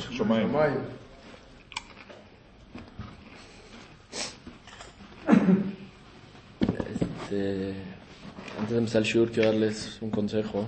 Shomayim. 0.00 0.50
Este, 6.60 7.74
antes 8.58 8.70
de 8.70 8.78
empezar 8.78 9.02
el 9.02 9.08
shur, 9.08 9.30
quiero 9.30 9.50
darles 9.50 9.98
un 10.00 10.10
consejo. 10.10 10.66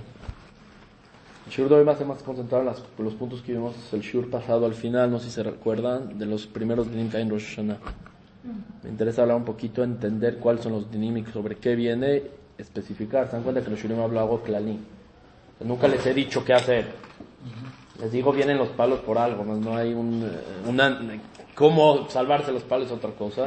El 1.45 1.51
shur 1.53 1.69
de 1.69 1.75
hoy 1.75 1.85
va 1.85 1.93
a 1.93 1.97
ser 1.97 2.05
más 2.07 2.21
concentrado 2.23 2.61
en 2.63 2.67
las- 2.67 2.83
los 2.97 3.13
puntos 3.13 3.41
que 3.41 3.53
vimos 3.53 3.73
el 3.93 4.01
shur 4.01 4.29
pasado 4.29 4.65
al 4.65 4.73
final, 4.73 5.09
no 5.09 5.19
sé 5.19 5.25
si 5.25 5.31
se 5.31 5.43
recuerdan, 5.43 6.17
de 6.19 6.25
los 6.25 6.45
primeros 6.45 6.89
dinim 6.91 7.09
que 7.09 7.17
hay 7.17 7.23
en 7.23 7.29
Rosh 7.29 7.55
Hashanah. 7.55 7.77
Me 8.83 8.89
interesa 8.89 9.21
hablar 9.23 9.37
un 9.37 9.45
poquito, 9.45 9.83
entender 9.83 10.37
cuáles 10.37 10.63
son 10.63 10.73
los 10.73 10.91
dinim 10.91 11.17
y 11.17 11.25
sobre 11.25 11.55
qué 11.55 11.75
viene, 11.75 12.23
especificar. 12.57 13.27
Se 13.27 13.33
dan 13.33 13.43
cuenta 13.43 13.61
que 13.61 13.69
los 13.69 13.79
shurim 13.79 13.99
hablo 13.99 14.19
algo 14.19 14.41
clalí. 14.41 14.79
Nunca 15.61 15.87
les 15.87 16.05
he 16.05 16.13
dicho 16.13 16.43
qué 16.45 16.53
hacer. 16.53 16.85
Les 17.99 18.11
digo, 18.11 18.31
vienen 18.31 18.57
los 18.57 18.69
palos 18.69 18.99
por 18.99 19.17
algo, 19.17 19.43
no, 19.43 19.55
no 19.55 19.75
hay 19.75 19.93
un, 19.93 20.23
eh, 20.23 20.69
una, 20.69 20.99
cómo 21.55 22.07
salvarse 22.09 22.51
los 22.51 22.61
palos 22.61 22.87
es 22.87 22.93
otra 22.93 23.09
cosa. 23.11 23.45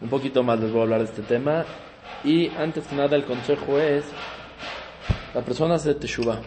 Un 0.00 0.08
poquito 0.08 0.44
más 0.44 0.60
les 0.60 0.70
voy 0.70 0.80
a 0.80 0.82
hablar 0.84 1.00
de 1.00 1.06
este 1.06 1.22
tema. 1.22 1.64
Y 2.22 2.48
antes 2.50 2.86
que 2.86 2.94
nada 2.94 3.16
el 3.16 3.24
consejo 3.24 3.80
es, 3.80 4.04
la 5.34 5.40
persona 5.40 5.74
hace 5.74 5.94
teshuva. 5.94 6.40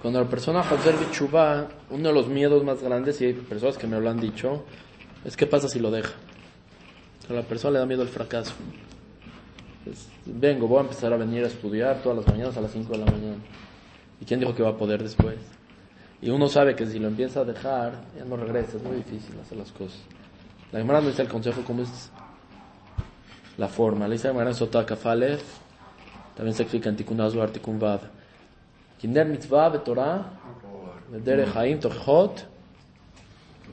Cuando 0.00 0.22
la 0.22 0.28
persona 0.28 0.60
hace 0.60 0.92
teshuva, 0.92 1.68
uno 1.90 2.08
de 2.08 2.14
los 2.14 2.28
miedos 2.28 2.64
más 2.64 2.82
grandes, 2.82 3.20
y 3.20 3.26
hay 3.26 3.32
personas 3.34 3.76
que 3.76 3.86
me 3.86 4.00
lo 4.00 4.08
han 4.08 4.20
dicho, 4.20 4.64
es 5.24 5.36
qué 5.36 5.46
pasa 5.46 5.68
si 5.68 5.78
lo 5.78 5.90
deja. 5.90 6.12
A 7.28 7.32
la 7.34 7.42
persona 7.42 7.74
le 7.74 7.78
da 7.80 7.86
miedo 7.86 8.02
el 8.02 8.08
fracaso. 8.08 8.54
Es, 9.90 10.08
vengo, 10.24 10.66
voy 10.66 10.78
a 10.78 10.80
empezar 10.82 11.12
a 11.12 11.16
venir 11.16 11.44
a 11.44 11.48
estudiar 11.48 12.02
todas 12.02 12.18
las 12.18 12.26
mañanas 12.26 12.56
a 12.56 12.60
las 12.60 12.72
5 12.72 12.92
de 12.92 12.98
la 12.98 13.04
mañana. 13.06 13.36
¿Y 14.20 14.24
quién 14.24 14.40
dijo 14.40 14.54
que 14.54 14.62
va 14.62 14.70
a 14.70 14.76
poder 14.76 15.02
después? 15.02 15.36
Y 16.22 16.30
uno 16.30 16.48
sabe 16.48 16.74
que 16.74 16.86
si 16.86 16.98
lo 16.98 17.08
empieza 17.08 17.40
a 17.40 17.44
dejar, 17.44 17.92
ya 18.16 18.24
no 18.24 18.36
regresa, 18.36 18.78
es 18.78 18.82
muy 18.82 18.96
difícil 18.96 19.38
hacer 19.40 19.58
las 19.58 19.70
cosas. 19.72 20.00
La 20.72 20.78
Gemara 20.78 21.00
no 21.00 21.08
dice 21.08 21.22
el 21.22 21.28
consejo 21.28 21.62
cómo 21.66 21.82
es 21.82 22.10
la 23.58 23.68
forma. 23.68 24.08
La 24.08 24.16
Gemara 24.16 24.50
en 24.50 24.84
Kafalef, 24.84 25.42
también 26.34 26.54
se 26.54 26.62
explica 26.62 26.88
en 26.88 26.96
Tikkun 26.96 27.20
Azvar, 27.20 27.50
Tikkun 27.50 27.78
Vav. 27.78 28.00
Kinder 28.98 29.26
mitzvah 29.26 29.68
betorah, 29.68 30.24
derech 31.10 31.54
haim 31.54 31.78
tochot, 31.78 32.46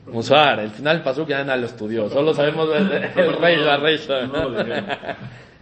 Musar, 0.06 0.58
el 0.58 0.70
final 0.70 0.96
del 0.96 1.04
pasuk 1.04 1.28
ya 1.28 1.44
nadie 1.44 1.60
lo 1.60 1.66
estudió, 1.66 2.10
solo 2.10 2.34
sabemos 2.34 2.68
el, 2.74 2.88
rey, 3.38 3.56
la 3.56 3.76
reisha. 3.76 4.28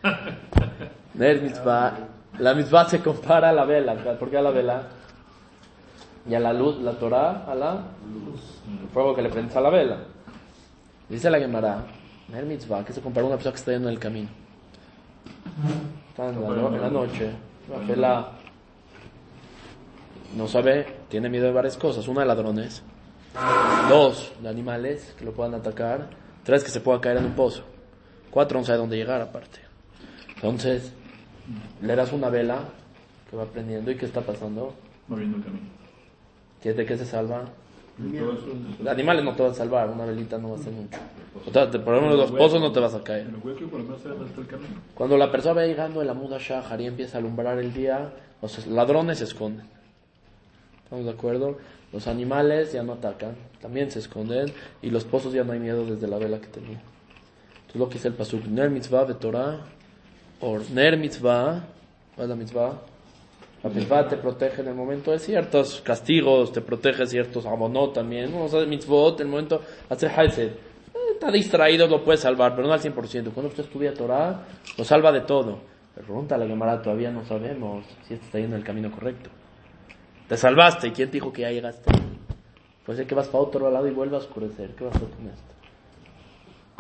Ner 1.15 1.43
mitzvah, 1.43 1.93
la 2.39 2.55
mitzvah 2.55 2.89
se 2.89 3.01
compara 3.01 3.51
a 3.51 3.53
la 3.53 3.65
vela, 3.65 3.95
¿por 4.19 4.31
qué 4.31 4.39
a 4.39 4.43
la 4.43 4.51
vela? 4.51 4.83
Y 6.29 6.35
a 6.35 6.41
la 6.41 6.53
luz, 6.53 6.79
la 6.81 6.93
Torah, 6.93 7.45
a 7.47 7.55
la 7.55 7.73
el 7.73 8.89
fuego 8.93 9.15
que 9.15 9.23
le 9.23 9.29
prendes 9.31 9.57
a 9.57 9.61
la 9.61 9.71
vela. 9.71 9.97
Dice 11.09 11.29
la 11.31 11.39
Gemara, 11.39 11.83
Ner 12.29 12.45
mitzvah, 12.45 12.85
que 12.85 12.93
se 12.93 13.01
compara 13.01 13.25
a 13.25 13.29
una 13.29 13.37
persona 13.37 13.53
que 13.53 13.59
está 13.59 13.73
yendo 13.73 13.89
en 13.89 13.95
el 13.95 14.01
camino. 14.01 14.29
Está 16.11 16.29
en 16.29 16.41
la, 16.43 16.49
no- 16.49 16.75
en 16.75 16.81
la 16.81 16.91
noche, 16.91 17.31
la 17.71 17.79
vela 17.87 18.29
no 20.37 20.47
sabe, 20.47 20.87
tiene 21.09 21.29
miedo 21.29 21.47
de 21.47 21.53
varias 21.53 21.77
cosas. 21.77 22.07
Una 22.07 22.21
de 22.21 22.27
ladrones, 22.27 22.83
dos 23.89 24.33
de 24.41 24.49
animales 24.49 25.15
que 25.19 25.25
lo 25.25 25.33
puedan 25.33 25.55
atacar, 25.55 26.07
tres 26.45 26.63
que 26.63 26.71
se 26.71 26.81
pueda 26.81 27.01
caer 27.01 27.17
en 27.17 27.25
un 27.27 27.33
pozo, 27.33 27.65
cuatro 28.31 28.59
no 28.61 28.65
sabe 28.65 28.79
dónde 28.79 28.97
llegar 28.97 29.21
aparte. 29.21 29.59
Entonces, 30.43 30.93
le 31.83 31.97
das 31.97 32.13
una 32.13 32.31
vela 32.31 32.61
que 33.29 33.37
va 33.37 33.45
prendiendo 33.45 33.91
y 33.91 33.97
¿qué 33.97 34.07
está 34.07 34.21
pasando? 34.23 34.75
Moviendo 35.09 35.37
el 35.39 35.45
camino. 35.45 35.67
¿Qué- 36.63 36.73
¿De 36.73 36.87
qué 36.87 36.97
se 36.97 37.05
salva? 37.05 37.45
De 38.83 38.91
animales 38.91 39.25
no 39.25 39.35
te 39.35 39.43
van 39.43 39.51
a 39.53 39.55
salvar, 39.55 39.91
una 39.91 40.07
velita 40.07 40.39
no 40.39 40.51
va 40.53 40.57
a 40.57 40.61
hacer 40.61 40.73
mucho. 40.73 40.99
O 41.47 41.53
sea, 41.53 41.71
te- 41.71 41.79
ejemplo, 41.97 42.17
los 42.17 42.31
pozos 42.33 42.61
no 42.61 42.73
te 42.73 42.81
vas 42.81 42.95
a 42.95 43.03
caer. 43.05 43.27
El 43.27 43.35
el. 43.37 43.69
Cuando 44.95 45.19
la 45.19 45.31
persona 45.31 45.61
va 45.61 45.67
llegando 45.67 46.01
en 46.01 46.07
la 46.07 46.15
muda 46.15 46.39
shahar 46.41 46.81
y 46.81 46.87
empieza 46.87 47.19
a 47.19 47.21
alumbrar 47.21 47.59
el 47.59 47.75
día, 47.75 48.11
los 48.41 48.67
ladrones 48.67 49.19
se 49.19 49.25
esconden. 49.25 49.67
¿Estamos 50.85 51.05
de 51.05 51.11
acuerdo? 51.11 51.59
Los 51.93 52.07
animales 52.07 52.73
ya 52.73 52.83
no 52.83 52.95
atacan, 52.95 53.35
también 53.61 53.91
se 53.91 53.99
esconden, 53.99 54.51
y 54.81 54.91
los 54.91 55.05
pozos 55.05 55.33
ya 55.35 55.45
no 55.45 55.53
hay 55.53 55.61
miedo 55.61 55.85
desde 55.85 56.07
la 56.09 56.19
vela 56.19 56.41
que 56.41 56.47
tenía. 56.47 56.81
Entonces 57.61 57.77
lo 57.81 57.89
que 57.89 57.95
dice 57.95 58.09
el 58.09 58.15
pasuk, 58.15 58.47
ner 58.47 58.71
mitzvah 58.71 59.05
betorah, 59.05 59.59
o 60.41 60.59
ner 60.73 60.97
mitzvah, 60.97 61.65
¿cuál 62.15 62.25
es 62.25 62.29
la 62.29 62.37
mitzvah? 62.37 62.81
La 63.63 63.69
mitzvah 63.69 64.09
te 64.09 64.17
protege 64.17 64.63
en 64.63 64.69
el 64.69 64.75
momento 64.75 65.11
de 65.11 65.19
ciertos 65.19 65.83
castigos, 65.83 66.51
te 66.53 66.63
protege 66.63 67.07
ciertos 67.07 67.45
abonot 67.45 67.93
también. 67.93 68.33
Vamos 68.33 68.55
a 68.55 68.57
hacer 68.57 68.69
mitzvot, 68.69 69.21
en 69.21 69.27
el 69.27 69.31
momento 69.31 69.61
hesed. 69.91 70.49
Eh, 70.49 70.53
Está 71.13 71.31
distraído, 71.31 71.87
lo 71.87 72.03
puede 72.03 72.17
salvar, 72.17 72.55
pero 72.57 72.67
no 72.67 72.73
al 72.73 72.81
100%. 72.81 73.33
Cuando 73.33 73.49
usted 73.49 73.65
estudia 73.65 73.93
Torah, 73.93 74.47
lo 74.79 74.85
salva 74.85 75.13
de 75.13 75.21
todo. 75.21 75.59
Pero 75.95 76.07
pregunta 76.07 76.37
a 76.37 76.39
Gemara, 76.39 76.81
todavía 76.81 77.11
no 77.11 77.25
sabemos 77.27 77.85
si 78.07 78.15
este 78.15 78.27
está 78.27 78.39
yendo 78.39 78.57
en 78.57 78.63
el 78.63 78.67
camino 78.67 78.91
correcto. 78.91 79.29
Te 80.27 80.39
salvaste, 80.39 80.89
¿y 80.89 80.91
quién 80.93 81.11
te 81.11 81.15
dijo 81.15 81.31
que 81.31 81.43
ya 81.43 81.51
llegaste? 81.51 81.91
Puede 82.87 82.99
ser 82.99 83.07
que 83.07 83.15
vas 83.15 83.29
para 83.29 83.45
otro 83.45 83.71
lado 83.71 83.87
y 83.87 83.91
vuelva 83.91 84.17
a 84.17 84.21
oscurecer. 84.21 84.71
¿Qué 84.75 84.85
vas 84.85 84.95
a 84.95 84.97
hacer 84.97 85.11
con 85.11 85.27
esto? 85.27 85.60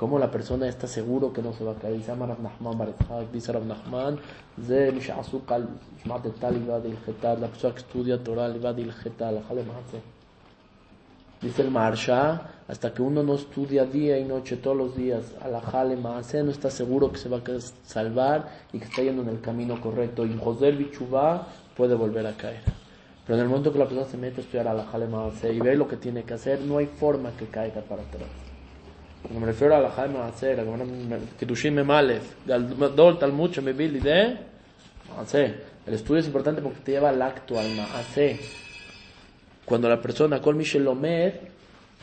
cómo 0.00 0.18
la 0.18 0.30
persona 0.30 0.66
está 0.66 0.86
seguro 0.86 1.30
que 1.30 1.42
no 1.42 1.52
se 1.52 1.62
va 1.62 1.72
a 1.72 1.74
caer. 1.74 1.92
Dice 1.92 2.10
Amar 2.10 2.34
Nahman 2.40 2.78
Baretzak, 2.78 3.30
dice 3.30 3.52
Rab 3.52 3.66
Nahman, 3.66 4.18
Ze 4.66 4.90
Mishazuk 4.92 5.52
al 5.52 5.68
Shmat 6.02 6.24
el 6.24 6.32
Tal 6.32 7.38
la 7.38 7.48
persona 7.48 7.74
que 7.74 7.80
estudia 7.80 8.16
Torah 8.24 8.48
Ibad 8.48 8.78
il 8.78 8.94
Getar, 8.94 9.34
la 9.34 9.42
Jale 9.42 9.62
Dice 11.42 11.60
el 11.60 11.70
Maharsha, 11.70 12.40
hasta 12.66 12.94
que 12.94 13.02
uno 13.02 13.22
no 13.22 13.34
estudia 13.34 13.84
día 13.84 14.18
y 14.18 14.24
noche 14.24 14.56
todos 14.56 14.74
los 14.74 14.96
días, 14.96 15.34
alajale 15.42 15.96
maase, 15.96 16.42
no 16.42 16.50
está 16.50 16.70
seguro 16.70 17.12
que 17.12 17.18
se 17.18 17.28
va 17.28 17.36
a 17.36 17.60
salvar 17.84 18.48
y 18.72 18.78
que 18.78 18.86
está 18.86 19.02
yendo 19.02 19.20
en 19.20 19.28
el 19.28 19.42
camino 19.42 19.78
correcto. 19.82 20.24
Y 20.24 20.34
José 20.38 20.72
Bichubá 20.72 21.46
puede 21.76 21.94
volver 21.94 22.26
a 22.26 22.32
caer. 22.32 22.62
Pero 23.26 23.36
en 23.36 23.42
el 23.42 23.48
momento 23.50 23.70
que 23.70 23.78
la 23.78 23.84
persona 23.84 24.06
se 24.06 24.16
mete 24.16 24.40
a 24.40 24.44
estudiar 24.44 24.66
alajale 24.66 25.06
maase 25.08 25.52
y 25.52 25.60
ve 25.60 25.76
lo 25.76 25.86
que 25.86 25.98
tiene 25.98 26.22
que 26.22 26.32
hacer, 26.32 26.62
no 26.62 26.78
hay 26.78 26.86
forma 26.86 27.32
que 27.32 27.44
caiga 27.48 27.82
para 27.82 28.00
atrás. 28.00 28.49
Cuando 29.22 29.40
me 29.40 29.46
refiero 29.46 29.76
a 29.76 29.80
la 29.80 29.90
Gemara 29.90 30.32
me- 30.84 31.18
Kedushim 31.38 31.74
Memalef, 31.74 32.34
Dol 32.46 33.18
Talmud 33.18 33.50
Shemebili 33.50 34.00
de 34.00 34.36
maase. 35.14 35.54
El 35.86 35.94
estudio 35.94 36.20
es 36.20 36.26
importante 36.26 36.60
porque 36.62 36.80
te 36.80 36.92
lleva 36.92 37.08
al 37.10 37.20
acto, 37.20 37.58
al 37.58 37.74
maase 37.74 38.38
cuando 39.64 39.88
la 39.88 40.00
persona, 40.00 40.40
Kol 40.40 40.56
Mishel 40.56 40.86
Omer, 40.88 41.40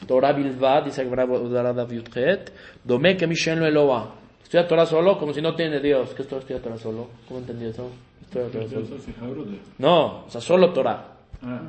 Torah 0.07 0.31
Bilvad, 0.31 0.85
dice 0.85 1.03
Gemara 1.03 1.25
Udarada 1.25 1.85
Yudchet, 1.87 2.51
Dome 2.83 3.17
que 3.17 3.27
Mishel 3.27 3.61
Eloa. 3.63 4.13
Estudia 4.41 4.65
Torah 4.67 4.85
solo 4.85 5.17
como 5.19 5.33
si 5.33 5.41
no 5.41 5.53
tiene 5.55 5.81
Dios. 5.81 6.13
¿Qué 6.13 6.21
es 6.21 6.27
todo 6.29 6.39
estudia 6.39 6.61
Torah 6.61 6.77
solo? 6.77 7.09
¿Cómo 7.27 7.41
entendí 7.41 7.65
eso? 7.65 7.89
Estudia 8.21 8.47
Torah 8.47 8.67
solo. 8.69 8.81
Entonces, 8.81 9.05
¿sí, 9.05 9.13
Jabro, 9.19 9.43
de- 9.43 9.59
No, 9.79 10.25
o 10.25 10.29
sea, 10.29 10.39
solo 10.39 10.71
Torah. 10.71 11.16
Ah, 11.43 11.59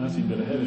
ah. 0.00 0.08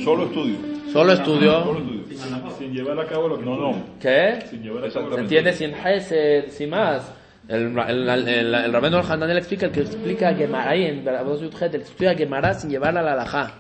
Solo 0.04 0.26
estudio. 0.26 0.58
Solo 0.92 1.14
estudio. 1.14 1.64
Solo 1.64 1.80
estudio. 1.80 2.06
Sin, 2.08 2.58
sin 2.58 2.74
llevar 2.74 3.00
a 3.00 3.06
cabo 3.06 3.28
lo 3.28 3.38
que 3.38 3.46
No, 3.46 3.58
no. 3.58 3.84
¿Qué? 4.00 4.46
Sin 4.50 4.64
llevar 4.64 4.86
a 4.86 4.90
cabo 4.90 5.10
lo 5.10 5.12
¿Se 5.12 5.16
que 5.16 5.22
entiende 5.22 5.54
sin 5.54 5.74
Hesed, 5.74 6.50
sin 6.50 6.70
más? 6.70 7.12
El, 7.48 7.78
el, 7.78 8.10
el, 8.10 8.28
el, 8.28 8.56
el 8.56 8.76
Hananel 8.76 9.38
explica, 9.38 9.68
el 9.68 9.72
que 9.72 9.82
explica 9.82 10.34
Gemara, 10.34 10.72
ahí 10.72 10.86
en 10.86 11.08
el 11.08 11.72
que 11.72 11.78
estudia 11.78 12.16
Gemara 12.16 12.54
sin 12.56 12.72
llevarla 12.72 13.02
a 13.02 13.04
la 13.04 13.14
alajá. 13.14 13.54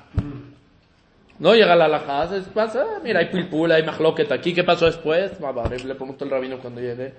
No 1.38 1.53
llega 1.53 1.73
a 1.73 1.75
la 1.75 1.85
alajá, 1.85 2.27
se 2.27 2.41
pasa, 2.50 2.85
mira, 3.03 3.19
hay 3.19 3.25
pilpula, 3.25 3.75
hay 3.75 3.83
mahloket 3.83 4.31
aquí, 4.31 4.53
¿qué 4.53 4.63
pasó 4.63 4.85
después? 4.85 5.33
Va, 5.44 5.51
va, 5.51 5.67
le 5.69 5.94
pregunto 5.94 6.23
al 6.23 6.31
rabino 6.31 6.57
cuando 6.59 6.81
llegue. 6.81 7.13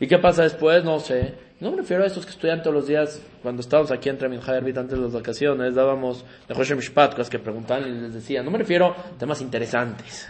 ¿Y 0.00 0.06
qué 0.06 0.18
pasa 0.18 0.42
después? 0.42 0.84
No 0.84 0.98
sé. 0.98 1.34
No 1.58 1.70
me 1.70 1.78
refiero 1.78 2.04
a 2.04 2.06
estos 2.06 2.26
que 2.26 2.32
estudian 2.32 2.62
todos 2.62 2.74
los 2.74 2.86
días. 2.86 3.22
Cuando 3.42 3.62
estábamos 3.62 3.90
aquí 3.90 4.10
entre 4.10 4.28
Minja 4.28 4.52
y 4.52 4.56
Arbit 4.56 4.76
antes 4.76 4.98
de 4.98 5.02
las 5.02 5.14
vacaciones, 5.14 5.74
dábamos 5.74 6.22
de 6.46 6.54
José 6.54 6.74
Mishpat, 6.74 7.12
cosas 7.12 7.30
que 7.30 7.38
preguntaban 7.38 7.88
y 7.88 7.92
les 7.98 8.12
decía. 8.12 8.42
No 8.42 8.50
me 8.50 8.58
refiero 8.58 8.88
a 8.88 9.18
temas 9.18 9.40
interesantes. 9.40 10.28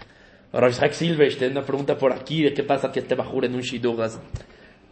Ahora 0.53 0.69
Isaac 0.69 0.93
Silverstein, 0.93 1.51
una 1.51 1.65
pregunta 1.65 1.99
por 1.99 2.13
aquí 2.13 2.45
de 2.45 2.55
qué 2.55 2.63
pasa 2.63 2.93
que 2.93 3.01
este 3.01 3.17
bajur 3.17 3.45
en 3.45 3.57
un 3.57 3.61
shidugas. 3.61 4.21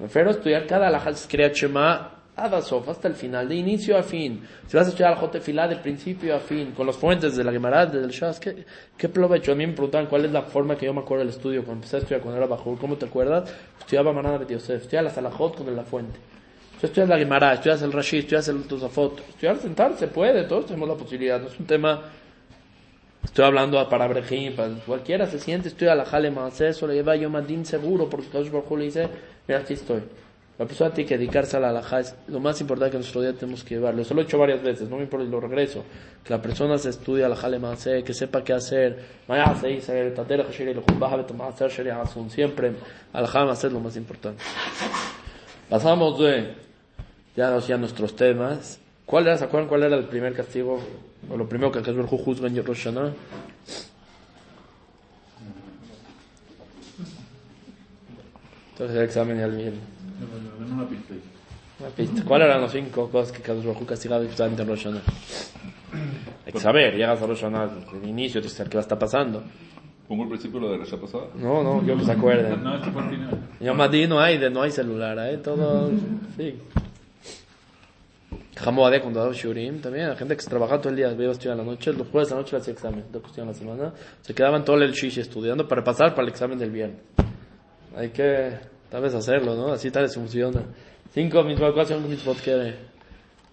Me 0.00 0.06
refiero 0.06 0.30
a 0.30 0.32
estudiar 0.32 0.66
cada 0.66 0.90
Kriyat 1.28 1.54
Shema 1.54 2.13
Adasof, 2.36 2.88
hasta 2.88 3.08
el 3.08 3.14
final, 3.14 3.48
de 3.48 3.54
inicio 3.54 3.96
a 3.96 4.02
fin. 4.02 4.42
Si 4.66 4.76
vas 4.76 4.86
a 4.86 4.90
estudiar 4.90 5.16
al 5.16 5.40
Filá 5.40 5.68
de 5.68 5.76
principio 5.76 6.34
a 6.34 6.40
fin, 6.40 6.72
con 6.72 6.86
las 6.86 6.96
fuentes 6.96 7.36
de 7.36 7.44
la 7.44 7.52
Gemara, 7.52 7.86
del 7.86 8.10
Shas, 8.10 8.40
¿qué, 8.40 8.64
¿qué 8.96 9.08
provecho? 9.08 9.52
A 9.52 9.54
mí 9.54 9.66
me 9.66 9.72
preguntaban 9.72 10.06
cuál 10.06 10.24
es 10.24 10.32
la 10.32 10.42
forma 10.42 10.76
que 10.76 10.86
yo 10.86 10.94
me 10.94 11.00
acuerdo 11.00 11.24
del 11.24 11.34
estudio 11.34 11.62
cuando 11.64 11.80
empecé 11.80 11.96
a 11.96 11.98
estudiar 12.00 12.20
cuando 12.20 12.38
era 12.38 12.46
Bajur. 12.46 12.78
¿Cómo 12.78 12.96
te 12.96 13.06
acuerdas? 13.06 13.54
Estudiaba 13.78 14.12
Manana 14.12 14.38
de 14.38 14.52
Yosef, 14.52 14.82
estudiaba 14.82 15.04
las 15.08 15.18
Alajot 15.18 15.56
con 15.56 15.76
la 15.76 15.84
fuente. 15.84 16.18
Tú 16.80 16.86
estudias 16.86 17.08
la 17.08 17.18
Gemara, 17.18 17.54
estudias 17.54 17.82
el 17.82 17.92
Rashi, 17.92 18.18
estudias 18.18 18.48
el 18.48 18.62
Tosafot. 18.64 19.20
Estudiar 19.28 19.56
sentarse 19.58 20.08
puede, 20.08 20.44
todos 20.44 20.66
tenemos 20.66 20.88
la 20.88 20.96
posibilidad. 20.96 21.40
No 21.40 21.46
es 21.46 21.58
un 21.58 21.66
tema 21.66 22.02
Estoy 23.24 23.46
hablando 23.46 23.88
para 23.88 24.06
Brejim, 24.06 24.54
para 24.54 24.74
cualquiera 24.86 25.26
se 25.26 25.38
siente, 25.38 25.68
estoy 25.68 25.88
a 25.88 25.94
la 25.94 26.04
Jale 26.04 26.30
Maase, 26.30 26.68
eso 26.68 26.86
le 26.86 26.94
lleva 26.94 27.14
a 27.14 27.16
Yomadín 27.16 27.64
seguro, 27.64 28.08
porque 28.08 28.28
Kadosh 28.28 28.50
Baruj 28.50 28.78
le 28.78 28.84
dice, 28.84 29.08
mira, 29.48 29.60
aquí 29.60 29.72
estoy. 29.72 30.02
La 30.56 30.66
persona 30.66 30.94
tiene 30.94 31.08
que 31.08 31.18
dedicarse 31.18 31.56
a 31.56 31.60
la 31.60 31.70
alajá, 31.70 31.98
es 32.00 32.14
lo 32.28 32.38
más 32.38 32.60
importante 32.60 32.92
que 32.92 32.96
en 32.96 33.00
nuestro 33.00 33.22
día 33.22 33.32
tenemos 33.32 33.64
que 33.64 33.74
llevarlo. 33.74 34.02
Eso 34.02 34.14
lo 34.14 34.20
he 34.20 34.24
hecho 34.24 34.38
varias 34.38 34.62
veces, 34.62 34.88
no 34.88 34.96
me 34.96 35.02
importa 35.02 35.26
y 35.26 35.28
lo 35.28 35.40
regreso. 35.40 35.84
Que 36.22 36.32
la 36.32 36.40
persona 36.40 36.78
se 36.78 36.90
estudie 36.90 37.24
alajá 37.24 37.48
le 37.48 37.58
que 38.04 38.14
sepa 38.14 38.44
qué 38.44 38.52
hacer. 38.52 39.04
Siempre 42.28 42.72
alajá 43.12 43.52
es 43.52 43.64
lo 43.72 43.80
más 43.80 43.96
importante. 43.96 44.42
Pasamos 45.68 46.20
de 46.20 46.54
ya 47.34 47.48
a 47.48 47.76
nuestros 47.76 48.14
temas. 48.14 48.78
¿Cuál 49.06 49.26
era, 49.26 49.36
se 49.36 49.44
acuerdan 49.44 49.68
cuál 49.68 49.82
era 49.82 49.96
el 49.96 50.04
primer 50.04 50.34
castigo? 50.34 50.80
O 51.28 51.36
lo 51.36 51.48
primero 51.48 51.72
que 51.72 51.82
Jesús 51.82 52.06
juzga 52.08 52.46
en 52.46 52.64
Rosh. 52.64 52.86
Entonces 58.70 58.96
el 58.96 59.02
examen 59.02 59.38
ya 59.38 59.44
el 59.44 59.56
viernes. 59.56 60.03
Una 60.72 60.88
pista. 60.88 61.14
Una 61.80 61.88
pista. 61.90 62.24
¿Cuáles 62.24 62.48
eran 62.48 62.62
las 62.62 62.72
cinco 62.72 63.08
cosas 63.10 63.32
que 63.32 63.42
Jesús 63.42 63.64
Baruj 63.64 63.86
castigaba 63.86 64.24
justamente 64.24 64.62
en 64.62 64.68
Rosh 64.68 64.84
Hashanah? 64.84 65.02
Hay 66.46 66.52
que 66.52 66.60
saber, 66.60 66.94
llegas 66.94 67.20
a 67.20 67.26
Rosh 67.26 67.40
Hashanah, 67.40 67.70
el 68.02 68.08
inicio, 68.08 68.40
tienes 68.40 68.52
que 68.52 68.58
saber 68.58 68.70
qué 68.70 68.76
va 68.76 68.80
a 68.80 68.82
estar 68.82 68.98
pasando. 68.98 69.42
¿Pongo 70.08 70.24
el 70.24 70.28
principio 70.28 70.60
de 70.60 70.66
la 70.66 70.72
derecha 70.72 70.98
pasada? 70.98 71.28
No, 71.34 71.62
no, 71.62 71.84
yo 71.84 71.96
que 71.96 72.04
se 72.04 72.12
acuerden. 72.12 72.62
No, 72.62 72.76
este 72.76 72.90
fue 72.90 73.02
el 73.02 73.10
final. 73.10 73.38
En 73.60 73.76
Madí 73.76 74.06
no 74.06 74.20
hay, 74.20 74.38
no 74.50 74.62
hay 74.62 74.70
celular, 74.70 75.18
¿eh? 75.18 75.38
Todo, 75.38 75.90
sí. 76.36 76.60
Jamoade 78.56 79.00
cuando 79.00 79.20
daba 79.20 79.32
Shurim, 79.32 79.80
también, 79.80 80.08
la 80.08 80.16
gente 80.16 80.36
que 80.36 80.42
se 80.42 80.50
trabajaba 80.50 80.80
todo 80.80 80.90
el 80.90 80.96
día, 80.96 81.10
iba 81.10 81.28
a 81.28 81.32
estudiar 81.32 81.56
la 81.56 81.64
noche, 81.64 81.92
los 81.92 82.08
jueves 82.08 82.28
de 82.28 82.34
la 82.34 82.40
noche 82.42 82.56
le 82.56 82.62
hacía 82.62 82.72
examen, 82.72 83.04
dos 83.10 83.22
cuestiones 83.22 83.56
a 83.56 83.64
la 83.64 83.72
semana, 83.72 83.92
se 84.20 84.34
quedaban 84.34 84.64
todo 84.64 84.76
el 84.76 84.92
shishi 84.92 85.20
estudiando 85.20 85.66
para 85.66 85.82
pasar 85.82 86.10
para 86.10 86.22
el 86.22 86.28
examen 86.28 86.58
del 86.58 86.70
viernes. 86.70 87.00
Hay 87.96 88.10
que, 88.10 88.52
tal 88.94 89.02
vez 89.02 89.12
hacerlo, 89.12 89.56
¿no? 89.56 89.72
Así 89.72 89.90
tal 89.90 90.04
vez 90.04 90.14
funciona. 90.14 90.62
Cinco 91.12 91.42
mitzvot, 91.42 91.72
¿cuáles 91.72 91.88
son 91.88 92.08
mitzvot 92.08 92.40
que, 92.40 92.76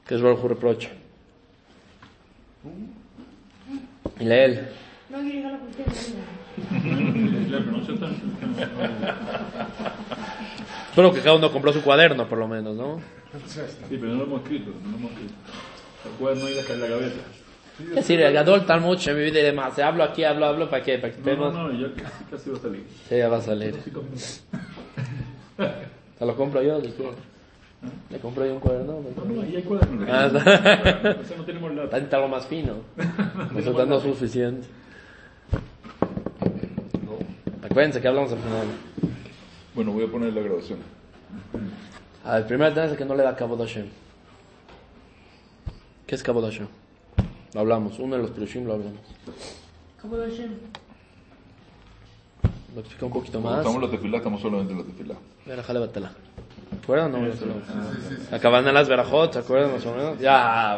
que 0.06 0.14
es 0.14 0.22
Baruch 0.22 0.44
reprocha? 0.44 0.90
Y 4.20 4.32
él. 4.32 4.68
No 5.10 5.18
quiero 5.18 5.34
llegar 5.34 5.54
a 5.54 5.58
la 5.58 5.64
Espero 10.90 11.12
que 11.12 11.22
cada 11.22 11.38
uno 11.38 11.52
compró 11.52 11.74
su 11.74 11.82
cuaderno, 11.82 12.30
por 12.30 12.38
lo 12.38 12.48
menos, 12.48 12.76
¿no? 12.76 13.02
Sí, 13.48 13.62
pero 13.90 14.10
no 14.10 14.20
lo 14.20 14.26
hemos 14.26 14.44
escrito, 14.44 14.70
no 14.84 14.92
lo 14.92 14.98
hemos 14.98 15.12
escrito. 15.14 15.34
El 16.06 16.12
cuaderno 16.20 16.46
ahí 16.46 16.60
en 16.70 16.82
la 16.82 16.88
gaveta. 16.88 17.22
Es 17.80 17.96
decir, 17.96 18.22
el 18.22 18.32
Gadol 18.32 18.68
tal 18.68 18.82
mucho 18.82 19.10
en 19.10 19.18
mi 19.18 19.24
vida 19.24 19.40
y 19.40 19.44
demás. 19.44 19.80
Hablo 19.80 20.04
aquí, 20.04 20.24
hablo, 20.24 20.46
hablo, 20.46 20.70
¿para 20.70 20.84
qué? 20.84 21.00
¿Para 21.00 21.12
que 21.12 21.36
No, 21.36 21.52
no, 21.52 21.70
no, 21.70 21.74
ya 21.74 21.92
casi, 21.96 22.26
casi 22.26 22.52
va 22.52 22.58
a 22.58 22.62
salir. 22.62 22.86
Sí, 23.10 23.18
ya 23.18 23.28
va 23.28 23.38
a 23.38 23.42
salir. 23.42 23.76
¿Se 26.22 26.28
lo 26.28 26.36
compro 26.36 26.62
yo? 26.62 26.80
¿Le 28.12 28.20
compro 28.20 28.46
yo 28.46 28.54
un 28.54 28.60
cuaderno? 28.60 29.02
No, 29.18 29.26
no, 29.26 29.42
ahí 29.42 29.56
hay 29.56 29.64
cuaderno. 29.64 30.06
Ah, 30.08 30.28
O 31.20 31.26
sea, 31.26 31.36
no 31.36 31.44
tenemos 31.46 31.74
la... 31.74 31.86
Está 31.86 32.18
algo 32.18 32.30
más 32.30 32.46
fino. 32.46 32.76
Nosotros 33.52 33.88
no 33.88 33.98
es 33.98 34.04
suficiente. 34.04 34.68
Acuérdense 37.64 38.00
que 38.00 38.08
hablamos 38.08 38.32
al 38.34 38.38
final. 38.38 38.68
Bueno, 39.74 39.94
voy 39.94 40.04
a 40.06 40.12
poner 40.12 40.32
la 40.32 40.42
grabación. 40.42 40.78
A 42.24 42.34
ver, 42.34 42.42
el 42.42 42.48
primer 42.48 42.72
tema 42.76 42.86
es 42.86 42.96
que 42.96 43.04
no 43.06 43.16
le 43.16 43.24
da 43.24 43.36
cabo 43.36 43.58
de 43.58 43.66
Hashem. 43.66 43.88
¿Qué 46.06 46.14
es 46.14 46.22
cabo 46.22 46.40
de 46.44 46.52
Hashem? 46.52 46.68
Lo 47.56 47.62
hablamos, 47.62 47.98
uno 47.98 48.16
de 48.18 48.22
los 48.22 48.30
Pirushim 48.30 48.66
lo 48.68 48.74
hablamos. 48.74 49.00
¿Cómo 50.00 50.18
lo 50.18 50.24
Hashem? 50.26 50.52
Lo 52.76 52.82
explica 52.82 53.08
un 53.08 53.12
poquito 53.12 53.42
más. 53.42 53.58
estamos 53.58 53.82
la 53.82 53.90
tefilá, 53.90 54.18
estamos 54.18 54.40
solamente 54.40 54.72
en 54.74 54.80
la 54.80 54.86
tefilá. 54.86 55.16
¿Se 56.70 56.78
acuerdan 56.78 57.14
o 57.16 57.20
no? 57.20 58.36
Acaban 58.36 58.68
en 58.68 58.74
las 58.74 58.88
verajot, 58.88 59.34
¿se 59.34 59.40
acuerdan 59.40 59.74
más 59.74 59.86
o 59.86 59.94
menos? 59.94 60.20
Ya. 60.20 60.78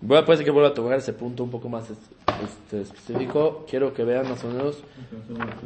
Voy 0.00 0.18
a 0.18 0.24
puede 0.24 0.36
ser 0.36 0.44
que 0.44 0.52
vuelva 0.52 0.68
a 0.68 0.74
tocar 0.74 0.98
ese 0.98 1.12
punto 1.12 1.42
un 1.42 1.50
poco 1.50 1.68
más 1.68 1.90
este, 1.90 2.80
específico. 2.82 3.66
Quiero 3.68 3.92
que 3.92 4.04
vean 4.04 4.28
más 4.28 4.44
o 4.44 4.48
menos. 4.48 4.78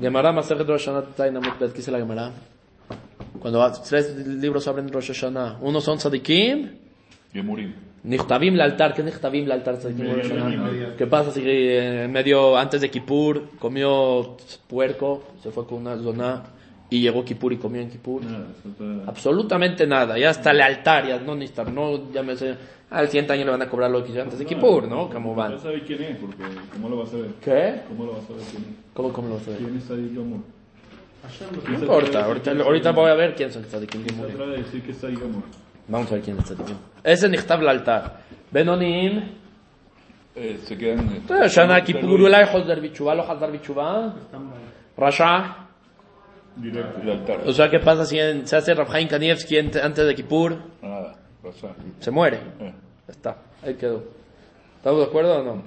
Gemara 0.00 0.32
Masejet 0.32 0.66
Rosh 0.66 0.86
Hashanah 0.86 1.72
¿qué 1.74 1.90
la 1.90 1.98
Gemara? 1.98 2.30
Cuando 3.40 3.72
tres 3.86 4.16
libros 4.26 4.66
abren 4.66 4.90
Rosh 4.90 5.08
Hashanah, 5.08 5.58
uno 5.60 5.80
son 5.80 5.98
Tzadikim, 5.98 6.70
Yemurim. 7.34 7.74
Nichtavim 8.02 8.54
el 8.54 8.60
altar, 8.62 8.94
¿qué 8.94 9.02
es 9.02 9.06
Nichtavim 9.06 9.44
el 9.44 9.52
altar? 9.52 9.78
¿Qué 10.96 11.06
pasa 11.06 11.30
si 11.30 11.42
eh, 11.44 12.04
en 12.04 12.12
medio, 12.12 12.56
antes 12.56 12.80
de 12.80 12.90
Kippur, 12.90 13.50
comió 13.58 14.36
puerco, 14.66 15.24
se 15.42 15.50
fue 15.50 15.66
con 15.66 15.78
una 15.78 15.96
zona 15.98 16.42
y 16.90 17.00
llegó 17.00 17.24
Kippur 17.24 17.52
y 17.52 17.56
comió 17.56 17.80
en 17.80 17.88
está- 17.88 19.08
Absolutamente 19.10 19.86
nada, 19.86 20.18
ya 20.18 20.30
hasta 20.30 20.50
el 20.50 20.60
altar, 20.60 21.06
ya 21.06 21.18
no 21.20 21.34
necesita, 21.34 21.64
no, 21.64 22.10
ya 22.12 22.22
me 22.22 22.36
sé, 22.36 22.56
al 22.90 23.06
siguiente 23.06 23.32
año 23.32 23.44
le 23.44 23.50
van 23.52 23.62
a 23.62 23.68
cobrar 23.68 23.90
lo 23.90 24.02
que 24.04 24.10
hizo 24.10 24.20
antes 24.22 24.38
de 24.38 24.44
Kippur, 24.44 24.88
¿no? 24.88 25.08
¿Cómo 25.08 25.30
No 25.30 25.36
van? 25.36 25.58
sabe 25.60 25.82
quién 25.84 26.02
es, 26.02 26.16
porque 26.18 26.42
¿cómo 26.72 26.88
lo 26.88 26.98
va 26.98 27.04
a 27.04 27.06
saber? 27.06 27.30
¿Qué? 27.40 27.80
¿Cómo 27.88 28.04
lo 28.06 28.12
va 28.12 28.18
a 28.18 28.22
saber 28.22 28.42
quién 28.50 28.62
es? 28.62 28.68
¿Cómo, 28.92 29.12
cómo 29.12 29.28
lo 29.28 29.34
vas 29.36 29.46
a 29.46 29.50
ver? 29.50 29.58
¿Quién 29.58 29.76
es 29.76 29.84
Sadik 29.84 30.14
Gamur? 30.16 30.40
No 31.68 31.74
importa, 31.78 32.24
ahorita, 32.24 32.50
ahorita 32.52 32.90
voy 32.92 33.10
a 33.10 33.14
ver 33.14 33.34
quién 33.34 33.52
son 33.52 33.64
Sadik 33.66 33.94
Gamur. 33.94 34.28
Vamos 35.88 36.10
a 36.10 36.14
ver 36.14 36.22
quién 36.24 36.38
es 36.38 36.44
tzadikim. 36.44 36.76
Ese 37.04 37.26
es 37.26 37.30
Nichtav 37.32 37.60
el 37.62 37.68
altar. 37.68 38.20
Benonim, 38.50 39.22
Eh, 40.34 40.58
se 40.64 40.78
quedan... 40.78 41.00
Eh, 41.28 41.48
Shana 41.48 41.82
Kippur, 41.84 42.20
Ulay 42.20 42.46
Hosder 42.52 42.80
Bichuvá, 42.80 43.14
lo 43.14 43.24
Bichuvá, 43.50 44.14
Rasha. 44.96 45.69
Directo. 46.60 47.00
El 47.02 47.10
altar. 47.10 47.40
O 47.46 47.52
sea, 47.52 47.70
¿qué 47.70 47.78
pasa 47.80 48.04
si 48.04 48.18
en- 48.18 48.46
se 48.46 48.56
hace 48.56 48.74
Rabhaim 48.74 49.08
Kanievski 49.08 49.58
antes 49.58 50.06
de 50.06 50.14
Kippur? 50.14 50.56
Nada. 50.82 51.16
Rasha. 51.42 51.68
Se 52.00 52.10
muere. 52.10 52.38
Eh. 52.60 52.72
Ya 53.08 53.12
está, 53.12 53.36
ahí 53.62 53.74
quedó. 53.74 54.04
¿Estamos 54.76 55.00
de 55.00 55.06
acuerdo 55.06 55.40
o 55.40 55.42
no? 55.44 55.62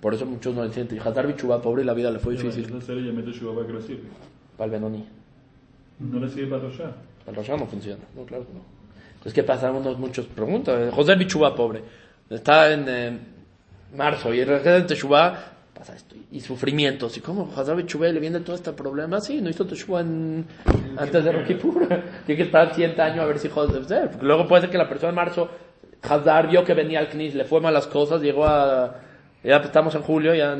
Por 0.00 0.14
eso 0.14 0.26
muchos 0.26 0.54
no 0.54 0.64
entienden. 0.64 0.98
Hazar 1.00 1.26
Bichuvá, 1.26 1.60
pobre, 1.60 1.84
la 1.84 1.94
vida 1.94 2.10
le 2.10 2.18
fue 2.18 2.34
difícil. 2.34 2.64
Esa 2.64 2.80
serie 2.80 3.06
ya 3.06 3.12
mete 3.12 3.30
Shubaba 3.32 3.66
que 3.66 3.72
lo 3.72 3.80
sirve. 3.82 4.08
Para 4.56 4.66
el 4.66 4.70
Benoni. 4.72 5.06
No 5.98 6.18
le 6.20 6.28
sirve 6.28 6.50
para 6.50 6.62
Roshá. 6.62 6.92
El 7.26 7.34
Rosh 7.34 7.50
no 7.50 7.66
funciona. 7.66 8.02
No, 8.16 8.24
claro 8.24 8.46
que 8.46 8.52
no. 8.54 8.60
Entonces, 9.12 9.34
¿qué 9.34 9.42
pasa? 9.42 9.70
Unos 9.70 9.98
muchos 9.98 10.26
preguntan. 10.26 10.90
José 10.90 11.14
Bichubá, 11.16 11.54
pobre. 11.54 11.82
Está 12.30 12.72
en 12.72 12.84
eh, 12.88 13.18
marzo 13.94 14.32
y 14.32 14.40
el 14.40 14.48
de 14.62 14.82
Teshuvá 14.82 15.52
pasa 15.80 15.96
esto. 15.96 16.14
Y 16.30 16.40
sufrimientos. 16.40 17.16
¿Y 17.16 17.20
cómo 17.20 17.46
José 17.46 17.74
Bichubá 17.74 18.08
le 18.08 18.20
viene 18.20 18.40
todo 18.40 18.54
este 18.54 18.72
problema? 18.72 19.18
Sí, 19.20 19.40
no 19.40 19.48
hizo 19.48 19.66
Teshuvá 19.66 20.02
en, 20.02 20.44
antes 20.98 21.24
de 21.24 21.32
Rocky 21.32 21.54
Pur. 21.54 21.88
Tiene 22.26 22.36
que 22.36 22.42
esperar 22.42 22.74
100 22.74 23.00
años 23.00 23.20
a 23.20 23.24
ver 23.24 23.38
si. 23.38 23.48
Porque 23.48 24.18
luego 24.20 24.46
puede 24.46 24.62
ser 24.62 24.70
que 24.70 24.76
la 24.76 24.88
persona 24.88 25.08
en 25.08 25.14
marzo, 25.16 25.48
Hazar 26.02 26.48
vio 26.48 26.64
que 26.64 26.74
venía 26.74 26.98
al 26.98 27.08
Knis, 27.08 27.34
le 27.34 27.44
fue 27.44 27.60
mal 27.60 27.72
las 27.72 27.86
cosas, 27.86 28.20
llegó 28.20 28.44
a... 28.44 28.94
Ya 29.42 29.56
estamos 29.56 29.94
en 29.94 30.02
julio, 30.02 30.34
ya 30.34 30.52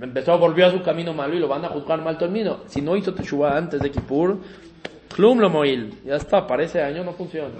empezó, 0.00 0.38
volvió 0.38 0.66
a 0.66 0.70
su 0.70 0.80
camino 0.80 1.12
malo 1.12 1.34
y 1.34 1.40
lo 1.40 1.48
van 1.48 1.64
a 1.64 1.68
juzgar 1.70 2.00
mal 2.00 2.16
termino. 2.16 2.60
Si 2.66 2.80
no 2.80 2.94
hizo 2.96 3.12
Teshuvah 3.12 3.56
antes 3.56 3.80
de 3.80 3.90
Kippur, 3.90 4.38
Klum 5.12 5.40
lo 5.40 5.50
moil. 5.50 5.92
Ya 6.04 6.14
está, 6.14 6.46
para 6.46 6.62
ese 6.62 6.80
año 6.80 7.02
no 7.02 7.12
funciona. 7.14 7.54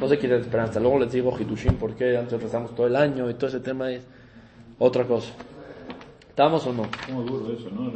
No 0.00 0.06
se 0.06 0.16
quiere 0.16 0.38
esperanza. 0.38 0.78
Luego 0.78 1.00
les 1.00 1.10
digo 1.10 1.36
Hidushim 1.36 1.74
porque 1.74 2.16
antes 2.16 2.40
rezamos 2.40 2.72
todo 2.76 2.86
el 2.86 2.94
año 2.94 3.28
y 3.28 3.34
todo 3.34 3.48
ese 3.48 3.58
tema 3.58 3.90
es 3.90 4.06
otra 4.78 5.02
cosa. 5.04 5.32
¿Estamos 6.32 6.66
o 6.66 6.72
no? 6.72 6.84
Muy 7.12 7.24
burro 7.28 7.52
eso, 7.52 7.68
¿no? 7.70 7.92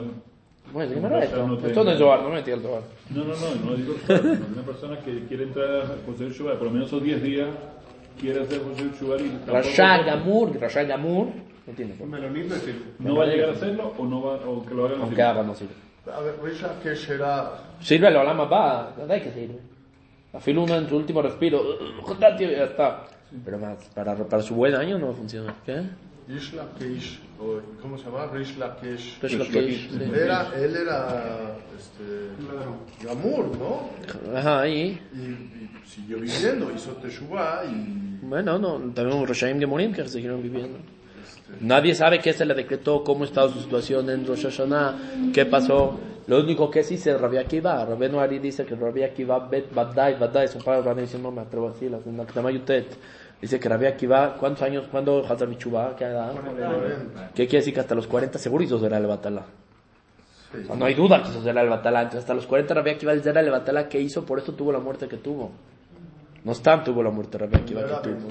Bueno, 0.71 0.95
¿qué 0.95 1.01
me 1.01 1.25
esto? 1.25 1.47
No 1.47 1.59
esto 1.59 1.85
no 1.85 1.91
es 1.91 1.99
Yobar, 1.99 2.23
no 2.23 2.29
me 2.29 2.35
metí 2.35 2.51
al 2.51 2.63
Yobar. 2.63 2.83
No, 3.09 3.25
no, 3.25 3.35
no, 3.35 3.71
no 3.71 3.77
digo 3.77 3.95
Una 4.09 4.63
persona 4.63 4.99
que 4.99 5.25
quiere 5.25 5.45
entrar 5.45 5.77
a 5.77 5.87
José 6.05 6.29
Yobar, 6.29 6.59
por 6.59 6.67
lo 6.67 6.75
menos 6.75 6.89
esos 6.89 7.03
10 7.03 7.23
días, 7.23 7.49
quiere 8.21 8.43
hacer 8.43 8.61
José 8.63 8.91
Yobar 9.01 9.21
y... 9.23 9.39
Rashad 9.47 10.05
Gamur, 10.05 10.61
Rashad 10.61 10.87
Gamur, 10.87 11.29
¿entiendes? 11.67 11.99
Melonito 12.07 12.57
es 12.57 12.63
¿No 12.99 13.17
va 13.17 13.25
a 13.25 13.27
llegar 13.27 13.49
a 13.49 13.53
hacerlo 13.53 13.95
o, 13.97 14.05
no 14.05 14.21
va, 14.21 14.35
o 14.35 14.67
que 14.67 14.75
lo 14.75 14.85
hagan 14.85 15.01
Aunque 15.01 15.23
haga, 15.23 15.43
no 15.43 15.55
sirve. 15.55 15.73
A 16.15 16.21
ver, 16.21 16.35
Rishad, 16.45 16.73
¿qué 16.83 16.95
será? 16.95 17.53
Sirve, 17.81 18.11
lo 18.11 18.21
hablamos 18.21 18.53
va, 18.53 18.93
¿verdad 18.99 19.23
que 19.23 19.33
sirve? 19.33 19.61
Afilo 20.35 20.63
uno 20.65 20.75
en 20.75 20.87
su 20.87 20.97
último 20.97 21.23
respiro, 21.23 21.63
ya 22.39 22.65
está. 22.65 23.05
Pero 23.43 23.59
más, 23.59 23.79
para, 23.95 24.15
para 24.15 24.43
su 24.43 24.55
buen 24.55 24.75
año 24.75 24.99
no 24.99 25.15
funciona. 25.15 25.55
¿Qué? 25.65 25.81
Rish 26.29 26.55
Lakish, 26.55 27.21
o, 27.39 27.61
¿cómo 27.81 27.97
se 27.97 28.05
llama? 28.05 28.27
Rish 28.33 28.57
Lakish. 28.59 29.19
Era, 29.23 30.51
él 30.57 30.77
era 30.77 31.57
este, 31.77 33.07
Gamur, 33.07 33.57
¿no? 33.57 33.91
Ajá, 34.37 34.63
ahí. 34.63 35.01
Y, 35.15 35.19
y 35.19 35.71
siguió 35.87 36.19
viviendo, 36.19 36.71
hizo 36.75 36.93
Teshuvah 36.93 37.65
y... 37.65 38.19
Bueno, 38.23 38.59
no, 38.59 38.79
también 38.93 39.17
hubo 39.17 39.27
Roshaim 39.27 39.61
Gemurim 39.61 39.93
que 39.93 40.09
siguieron 40.09 40.43
viviendo. 40.43 40.79
Nadie 41.61 41.95
sabe 41.95 42.19
qué 42.19 42.33
se 42.33 42.45
le 42.45 42.55
decretó, 42.55 43.05
cómo 43.05 43.25
estaba 43.25 43.49
su 43.53 43.61
situación 43.61 44.11
en 44.11 44.27
Rosh 44.27 44.45
Hashanah, 44.45 45.31
qué 45.33 45.47
pasó. 45.47 45.99
Lo 46.27 46.41
único 46.41 46.69
que 46.69 46.83
sí 46.83 46.99
se 46.99 47.17
Rabbi 47.17 47.37
Akiva. 47.37 47.85
Rabbi 47.85 48.09
Noari 48.09 48.41
dice 48.41 48.65
que 48.67 48.75
Rabbi 48.75 49.05
Akiva 49.05 49.39
bet 49.49 49.73
badai, 49.73 50.19
badai, 50.19 50.49
su 50.49 50.59
padre 50.59 50.83
Rabbi 50.83 51.03
dice, 51.03 51.21
no 51.21 51.31
me 51.31 51.43
atrevo 51.43 51.69
a 51.69 51.73
decirlas, 51.73 52.05
en 52.05 52.17
la 52.17 52.27
Dice 53.41 53.61
que 53.61 53.69
Rabbi 53.69 53.87
Akiva, 53.87 54.35
¿cuántos 54.39 54.63
años, 54.63 54.87
cuándo 54.91 55.25
Hazar 55.29 55.49
Bichubá? 55.49 55.95
¿Qué 55.97 56.05
edad? 56.05 56.33
40. 56.33 57.29
¿Qué 57.35 57.47
quiere 57.47 57.59
decir 57.59 57.75
que 57.75 57.81
hasta 57.81 57.95
los 57.95 58.07
40 58.07 58.39
seguro 58.39 58.65
hizo 58.65 58.79
será 58.79 58.97
el 58.99 59.07
Batala? 59.07 59.43
O 60.53 60.67
sea, 60.67 60.77
no 60.77 60.85
hay 60.87 60.95
duda 60.95 61.23
que 61.23 61.29
hizo 61.29 61.43
Zera 61.43 61.61
el 61.61 61.69
Batalá. 61.69 62.01
Entonces, 62.03 62.21
hasta 62.21 62.33
los 62.35 62.47
40 62.47 62.73
Rabbi 62.73 62.91
Akiva 62.91 63.13
el 63.13 63.23
Zera 63.23 63.41
el 63.43 63.51
Batalá 63.51 63.89
que 63.89 64.01
hizo, 64.01 64.25
por 64.25 64.39
eso 64.39 64.53
tuvo 64.55 64.73
la 64.73 64.79
muerte 64.79 65.07
que 65.07 65.19
tuvo. 65.19 65.53
No 66.45 66.53
obstante, 66.53 66.87
tuvo 66.87 67.03
la 67.03 67.11
muerte 67.11 67.37
Rabbi 67.37 67.57
Akiva 67.57 67.81
¿Era 67.83 68.01
que 68.01 68.09
tuvo. 68.09 68.29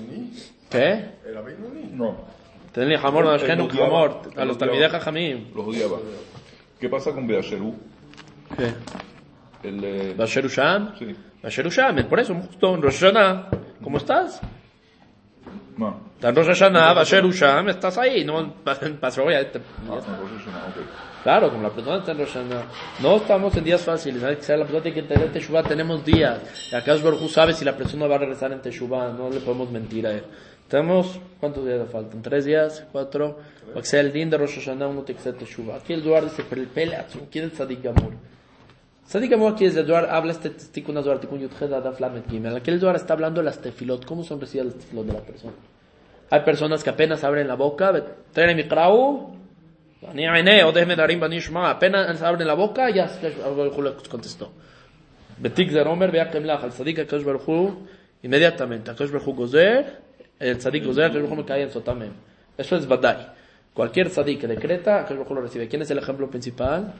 ¿Qué? 0.70 1.06
¿Era 1.30 1.42
Benoni? 1.42 1.90
No, 1.94 2.16
Tenle 2.72 2.98
jamor, 2.98 3.26
no 3.26 3.30
Él 3.30 3.36
Ashkenu 3.42 3.66
odiaba- 3.66 3.86
jamor. 3.86 4.22
él 4.34 4.40
A 4.40 4.46
los 4.46 4.58
odiaba. 4.58 4.58
Talmidei 4.72 4.90
Jajamim. 4.90 5.54
los 5.56 5.68
odiaba. 5.68 5.98
¿Qué 6.80 6.90
pasa 6.90 7.12
con 7.14 7.28
Beasherú? 7.28 7.76
¿Qué? 8.58 8.74
El, 9.68 9.84
eh, 9.84 10.14
Basher 10.18 10.46
Usham. 10.46 10.94
sí, 10.98 11.16
Basher 11.44 11.68
Usham, 11.68 12.08
por 12.10 12.20
eso, 12.20 12.34
justo 12.36 12.74
en 12.76 12.82
Rosh 12.82 13.02
Hashanah. 13.02 13.50
¿Cómo 13.84 13.98
estás? 13.98 14.42
No, 15.78 16.00
en 16.22 16.36
Rosh 16.36 16.48
Hashanah, 16.48 16.94
Basher 16.94 17.26
Usham, 17.26 17.70
estás 17.70 17.98
ahí. 17.98 18.24
No, 18.24 18.54
pasó 19.00 19.30
ya. 19.30 19.50
te- 19.52 19.60
no, 19.86 19.96
no, 19.96 20.02
Rosh 20.02 20.46
Hashanah, 20.46 20.68
ok. 20.68 21.24
Claro, 21.24 21.50
como 21.50 21.64
la 21.64 21.70
persona 21.70 21.98
está 21.98 22.12
en 22.12 22.18
Rosh 22.20 22.34
Hashanah. 22.34 22.64
No 23.02 23.16
estamos 23.18 23.56
en 23.58 23.64
días 23.64 23.82
fáciles. 23.82 24.24
Hay 24.24 24.36
que 24.38 24.44
ser 24.44 24.60
la 24.60 24.66
persona 24.66 24.84
tiene 24.84 24.94
que 24.96 25.02
entender 25.02 25.32
Teshuvah. 25.32 25.64
Tenemos 25.64 26.06
días. 26.06 26.70
Y 26.72 26.76
acá 26.76 26.96
Baruj 26.96 27.30
sabe 27.30 27.54
si 27.54 27.66
la 27.66 27.76
persona 27.76 28.08
va 28.08 28.16
a 28.16 28.20
regresar 28.20 28.52
en 28.52 28.62
Teshuvah. 28.62 29.12
No 29.14 29.30
le 29.30 29.40
podemos 29.40 29.70
mentir 29.72 30.06
a 30.08 30.12
él. 30.12 30.24
Tenemos, 30.68 31.20
¿cuántos 31.40 31.66
días 31.66 31.80
le 31.80 31.86
faltan? 31.86 32.22
¿Tres 32.22 32.46
días? 32.46 32.86
¿Cuatro? 32.92 33.38
Para 33.68 33.82
que 33.82 33.88
sea 33.88 34.00
el 34.02 34.12
din 34.12 34.30
de 34.30 34.38
Rosh 34.38 34.56
Hashanah, 34.56 34.88
uno 34.88 35.02
tiene 35.04 35.18
que 35.18 35.24
ser 35.24 35.36
Teshuvah. 35.36 35.76
Aquí 35.78 35.94
el 35.94 36.02
Duar 36.04 36.24
dice, 36.24 36.44
pero 36.50 36.62
el 36.62 36.68
Pele 36.68 36.98
¿quién 37.32 37.46
es 37.46 37.54
Tzadik 37.54 37.84
Gamur? 37.84 38.14
Sadik 39.06 39.34
aquí 39.34 39.66
desde 39.66 39.84
Duar 39.84 40.10
habla 40.10 40.32
este 40.32 40.50
tikkun 40.50 40.98
Azuar, 40.98 41.20
tikkun 41.20 41.40
Yudhed, 41.40 41.72
Adaf, 41.72 42.00
Lamet, 42.00 42.28
Gimel. 42.28 42.56
Aquí 42.56 42.72
el 42.72 42.80
Duar 42.80 42.96
está 42.96 43.14
hablando 43.14 43.40
de 43.40 43.46
las 43.46 43.60
tefilot, 43.60 44.04
cómo 44.04 44.24
son 44.24 44.42
recibidas 44.42 44.74
las 44.74 44.84
tefilot 44.84 45.06
de 45.06 45.14
la 45.14 45.20
persona. 45.20 45.54
Hay 46.32 46.40
personas 46.42 46.84
que 46.84 46.90
apenas 46.90 47.24
abren 47.24 47.48
la 47.48 47.54
boca, 47.54 47.94
Tere 48.34 48.56
Mikrau, 48.56 49.36
Bani 50.02 50.28
Aine, 50.28 50.64
Odehme 50.64 50.96
Darim, 50.96 51.20
Bani 51.20 51.38
Shma, 51.38 51.70
apenas 51.70 52.20
abren 52.24 52.48
la 52.48 52.56
boca, 52.56 52.90
ya 52.90 53.06
Akash 53.06 54.10
contestó. 54.10 54.52
Betik 55.38 55.72
de 55.72 55.84
Romer, 55.84 56.12
vea 56.12 56.32
Kemlach, 56.32 56.64
al 56.64 56.72
Sadik 56.72 57.00
Akash 57.00 57.24
Barhu, 57.24 57.86
inmediatamente. 58.24 58.90
Akash 58.90 59.12
Barhu 59.12 59.36
Gozer, 59.36 60.02
el 60.40 60.60
Sadik 60.60 60.84
Gozer, 60.84 61.12
Akash 61.12 61.22
Barhu 61.22 61.36
me 61.36 61.46
cae 61.46 61.62
en 61.62 61.72
Sotamem. 61.72 62.14
Eso 62.58 62.76
es 62.76 62.88
Badai. 62.88 63.28
Cualquier 63.72 64.10
Sadik 64.10 64.42
que 64.42 64.48
decreta, 64.48 65.02
Akash 65.02 65.18
Barhu 65.18 65.36
lo 65.36 65.42
recibe. 65.42 65.68
¿Quién 65.68 65.84
es 65.84 65.92
el 65.92 66.00
ejemplo 66.00 66.28
principal? 66.28 66.92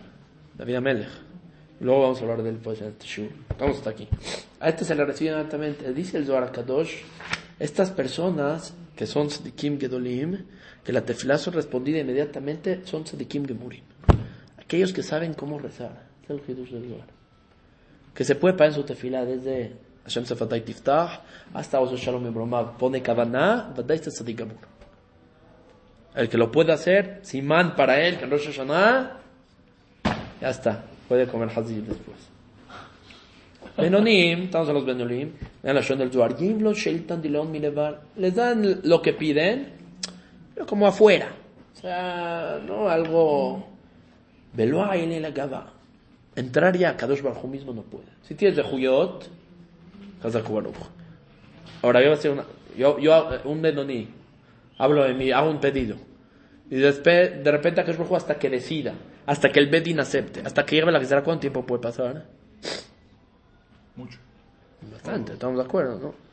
David 0.56 0.76
Amelech. 0.76 1.35
Luego 1.80 2.02
vamos 2.02 2.20
a 2.20 2.22
hablar 2.22 2.44
de 2.44 2.50
él 2.50 2.58
pues, 2.64 2.82
en 2.82 2.88
el 2.88 2.94
Teshuv. 2.94 3.30
Vamos 3.60 3.78
hasta 3.78 3.90
aquí. 3.90 4.08
A 4.60 4.70
este 4.70 4.86
se 4.86 4.96
le 4.96 5.06
recibe 5.06 5.32
inmediatamente. 5.32 5.94
Dice 5.94 6.18
el 6.18 6.26
Zohar 6.26 6.52
Kadosh, 6.52 7.02
estas 7.60 7.92
personas 7.92 8.74
que 8.96 9.06
son 9.06 9.28
tzadikim 9.28 9.80
gedolim, 9.80 10.46
que 10.84 10.94
la 10.94 11.02
tefilá 11.02 11.38
son 11.38 11.54
respondida 11.54 12.00
inmediatamente, 12.00 12.82
son 12.86 13.04
tzadikim 13.04 13.46
gemurim. 13.46 13.84
Aquellos 14.58 14.94
que 14.94 15.04
saben 15.04 15.34
cómo 15.34 15.60
rezar. 15.60 16.06
Es 16.24 16.30
el 16.30 16.42
Hidush 16.48 16.72
del 16.72 16.90
Zohar. 16.90 17.08
Que 18.14 18.24
se 18.24 18.36
puede 18.36 18.54
parar 18.56 18.70
en 18.70 18.76
su 18.76 18.84
tefilá 18.84 19.26
desde 19.26 19.76
Hashem 20.06 20.26
Sefatay 20.26 20.62
Tiftah 20.62 21.24
hasta 21.54 21.80
Oso 21.80 21.98
Shalom 21.98 22.26
Ebromab. 22.26 22.78
Pone 22.78 23.02
Kavaná, 23.02 23.74
Vadai 23.76 24.00
tzadik 24.00 24.38
gemur. 24.38 24.76
El 26.16 26.30
que 26.30 26.38
lo 26.38 26.50
puede 26.50 26.72
hacer, 26.72 27.20
Simán 27.24 27.76
para 27.76 28.00
él, 28.00 28.18
que 28.18 28.24
en 28.24 28.32
Rosh 28.32 28.46
Hashanah, 28.46 29.20
ya 30.40 30.50
está. 30.50 30.86
Puede 31.08 31.28
comer 31.28 31.50
hazir 31.50 31.84
después. 31.84 32.18
Benonim, 33.78 34.44
estamos 34.44 34.70
en 34.70 34.74
los 34.74 34.86
Benonim, 34.86 35.32
vean 35.62 35.76
la 35.76 35.82
Shon 35.82 35.98
del 35.98 36.12
Zohar, 36.12 36.36
milevar, 36.40 38.02
les 38.16 38.34
dan 38.34 38.82
lo 38.84 39.02
que 39.02 39.14
piden, 39.14 39.68
pero 40.54 40.66
como 40.66 40.88
afuera. 40.88 41.28
O 41.76 41.82
sea, 41.82 42.62
no 42.66 42.88
algo. 42.90 43.68
Velo 44.54 44.94
en 44.94 45.22
la 45.22 45.32
gaba. 45.32 45.74
Entrar 46.36 46.78
ya 46.78 46.92
a 46.92 46.98
Kadosh 46.98 47.22
Baruj 47.22 47.44
Hu 47.44 47.48
mismo 47.48 47.74
no 47.74 47.82
puede. 47.82 48.06
Si 48.24 48.36
tienes 48.36 48.56
de 48.56 48.64
Baruch. 48.64 49.26
Ahora 51.82 52.00
yo 52.00 52.08
voy 52.08 52.16
a 52.16 52.18
hacer 52.18 52.32
una, 52.32 52.46
yo, 52.78 52.98
yo, 53.00 53.30
un 53.44 53.62
Benoní, 53.62 54.08
hablo 54.78 55.04
de 55.04 55.14
mí, 55.14 55.32
hago 55.32 55.50
un 55.50 55.60
pedido. 55.60 55.98
Y 56.70 56.78
después, 56.78 57.44
de 57.44 57.52
repente, 57.52 57.82
Akash 57.82 57.98
Baruj 57.98 58.12
Hu 58.12 58.16
hasta 58.16 58.40
que 58.40 58.50
decida, 58.50 58.94
hasta 59.26 59.50
que 59.52 59.60
el 59.60 59.68
Bedin 59.68 60.00
acepte, 60.00 60.42
hasta 60.46 60.66
que 60.66 60.76
llegue 60.76 60.92
la 60.92 61.00
Gezerá, 61.00 61.24
¿cuánto 61.24 61.42
tiempo 61.42 61.66
puede 61.66 61.82
pasar? 61.82 62.26
Mucho. 63.96 64.20
Bastante, 64.92 65.34
estamos 65.34 65.58
de 65.58 65.64
acuerdo, 65.64 66.00
¿no? 66.00 66.26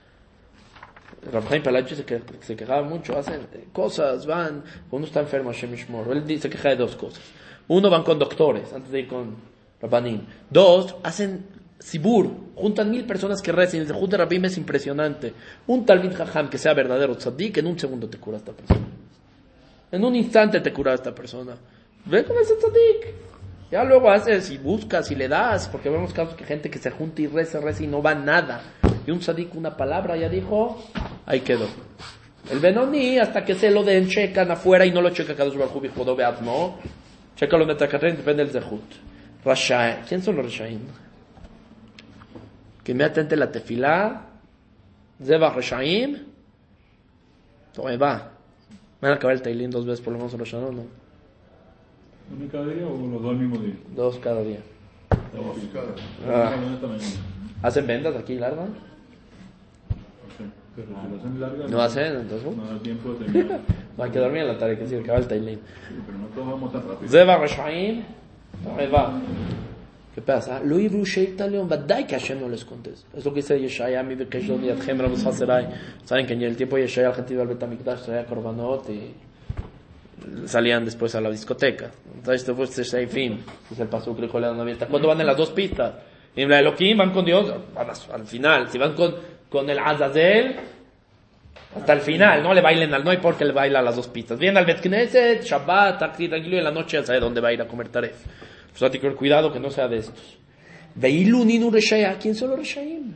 Rabjaim 1.30 1.62
Palachi 1.62 1.94
se, 1.94 2.04
que, 2.04 2.20
se 2.40 2.56
quejaba 2.56 2.82
mucho, 2.82 3.16
hacen 3.16 3.46
eh, 3.52 3.68
cosas, 3.72 4.26
van, 4.26 4.64
uno 4.90 5.06
está 5.06 5.20
enfermo, 5.20 5.52
Hashem 5.52 5.70
Yishmor, 5.70 6.10
él 6.10 6.40
se 6.40 6.50
queja 6.50 6.70
de 6.70 6.76
dos 6.76 6.96
cosas. 6.96 7.22
Uno, 7.68 7.88
van 7.88 8.02
con 8.02 8.18
doctores, 8.18 8.72
antes 8.72 8.90
de 8.90 9.00
ir 9.00 9.08
con 9.08 9.36
Rabbanim. 9.80 10.22
Dos, 10.50 10.96
hacen 11.04 11.46
Sibur, 11.78 12.30
juntan 12.54 12.90
mil 12.90 13.04
personas 13.04 13.40
que 13.40 13.52
recen, 13.52 13.80
el 13.80 13.86
Zehut 13.86 14.10
de 14.10 14.16
Rabim 14.16 14.44
es 14.44 14.56
impresionante. 14.56 15.32
Un 15.66 15.84
Talmid 15.86 16.12
Jajam 16.12 16.48
que 16.48 16.58
sea 16.58 16.74
verdadero 16.74 17.16
tzadik, 17.16 17.58
en 17.58 17.66
un 17.66 17.78
segundo 17.78 18.08
te 18.08 18.18
cura 18.18 18.36
esta 18.36 18.52
persona. 18.52 18.86
En 19.90 20.04
un 20.04 20.14
instante 20.14 20.60
te 20.60 20.72
cura 20.72 20.94
esta 20.94 21.14
persona. 21.14 21.56
Ve 22.06 22.24
con 22.24 22.36
ese 22.38 22.54
tzadik. 22.56 23.14
Ya 23.70 23.84
luego 23.84 24.10
haces 24.10 24.50
y 24.50 24.58
buscas 24.58 25.10
y 25.10 25.14
le 25.14 25.28
das, 25.28 25.68
porque 25.68 25.88
vemos 25.88 26.12
casos 26.12 26.34
que 26.34 26.44
gente 26.44 26.68
que 26.68 26.78
se 26.78 26.90
junta 26.90 27.22
y 27.22 27.26
reza, 27.26 27.58
reza 27.58 27.84
y 27.84 27.86
no 27.86 28.02
va 28.02 28.14
nada. 28.14 28.62
Y 29.06 29.10
un 29.10 29.20
tzadik 29.20 29.54
una 29.54 29.76
palabra 29.76 30.16
ya 30.16 30.28
dijo, 30.28 30.82
ahí 31.24 31.40
quedó. 31.40 31.66
El 32.50 32.58
Benoni, 32.58 33.18
hasta 33.18 33.44
que 33.44 33.54
se 33.54 33.70
lo 33.70 33.82
den, 33.82 34.08
checan 34.08 34.50
afuera 34.50 34.84
y 34.84 34.90
no 34.90 35.00
lo 35.00 35.10
checa 35.10 35.32
Baruj 35.32 35.74
Hu 35.74 35.80
Bijudo 35.80 36.16
Beatmo. 36.16 36.78
Checa 37.36 37.56
lo 37.56 37.64
Metakatren, 37.64 38.16
depende 38.16 38.44
del 38.44 38.52
Zehut. 38.52 38.82
Rashaim. 39.44 40.04
¿Quién 40.06 40.22
son 40.22 40.36
los 40.36 40.44
Rashaim? 40.46 40.80
Que 42.84 42.92
inmediatamente 42.92 43.36
la 43.36 43.50
tefilá, 43.50 44.26
Zeba 45.24 45.50
Rashaim, 45.50 46.18
tome 47.72 47.96
va. 47.96 48.32
Van 49.00 49.12
a 49.12 49.14
acabar 49.14 49.34
el 49.34 49.42
Tailín 49.42 49.70
dos 49.70 49.86
veces 49.86 50.00
por 50.00 50.12
lo 50.12 50.18
menos 50.18 50.34
en 50.34 50.40
Hashanah, 50.40 50.70
¿no? 50.70 51.01
¿Uno 52.30 52.48
cada 52.50 52.66
día 52.66 52.86
o 52.86 53.06
los 53.06 53.22
dos 53.22 53.30
al 53.30 53.36
mismo 53.38 53.58
día? 53.58 53.74
Dos 53.94 54.18
cada 54.18 54.42
día. 54.42 54.60
Dos 55.10 55.56
cada 55.72 55.92
día. 55.94 56.04
Ah. 56.28 56.54
¿Hacen 57.62 57.86
ventas 57.86 58.16
aquí 58.16 58.36
largas? 58.36 58.68
Pero 60.74 60.88
si 60.88 61.38
lo 61.38 61.46
hacen 61.46 61.70
no 61.70 61.82
hacen, 61.82 62.16
entonces. 62.16 62.56
No 62.56 62.64
da 62.64 62.78
tiempo 62.78 63.12
de 63.12 63.24
terminar. 63.26 63.60
dormir 63.96 64.42
en 64.42 64.48
la 64.48 64.58
tarde, 64.58 64.78
que 64.78 64.86
si 64.86 64.96
acaba 64.96 65.18
el 65.18 65.26
timeline. 65.26 65.58
Sí, 65.58 65.94
pero 66.06 66.18
no 66.18 66.26
todos 66.28 66.46
vamos 66.46 66.72
tan 66.72 66.88
rápido. 66.88 67.10
Zeba 67.10 67.36
Reshaim, 67.36 68.02
va. 68.92 69.20
¿Qué 70.14 70.20
pasa? 70.20 70.60
Lo 70.60 70.78
yivru 70.78 71.04
sheitalion, 71.04 71.68
vadai 71.68 72.06
que 72.06 72.14
Hashem 72.14 72.40
no 72.40 72.48
les 72.48 72.64
conteste. 72.64 73.06
Es 73.16 73.24
lo 73.24 73.32
que 73.32 73.40
dice 73.40 73.58
Yeshaya, 73.58 74.02
mi 74.02 74.14
bekesh 74.14 74.48
lo 74.48 74.58
miyadchem 74.58 74.98
rabus 74.98 75.24
haserai. 75.24 75.68
Saben 76.04 76.26
que 76.26 76.34
en 76.34 76.42
el 76.42 76.56
tiempo 76.56 76.76
Yeshaya, 76.76 77.08
el 77.08 77.14
gentil 77.14 77.46
Betamikdash 77.46 78.02
traía 78.02 78.26
corbanot 78.26 78.88
y 78.90 79.14
salían 80.46 80.84
después 80.84 81.14
a 81.14 81.20
la 81.20 81.30
discoteca. 81.30 81.90
¿Cuándo 84.88 85.08
van 85.08 85.20
en 85.20 85.26
las 85.26 85.36
dos 85.36 85.50
pistas? 85.50 85.94
En 86.34 86.48
la 86.48 86.60
Elohim 86.60 86.96
van 86.96 87.12
con 87.12 87.24
Dios, 87.24 87.52
van 87.74 87.88
al 87.88 88.26
final. 88.26 88.68
Si 88.70 88.78
van 88.78 88.94
con, 88.94 89.14
con 89.48 89.68
el 89.68 89.78
Azazel, 89.78 90.56
hasta 91.76 91.92
el 91.92 92.00
final, 92.00 92.42
no 92.42 92.52
le 92.54 92.60
bailen 92.60 92.92
al, 92.94 93.04
no 93.04 93.10
hay 93.10 93.18
por 93.18 93.36
qué 93.36 93.44
le 93.44 93.52
baila 93.52 93.82
las 93.82 93.96
dos 93.96 94.08
pistas. 94.08 94.38
Vienen 94.38 94.58
al 94.58 94.66
Bet 94.66 94.80
Knesset, 94.80 95.42
Shabbat, 95.42 96.02
aquí 96.02 96.28
tranquilo 96.28 96.56
y 96.56 96.58
en 96.58 96.64
la 96.64 96.70
noche 96.70 96.98
ya 96.98 97.04
sabe 97.04 97.20
dónde 97.20 97.40
va 97.40 97.48
a 97.48 97.52
ir 97.52 97.62
a 97.62 97.66
comer 97.66 97.88
taref. 97.88 98.16
Pues 98.70 98.82
hay 98.82 98.90
que 98.90 98.98
tener 98.98 99.16
cuidado 99.16 99.52
que 99.52 99.60
no 99.60 99.70
sea 99.70 99.88
de 99.88 99.98
estos. 99.98 100.38
Veilu 100.94 101.44
ninu 101.44 101.70
reshaya, 101.70 102.18
¿quién 102.18 102.34
son 102.34 102.50
los 102.50 102.58
reshaim? 102.58 103.14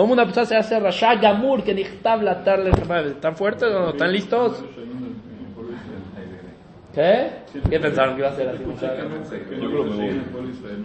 ¿Cómo 0.00 0.14
una 0.14 0.24
persona 0.24 0.46
se 0.46 0.56
hace 0.56 0.80
rasha 0.80 1.16
gamur 1.16 1.62
que 1.62 1.74
dictab 1.74 2.22
la 2.22 2.42
tarde? 2.42 2.70
¿Están 2.70 3.36
fuertes 3.36 3.64
o 3.64 3.80
no? 3.80 3.90
¿Están 3.90 4.10
listos? 4.10 4.64
¿Qué? 6.94 7.28
¿Qué 7.68 7.78
pensaron 7.78 8.14
que 8.14 8.20
iba 8.20 8.30
a 8.30 8.34
ser 8.34 8.48
así? 8.48 8.64
Yo 8.64 8.74
creo 8.78 8.96
que 9.84 9.90
me 9.90 9.96
voy. 9.96 10.22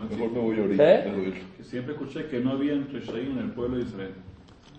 Mejor 0.09 0.31
me 0.33 0.39
voy 0.39 0.59
ahorita. 0.59 0.95
¿Eh? 0.95 1.33
Que 1.55 1.63
siempre 1.63 1.93
escuché 1.93 2.27
que 2.27 2.41
no 2.41 2.51
había 2.51 2.73
Reshaim 2.73 3.31
en 3.31 3.39
el 3.45 3.51
pueblo 3.51 3.77
de 3.77 3.83
Israel. 3.83 4.15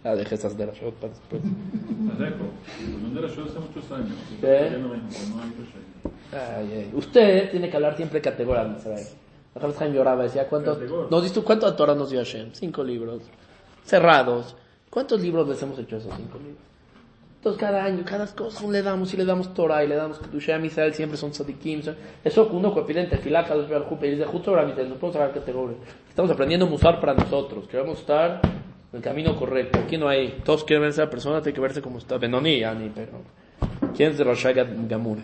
Ah, 0.05 0.15
dejé 0.15 0.35
esas 0.35 0.55
de 0.55 0.67
la 0.67 0.75
shot 0.75 0.93
para 0.97 1.15
después. 1.15 1.41
¿Estás 1.43 2.19
de 2.19 2.27
era 3.19 3.29
yo 3.29 3.43
hace 3.43 3.59
muchos 3.59 3.91
años. 3.91 4.13
¿Qué? 4.39 4.71
Usted 6.93 7.51
tiene 7.53 7.71
que 7.71 7.77
hablar 7.77 7.97
siempre 7.97 8.21
categoría 8.21 8.71
Israel. 8.77 9.07
Rafael 9.55 9.75
Chaim 9.79 9.95
lloraba, 9.95 10.25
decía, 10.25 10.47
¿cuánto, 10.47 10.79
nos 11.11 11.23
diste, 11.23 11.41
¿cuánto 11.41 11.75
Torah 11.75 11.95
nos 11.95 12.11
dio 12.11 12.19
Hashem? 12.19 12.51
Cinco 12.53 12.85
libros. 12.85 13.23
Cerrados. 13.87 14.57
¿Cuántos 14.91 15.21
libros 15.21 15.49
les 15.49 15.63
hemos 15.63 15.79
hecho 15.79 15.97
esos 15.97 16.13
cinco 16.17 16.39
libros? 16.39 16.67
Entonces 17.37 17.61
cada 17.61 17.85
año, 17.85 18.03
cada 18.05 18.27
cosa 18.27 18.67
le 18.67 18.83
damos 18.83 19.15
y 19.15 19.17
le 19.17 19.25
damos 19.25 19.55
Torah 19.55 19.85
y 19.85 19.87
le 19.87 19.95
damos 19.95 20.19
Kedushah 20.19 20.59
Israel, 20.59 20.93
siempre 20.93 21.17
son 21.17 21.31
tzadikim. 21.31 21.81
Eso 22.25 22.49
uno 22.53 22.75
que 22.75 22.83
pide 22.83 23.03
en 23.03 23.09
Tefilá, 23.09 23.45
Kadosh 23.45 23.69
Baruj 23.69 23.99
pedir 24.01 24.19
de 24.19 24.25
justo 24.25 24.51
ahora 24.51 24.69
Israel, 24.69 24.89
no 24.89 24.97
podemos 24.97 25.17
hablar 25.17 25.33
categoría. 25.33 25.77
Estamos 26.09 26.31
aprendiendo 26.33 26.67
a 26.67 26.69
musar 26.69 27.01
para 27.01 27.15
nosotros, 27.15 27.69
queremos 27.69 28.01
estar 28.01 28.41
en 28.43 28.97
el 28.97 29.01
camino 29.01 29.37
correcto. 29.37 29.79
Aquí 29.79 29.97
no 29.97 30.09
hay, 30.09 30.41
todos 30.45 30.65
quieren 30.65 30.83
verse 30.83 31.03
a 31.03 31.05
la 31.05 31.11
persona, 31.11 31.41
tiene 31.41 31.55
que 31.55 31.61
verse 31.61 31.81
como 31.81 31.99
está. 31.99 32.19
Benoni, 32.19 32.59
Yani, 32.59 32.91
pero... 32.93 33.13
¿Quién 33.95 34.11
es 34.11 34.19
de 34.19 34.25
Rosh 34.25 34.47
Gamur? 34.89 35.19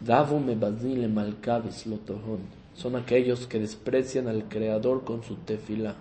Davu 0.00 0.38
mebazil 0.38 1.08
malkavis 1.08 1.86
lotohon. 1.86 2.40
Son 2.74 2.94
aquellos 2.94 3.48
que 3.48 3.58
desprecian 3.58 4.28
al 4.28 4.44
Creador 4.48 5.04
con 5.04 5.24
su 5.24 5.36
tefila. 5.36 5.96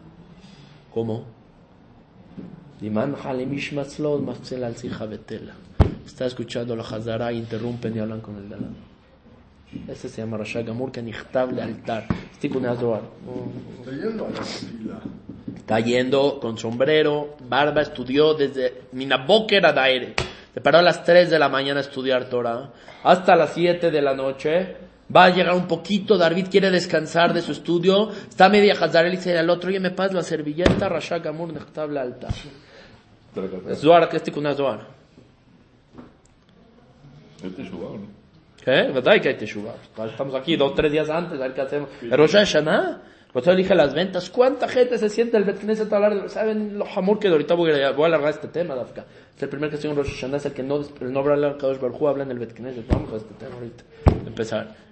¿Cómo? 0.93 1.40
Está 6.03 6.25
escuchando 6.25 6.75
la 6.75 6.81
Hazara, 6.83 7.31
interrumpen 7.31 7.95
y 7.95 7.99
hablan 7.99 8.21
con 8.21 8.37
el 8.37 8.49
de 8.49 8.55
al 8.55 8.61
lado. 8.61 8.73
Ese 9.87 10.09
se 10.09 10.21
llama 10.21 10.37
Rasha 10.37 10.63
Gamur, 10.63 10.91
que 10.91 11.01
nichtable 11.01 11.61
altar. 11.61 12.07
Está 13.79 13.91
yendo 13.91 14.25
fila. 14.43 14.99
Está 15.55 15.79
yendo 15.79 16.39
con 16.39 16.57
sombrero, 16.57 17.37
barba, 17.47 17.81
estudió 17.81 18.33
desde 18.33 18.81
Minaboker 18.93 19.65
a 19.65 19.73
Daire. 19.73 20.15
Se 20.53 20.59
paró 20.59 20.79
a 20.79 20.81
las 20.81 21.03
3 21.03 21.29
de 21.29 21.39
la 21.39 21.49
mañana 21.49 21.79
a 21.79 21.83
estudiar 21.83 22.25
Torah. 22.29 22.71
Hasta 23.03 23.35
las 23.35 23.53
7 23.53 23.91
de 23.91 24.01
la 24.01 24.13
noche. 24.13 24.75
Va 25.15 25.25
a 25.25 25.29
llegar 25.29 25.53
un 25.55 25.67
poquito, 25.67 26.17
David 26.17 26.47
quiere 26.49 26.69
descansar 26.71 27.33
de 27.33 27.41
su 27.41 27.51
estudio. 27.51 28.09
Está 28.11 28.49
media 28.49 28.73
Hazarel 28.73 29.13
y 29.13 29.17
dice 29.17 29.37
al 29.37 29.49
otro, 29.49 29.69
oye, 29.69 29.79
me 29.79 29.91
pasas 29.91 30.13
la 30.13 30.23
servilleta, 30.23 30.89
Rasha 30.89 31.19
Gamur, 31.19 31.53
altar. 31.77 32.33
Es 33.35 33.83
es 33.83 34.37
una 34.37 34.53
Zohar. 34.53 34.87
¿Es 37.43 37.55
Teshuvah 37.55 37.87
o 37.87 37.97
no? 37.97 38.07
¿Qué? 38.63 38.91
¿Verdad 38.93 39.21
que 39.21 39.29
hay 39.29 39.37
Teshuvah? 39.37 39.73
Estamos 40.05 40.35
aquí 40.35 40.55
dos, 40.55 40.75
tres 40.75 40.91
días 40.91 41.09
antes, 41.09 41.39
a 41.39 41.43
ver 41.43 41.53
qué 41.53 41.61
hacemos. 41.61 41.89
El 42.01 42.11
Rosh 42.11 42.33
Hashanah, 42.33 43.01
pues 43.31 43.45
yo 43.45 43.55
dije 43.55 43.73
las 43.73 43.93
ventas, 43.93 44.29
¿cuánta 44.29 44.67
gente 44.67 44.97
se 44.97 45.09
siente 45.09 45.37
el 45.37 45.45
Betneset 45.45 45.91
a 45.91 45.95
hablar? 45.95 46.29
¿Saben 46.29 46.77
lo 46.77 46.85
jamur 46.85 47.19
que 47.19 47.29
ahorita 47.29 47.55
voy 47.55 47.71
a, 47.71 47.91
voy 47.91 48.03
a 48.03 48.07
alargar 48.07 48.31
este 48.31 48.49
tema, 48.49 48.75
Dafka? 48.75 49.05
Es 49.35 49.41
el 49.41 49.49
primer 49.49 49.69
que 49.69 49.77
estoy 49.77 49.89
en 49.89 49.95
Rosh 49.95 50.13
Hashanah, 50.13 50.37
es 50.37 50.45
el 50.45 50.53
que 50.53 50.63
no, 50.63 50.81
el 50.99 51.13
no 51.13 51.19
habla 51.21 51.47
al 51.47 51.57
Kadosh 51.57 51.79
Baruj 51.79 52.01
Hu, 52.01 52.07
habla 52.09 52.23
en 52.23 52.31
el 52.31 52.39
Betneset. 52.39 52.87
Vamos 52.87 53.13
a 53.13 53.15
este 53.15 53.33
tema 53.35 53.55
ahorita, 53.55 53.83
empezar. 54.27 54.90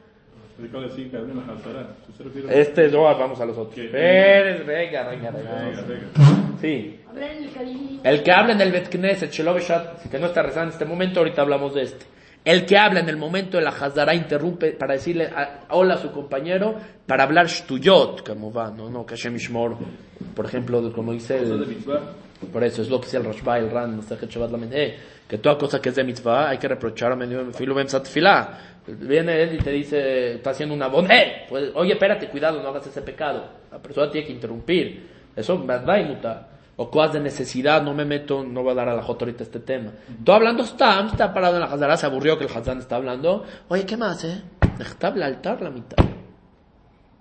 Este 2.49 2.85
es 2.85 2.91
Zohar, 2.91 3.17
vamos 3.17 3.39
a 3.39 3.45
los 3.45 3.57
otros. 3.57 3.75
Pérez, 3.75 4.65
venga, 4.65 5.07
venga, 5.09 5.31
venga. 5.31 5.71
Sí. 6.61 6.99
El. 7.15 7.99
El 8.03 8.23
que 8.23 8.31
habla 8.31 8.53
en 8.53 8.61
el 8.61 8.71
Bet 8.71 8.89
Knesset, 8.89 9.31
Sheloveshat, 9.31 10.09
que 10.09 10.19
no 10.19 10.27
está 10.27 10.41
rezando 10.43 10.69
en 10.69 10.73
este 10.73 10.85
momento, 10.85 11.19
ahorita 11.19 11.41
hablamos 11.41 11.73
de 11.75 11.83
este. 11.83 12.05
El 12.45 12.65
que 12.65 12.77
habla 12.77 13.01
en 13.01 13.09
el 13.09 13.17
momento 13.17 13.57
de 13.57 13.63
la 13.63 13.71
Hazara 13.71 14.15
interrumpe 14.15 14.71
para 14.71 14.93
decirle 14.93 15.25
a- 15.25 15.65
hola 15.71 15.95
a 15.95 15.97
su 15.97 16.11
compañero, 16.11 16.75
para 17.05 17.23
hablar 17.23 17.47
Shtuyot, 17.47 18.25
como 18.25 18.51
va, 18.51 18.71
no, 18.71 18.89
no, 18.89 19.05
Kashem 19.05 19.35
Ishmor, 19.35 19.77
por 20.35 20.45
ejemplo, 20.45 20.91
como 20.93 21.11
dice 21.11 21.37
el, 21.37 21.65
mitzvah. 21.67 21.99
por 22.51 22.63
eso 22.63 22.81
es 22.81 22.89
lo 22.89 22.99
que 23.01 23.07
dice 23.07 23.17
el 23.17 23.25
Rashba, 23.25 23.57
el 23.59 23.69
Ran, 23.69 23.97
Masejet 23.97 24.29
Shabbat 24.29 24.51
eh, 24.71 24.97
que 25.27 25.37
toda 25.37 25.57
cosa 25.57 25.81
que 25.81 25.89
es 25.89 25.95
de 25.95 26.03
mitzvah 26.05 26.49
hay 26.49 26.57
que 26.57 26.67
reprochar 26.69 27.11
a 27.11 27.15
medio 27.15 27.51
filo. 27.51 27.75
Viene 28.98 29.43
él 29.43 29.55
y 29.55 29.58
te 29.58 29.72
dice, 29.72 30.36
está 30.36 30.51
haciendo 30.51 30.75
una 30.75 30.88
voz, 30.88 31.10
eh, 31.10 31.46
pues, 31.50 31.72
oye, 31.75 31.93
espérate, 31.93 32.27
cuidado, 32.29 32.62
no 32.62 32.69
hagas 32.69 32.88
ese 32.88 33.01
pecado. 33.01 33.50
La 33.72 33.79
persona 33.79 34.10
tiene 34.12 34.27
que 34.27 34.34
interrumpir. 34.34 35.08
Eso 35.36 35.65
va 35.65 36.00
y 36.00 36.05
muta. 36.05 36.50
O 36.77 36.89
cosas 36.89 37.13
de 37.13 37.19
necesidad, 37.19 37.84
no 37.84 37.93
me 37.93 38.05
meto, 38.05 38.43
no 38.43 38.63
voy 38.63 38.72
a 38.72 38.75
dar 38.75 38.89
a 38.89 38.96
la 38.96 39.03
Jota 39.03 39.25
ahorita 39.25 39.43
este 39.43 39.60
tema. 39.60 39.91
Todo 40.24 40.38
hablando 40.38 40.65
Stam, 40.65 41.08
está 41.08 41.34
parado 41.34 41.55
en 41.55 41.62
la 41.62 41.67
Hazara, 41.67 41.98
se 41.98 42.05
aburrió 42.05 42.38
que 42.38 42.46
el 42.46 42.51
Hazán 42.51 42.79
está 42.79 42.96
hablando. 42.96 43.43
Oye, 43.67 43.86
¿qué 43.86 43.98
más, 43.98 44.24
eh? 44.24 44.41
Está 44.79 45.10
el 45.10 45.22
altar 45.22 45.62
la 45.62 45.69
mitad. 45.69 45.98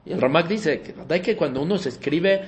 Y 0.04 0.12
el 0.12 0.20
Ramak 0.20 0.46
dice 0.46 0.80
que, 0.80 0.92
¿verdad 0.92 1.20
que 1.20 1.36
cuando 1.36 1.60
uno 1.60 1.76
se 1.76 1.88
escribe 1.88 2.40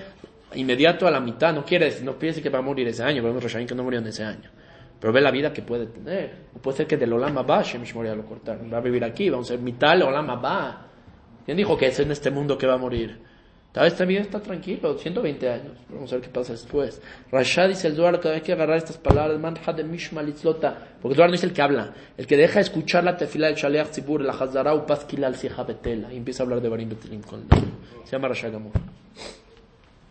inmediato 0.54 1.06
a 1.06 1.10
la 1.10 1.20
mitad, 1.20 1.52
no 1.52 1.64
quiere 1.64 1.86
decir, 1.86 2.04
no 2.04 2.14
decir 2.14 2.42
que 2.42 2.48
va 2.48 2.60
a 2.60 2.62
morir 2.62 2.86
ese 2.88 3.02
año, 3.02 3.22
vemos 3.22 3.42
Roshaim 3.42 3.66
que 3.66 3.74
no 3.74 3.82
murió 3.82 4.00
en 4.00 4.06
ese 4.06 4.24
año. 4.24 4.50
Pero 5.00 5.12
ve 5.12 5.20
la 5.20 5.30
vida 5.30 5.52
que 5.52 5.62
puede 5.62 5.86
tener. 5.86 6.34
O 6.54 6.58
puede 6.58 6.76
ser 6.78 6.86
que 6.86 6.96
del 6.96 7.12
Olama 7.12 7.42
va, 7.42 7.62
Shemish 7.62 7.94
Moria 7.94 8.14
lo 8.14 8.24
cortaron. 8.26 8.72
Va 8.72 8.78
a 8.78 8.80
vivir 8.82 9.02
aquí, 9.04 9.30
vamos 9.30 9.46
a 9.50 9.54
ser 9.54 9.60
mitad 9.60 10.00
Olama 10.02 10.34
va. 10.36 10.86
¿Quién 11.44 11.56
dijo 11.56 11.76
que 11.76 11.86
es 11.86 11.98
en 12.00 12.10
este 12.10 12.30
mundo 12.30 12.58
que 12.58 12.66
va 12.66 12.74
a 12.74 12.78
morir? 12.78 13.18
Tal 13.72 13.84
vez 13.84 13.92
esta 13.92 14.04
vida 14.04 14.20
está 14.20 14.40
tranquilo, 14.40 14.98
120 14.98 15.48
años. 15.48 15.78
Vamos 15.88 16.12
a 16.12 16.16
ver 16.16 16.24
qué 16.24 16.28
pasa 16.30 16.52
después. 16.52 17.00
Rashad 17.30 17.68
dice 17.68 17.86
el 17.86 17.94
Duar, 17.94 18.18
cada 18.20 18.34
vez 18.34 18.42
que 18.42 18.52
agarrar 18.52 18.76
estas 18.76 18.98
palabras, 18.98 19.38
manja 19.38 19.72
de 19.72 19.84
Mishma 19.84 20.22
Litzlota, 20.24 20.76
porque 21.00 21.12
el 21.12 21.16
Duar 21.16 21.28
no 21.28 21.36
es 21.36 21.44
el 21.44 21.52
que 21.52 21.62
habla, 21.62 21.94
el 22.18 22.26
que 22.26 22.36
deja 22.36 22.58
escuchar 22.58 23.04
la 23.04 23.16
tefila 23.16 23.46
del 23.46 23.54
Shaleach 23.54 23.90
Tzibur, 23.90 24.22
la 24.22 24.32
Hazara 24.32 24.74
Upaskila 24.74 25.28
al 25.28 25.36
Betela, 25.66 26.12
y 26.12 26.16
empieza 26.16 26.42
a 26.42 26.44
hablar 26.46 26.60
de 26.60 26.68
Barim 26.68 26.88
Betelim 26.88 27.22
con 27.22 27.40
el. 27.42 27.46
Se 28.04 28.10
llama 28.16 28.26
Rashad 28.28 28.50
Gamur. 28.52 28.72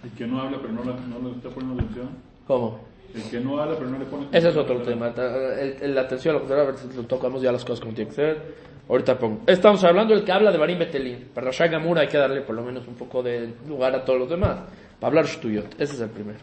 El 0.06 0.12
que 0.12 0.26
no 0.26 0.40
habla 0.42 0.58
pero 0.62 0.74
no, 0.74 0.84
la- 0.86 1.00
no 1.02 1.20
le 1.30 1.36
está 1.36 1.50
poniendo 1.50 1.82
atención. 1.82 2.10
¿Cómo? 2.48 2.80
El 3.16 3.24
que 3.24 3.40
no 3.40 3.60
habla 3.60 3.76
pero 3.78 3.90
no 3.90 3.98
le 4.00 4.06
pone 4.06 4.28
Ese 4.32 4.50
es 4.50 4.56
otro 4.58 4.82
tema. 4.82 5.08
El- 5.08 5.78
el- 5.82 5.96
la 5.96 6.02
atención 6.02 6.36
a 6.36 6.40
la 6.40 6.46
Hazara, 6.46 6.62
a 6.62 6.66
ver 6.66 6.78
si 6.78 6.96
lo 6.96 7.04
tocamos 7.04 7.42
ya 7.42 7.52
las 7.52 7.64
cosas 7.66 7.80
como 7.80 7.94
tiene 7.94 8.10
que 8.10 8.16
ser. 8.16 8.70
Ahorita 8.88 9.18
pongo. 9.20 9.42
Estamos 9.48 9.84
hablando 9.84 10.14
del 10.16 10.24
que 10.24 10.32
habla 10.32 10.52
de 10.52 10.58
Barim 10.58 10.80
Betelim. 10.80 11.26
Para 11.34 11.48
Rashad 11.48 11.72
Gamur 11.72 11.98
hay 12.00 12.08
que 12.08 12.18
darle 12.18 12.42
por 12.42 12.56
lo 12.56 12.64
menos 12.64 12.88
un 12.88 12.96
poco 12.96 13.22
de 13.24 13.54
lugar 13.68 13.96
a 13.96 14.04
todos 14.04 14.20
los 14.20 14.30
demás. 14.30 14.60
Para 15.00 15.10
hablar 15.10 15.26
Shtuyot. 15.26 15.74
Ese 15.80 15.94
es 15.96 16.02
el 16.02 16.10
primero. 16.10 16.40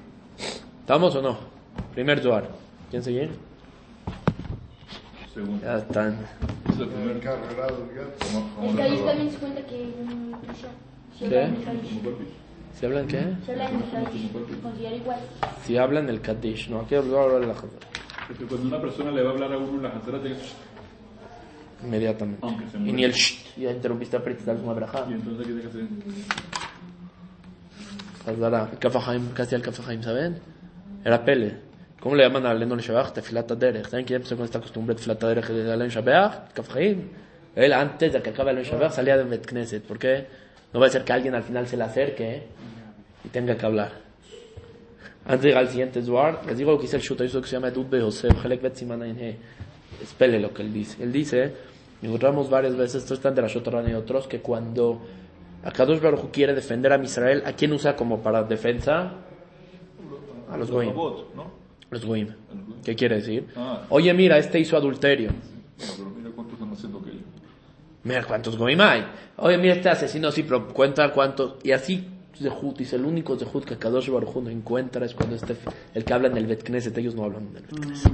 ¿Estamos 0.80 1.14
o 1.16 1.22
no? 1.22 1.38
Primer 1.94 2.20
Duar. 2.22 2.48
¿Quién 2.90 3.02
sigue? 3.02 3.28
Segundo. 5.34 5.64
Ya 5.64 5.76
están. 5.78 6.18
Es 6.70 6.78
el 6.78 6.88
primer 6.88 7.20
como 7.20 8.70
El 8.70 8.76
la 8.76 8.82
Kadí 8.82 8.96
Torah. 8.96 9.10
también 9.10 9.30
se 9.30 9.38
cuenta 9.38 9.62
que 9.66 9.82
es 9.82 11.28
¿Qué? 11.28 11.48
¿Si 12.78 12.84
hablan 12.84 13.06
qué? 13.06 13.34
Si 13.44 13.52
habla 13.52 13.70
en 13.70 13.76
el 13.76 14.60
considera 14.60 14.96
igual. 14.96 15.20
Si 15.64 15.78
hablan 15.78 16.08
el 16.10 16.20
Kaddish. 16.20 16.68
No, 16.68 16.80
aquí 16.80 16.94
hablo 16.94 17.18
ahora 17.18 17.38
de 17.38 17.46
la 17.46 17.52
Hazara. 17.54 17.72
Porque 18.28 18.44
cuando 18.44 18.68
una 18.68 18.80
persona 18.80 19.10
le 19.10 19.22
va 19.22 19.30
a 19.30 19.32
hablar 19.32 19.52
a 19.54 19.58
uno, 19.58 19.80
la 19.80 19.88
Hazara 19.88 20.20
tiene 20.20 20.36
Inmediatamente. 21.82 22.40
Aunque 22.42 22.68
se 22.68 22.76
Y 22.76 22.92
ni 22.92 23.04
el 23.04 23.14
Sht. 23.14 23.56
Ya 23.56 23.70
interrumpiste 23.70 24.18
a 24.18 24.22
predicar 24.22 24.56
una 24.56 24.74
braja. 24.74 25.06
Y 25.08 25.14
entonces, 25.14 25.46
¿qué 25.46 25.52
tiene 25.52 25.62
que 25.62 25.68
hacer? 25.68 25.86
Hazara. 28.26 28.70
Kafahaim, 28.78 29.30
casi 29.30 29.54
al 29.54 29.62
Kafahaim, 29.62 30.02
¿saben? 30.02 30.38
Era 31.02 31.24
Pele. 31.24 31.60
¿Cómo 31.98 32.14
le 32.14 32.24
llaman 32.24 32.44
a 32.44 32.52
Lennon 32.52 32.80
Shabach? 32.80 33.14
Tefilat 33.14 33.50
Derech. 33.52 33.88
¿Saben 33.88 34.04
quién 34.04 34.16
empezó 34.16 34.36
con 34.36 34.44
esta 34.44 34.60
costumbre 34.60 34.94
de 34.94 34.98
Tefilat 34.98 35.22
Derech 35.22 35.48
de 35.48 35.72
Alen 35.72 35.88
Shabach? 35.88 36.52
Kafahaim. 36.52 37.08
Él 37.54 37.72
antes 37.72 38.12
de 38.12 38.20
que 38.20 38.30
acabe 38.30 38.50
el 38.50 38.64
Shabach 38.64 38.92
salía 38.92 39.16
de 39.16 39.24
Bet 39.24 39.46
Knesset. 39.46 39.82
¿Por 39.82 39.98
qué? 39.98 40.26
No 40.76 40.80
va 40.80 40.88
a 40.88 40.90
ser 40.90 41.04
que 41.04 41.12
alguien 41.14 41.34
al 41.34 41.42
final 41.42 41.66
se 41.66 41.74
le 41.74 41.84
acerque 41.84 42.36
¿eh? 42.36 42.42
y 43.24 43.28
tenga 43.28 43.56
que 43.56 43.64
hablar. 43.64 43.92
Antes 45.24 45.40
de 45.40 45.48
llegar 45.48 45.62
al 45.62 45.70
siguiente 45.70 46.02
Zuar, 46.02 46.42
les 46.46 46.58
digo 46.58 46.70
lo 46.70 46.76
que 46.76 46.82
dice 46.82 46.96
el 46.96 47.02
Shuta 47.02 47.24
Yusuf 47.24 47.44
que 47.44 47.48
se 47.48 47.56
llama 47.56 47.68
Edut 47.68 47.88
Behosef, 47.88 48.44
Helek. 48.44 48.62
Espele 50.02 50.38
lo 50.38 50.52
que 50.52 50.60
él 50.60 50.74
dice. 50.74 51.02
Él 51.02 51.12
dice, 51.12 51.54
encontramos 52.02 52.50
varias 52.50 52.76
veces, 52.76 53.04
esto 53.04 53.14
está 53.14 53.30
de 53.30 53.40
la 53.40 53.48
Shotorán 53.48 53.88
y 53.88 53.94
otros, 53.94 54.28
que 54.28 54.42
cuando 54.42 55.00
Akadosh 55.64 55.98
Baruj 55.98 56.30
quiere 56.30 56.52
defender 56.52 56.92
a 56.92 57.02
Israel, 57.02 57.42
¿a 57.46 57.54
quién 57.54 57.72
usa 57.72 57.96
como 57.96 58.20
para 58.20 58.42
defensa? 58.42 59.14
A 60.50 60.58
los 60.58 60.70
Goim. 60.70 60.92
Los 61.88 62.04
Goim. 62.04 62.28
¿Qué 62.84 62.94
quiere 62.94 63.16
decir? 63.16 63.46
Ah. 63.56 63.86
Oye, 63.88 64.12
mira, 64.12 64.36
este 64.36 64.60
hizo 64.60 64.76
adulterio. 64.76 65.30
Pero 65.78 66.10
mira 66.10 66.28
cuántos 66.34 66.52
están 66.52 66.70
haciendo 66.70 66.98
aquello. 66.98 67.25
Mira 68.06 68.22
cuántos 68.22 68.56
Goim 68.56 68.80
hay. 68.80 69.04
Oye, 69.36 69.58
mira 69.58 69.74
este 69.74 69.88
asesino, 69.88 70.30
sí, 70.30 70.44
pero 70.44 70.68
cuenta 70.68 71.12
cuántos. 71.12 71.56
Y 71.64 71.72
así 71.72 72.06
Zehut, 72.38 72.78
dice, 72.78 72.94
el 72.94 73.04
único 73.04 73.36
Zehut 73.36 73.64
que 73.64 73.76
Kadosh 73.76 74.10
Baruj 74.10 74.36
no 74.36 74.48
encuentra 74.48 75.04
es 75.04 75.12
cuando 75.12 75.34
este, 75.34 75.56
el 75.92 76.04
que 76.04 76.14
habla 76.14 76.28
en 76.28 76.36
el 76.36 76.46
Bet 76.46 76.62
Knesset, 76.62 76.96
ellos 76.98 77.16
no 77.16 77.24
hablan 77.24 77.48
en 77.48 77.56
el 77.56 77.62
Bet 77.64 77.80
Knesset. 77.80 78.12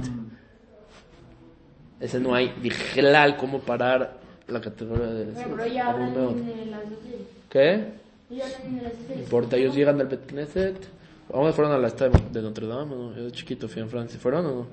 Ese 1.99 2.19
no 2.19 2.33
hay, 2.33 2.55
Dijlal, 2.59 3.37
cómo 3.37 3.59
parar 3.59 4.17
la 4.47 4.59
categoría 4.59 5.05
de 5.05 5.25
Bueno, 5.25 5.55
pero 5.57 5.67
ya 5.71 5.91
hablan 5.91 6.09
en 6.09 6.71
las. 6.71 6.81
¿Qué? 7.49 7.93
Ellos 8.31 8.45
hablan 8.57 8.77
en 8.79 8.83
las 8.83 8.93
No 9.09 9.15
importa, 9.15 9.57
ellos 9.57 9.75
llegan 9.75 9.99
del 9.99 10.07
Bet 10.07 10.25
Knesset. 10.25 10.87
¿A 11.31 11.37
dónde 11.37 11.53
fueron 11.53 11.71
a 11.71 11.77
la 11.77 11.87
esta 11.87 12.09
de 12.09 12.41
Notre 12.41 12.65
Dame? 12.65 12.95
¿no? 12.95 13.15
Yo 13.15 13.25
de 13.25 13.31
chiquito 13.31 13.67
fui 13.67 13.83
en 13.83 13.89
Francia. 13.89 14.19
¿Fueron 14.19 14.45
o 14.47 14.67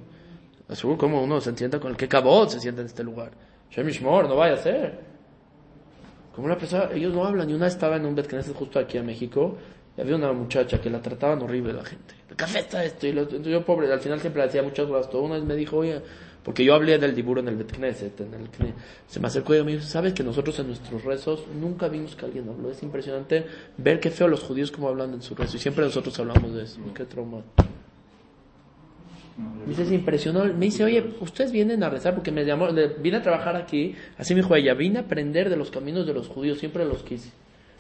no? 0.69 0.75
Seguro 0.75 0.97
como 0.97 1.23
uno 1.23 1.43
se 1.43 1.55
sienta 1.55 1.79
con 1.79 1.91
el 1.91 1.97
que 1.99 2.09
cabot 2.09 2.49
se 2.49 2.59
sienta 2.59 2.81
en 2.81 2.87
este 2.87 3.05
lugar. 3.05 3.33
Shem 3.71 3.89
Ishmor, 3.89 4.29
no 4.29 4.37
vaya 4.37 4.55
a 4.55 4.57
ser. 4.57 5.10
Como 6.41 6.47
una 6.47 6.59
persona, 6.59 6.89
ellos 6.95 7.13
no 7.13 7.25
hablan. 7.25 7.51
Y 7.51 7.53
una 7.55 7.67
estaba 7.67 7.97
en 7.97 8.07
un 8.07 8.15
Bet 8.15 8.27
Knesset 8.29 8.55
justo 8.57 8.79
aquí 8.79 8.97
en 8.97 9.05
México. 9.07 9.59
Y 9.97 10.01
había 10.01 10.17
una 10.17 10.33
muchacha 10.33 10.81
que 10.81 10.89
la 10.89 11.03
trataban 11.03 11.43
horrible 11.43 11.73
la 11.75 11.85
gente. 11.85 12.15
El 12.31 12.37
café 12.37 12.61
está 12.61 12.83
esto. 12.83 13.07
Y 13.07 13.13
lo- 13.13 13.29
yo, 13.29 13.65
pobre, 13.65 13.93
al 13.93 14.01
final 14.01 14.19
siempre 14.21 14.41
le 14.41 14.47
decía 14.47 14.63
muchas 14.63 14.87
cosas. 14.87 15.13
Una 15.15 15.35
vez 15.35 15.45
me 15.45 15.55
dijo, 15.55 15.77
oye, 15.77 16.01
porque 16.43 16.65
yo 16.65 16.75
hablé 16.75 16.97
del 16.99 17.15
diburo 17.15 17.41
en 17.41 17.49
el 17.49 17.57
Bet 17.57 17.73
Knesset. 17.77 18.19
En 18.23 18.33
el, 18.33 18.49
se 19.07 19.21
me 19.21 19.27
acercó 19.27 19.55
y 19.55 19.63
me 19.65 19.73
dijo, 19.73 19.85
¿sabes 19.85 20.15
que 20.15 20.23
nosotros 20.23 20.59
en 20.61 20.69
nuestros 20.69 21.05
rezos 21.05 21.45
nunca 21.61 21.89
vimos 21.89 22.17
que 22.17 22.25
alguien 22.25 22.49
habló? 22.49 22.71
Es 22.71 22.83
impresionante 22.83 23.45
ver 23.77 24.01
qué 24.01 24.11
feo 24.11 24.27
los 24.29 24.41
judíos 24.43 24.71
como 24.71 24.89
hablan 24.89 25.13
en 25.13 25.21
su 25.23 25.35
rezo. 25.35 25.57
Y 25.57 25.61
siempre 25.61 25.85
nosotros 25.85 26.19
hablamos 26.19 26.55
de 26.55 26.63
eso. 26.65 26.81
Qué 26.95 27.05
trauma. 27.05 27.43
Me 29.65 29.71
dice, 29.71 29.85
se 29.85 29.95
impresionó. 29.95 30.45
Me 30.45 30.67
dice, 30.67 30.85
oye, 30.85 31.15
ustedes 31.21 31.53
vienen 31.53 31.83
a 31.83 31.91
rezar 31.91 32.15
porque 32.15 32.33
me 32.33 32.45
llamó, 32.45 32.69
vine 33.01 33.19
a 33.19 33.23
trabajar 33.23 33.57
aquí. 33.57 33.95
Así 34.19 34.35
me 34.35 34.41
dijo 34.41 34.55
ella, 34.57 34.75
vine 34.75 34.99
a 34.99 35.03
aprender 35.03 35.51
de 35.51 35.57
los 35.57 35.71
caminos 35.71 36.07
de 36.07 36.15
los 36.15 36.29
judíos, 36.29 36.59
siempre 36.59 36.85
los 36.85 37.03
quise. 37.03 37.31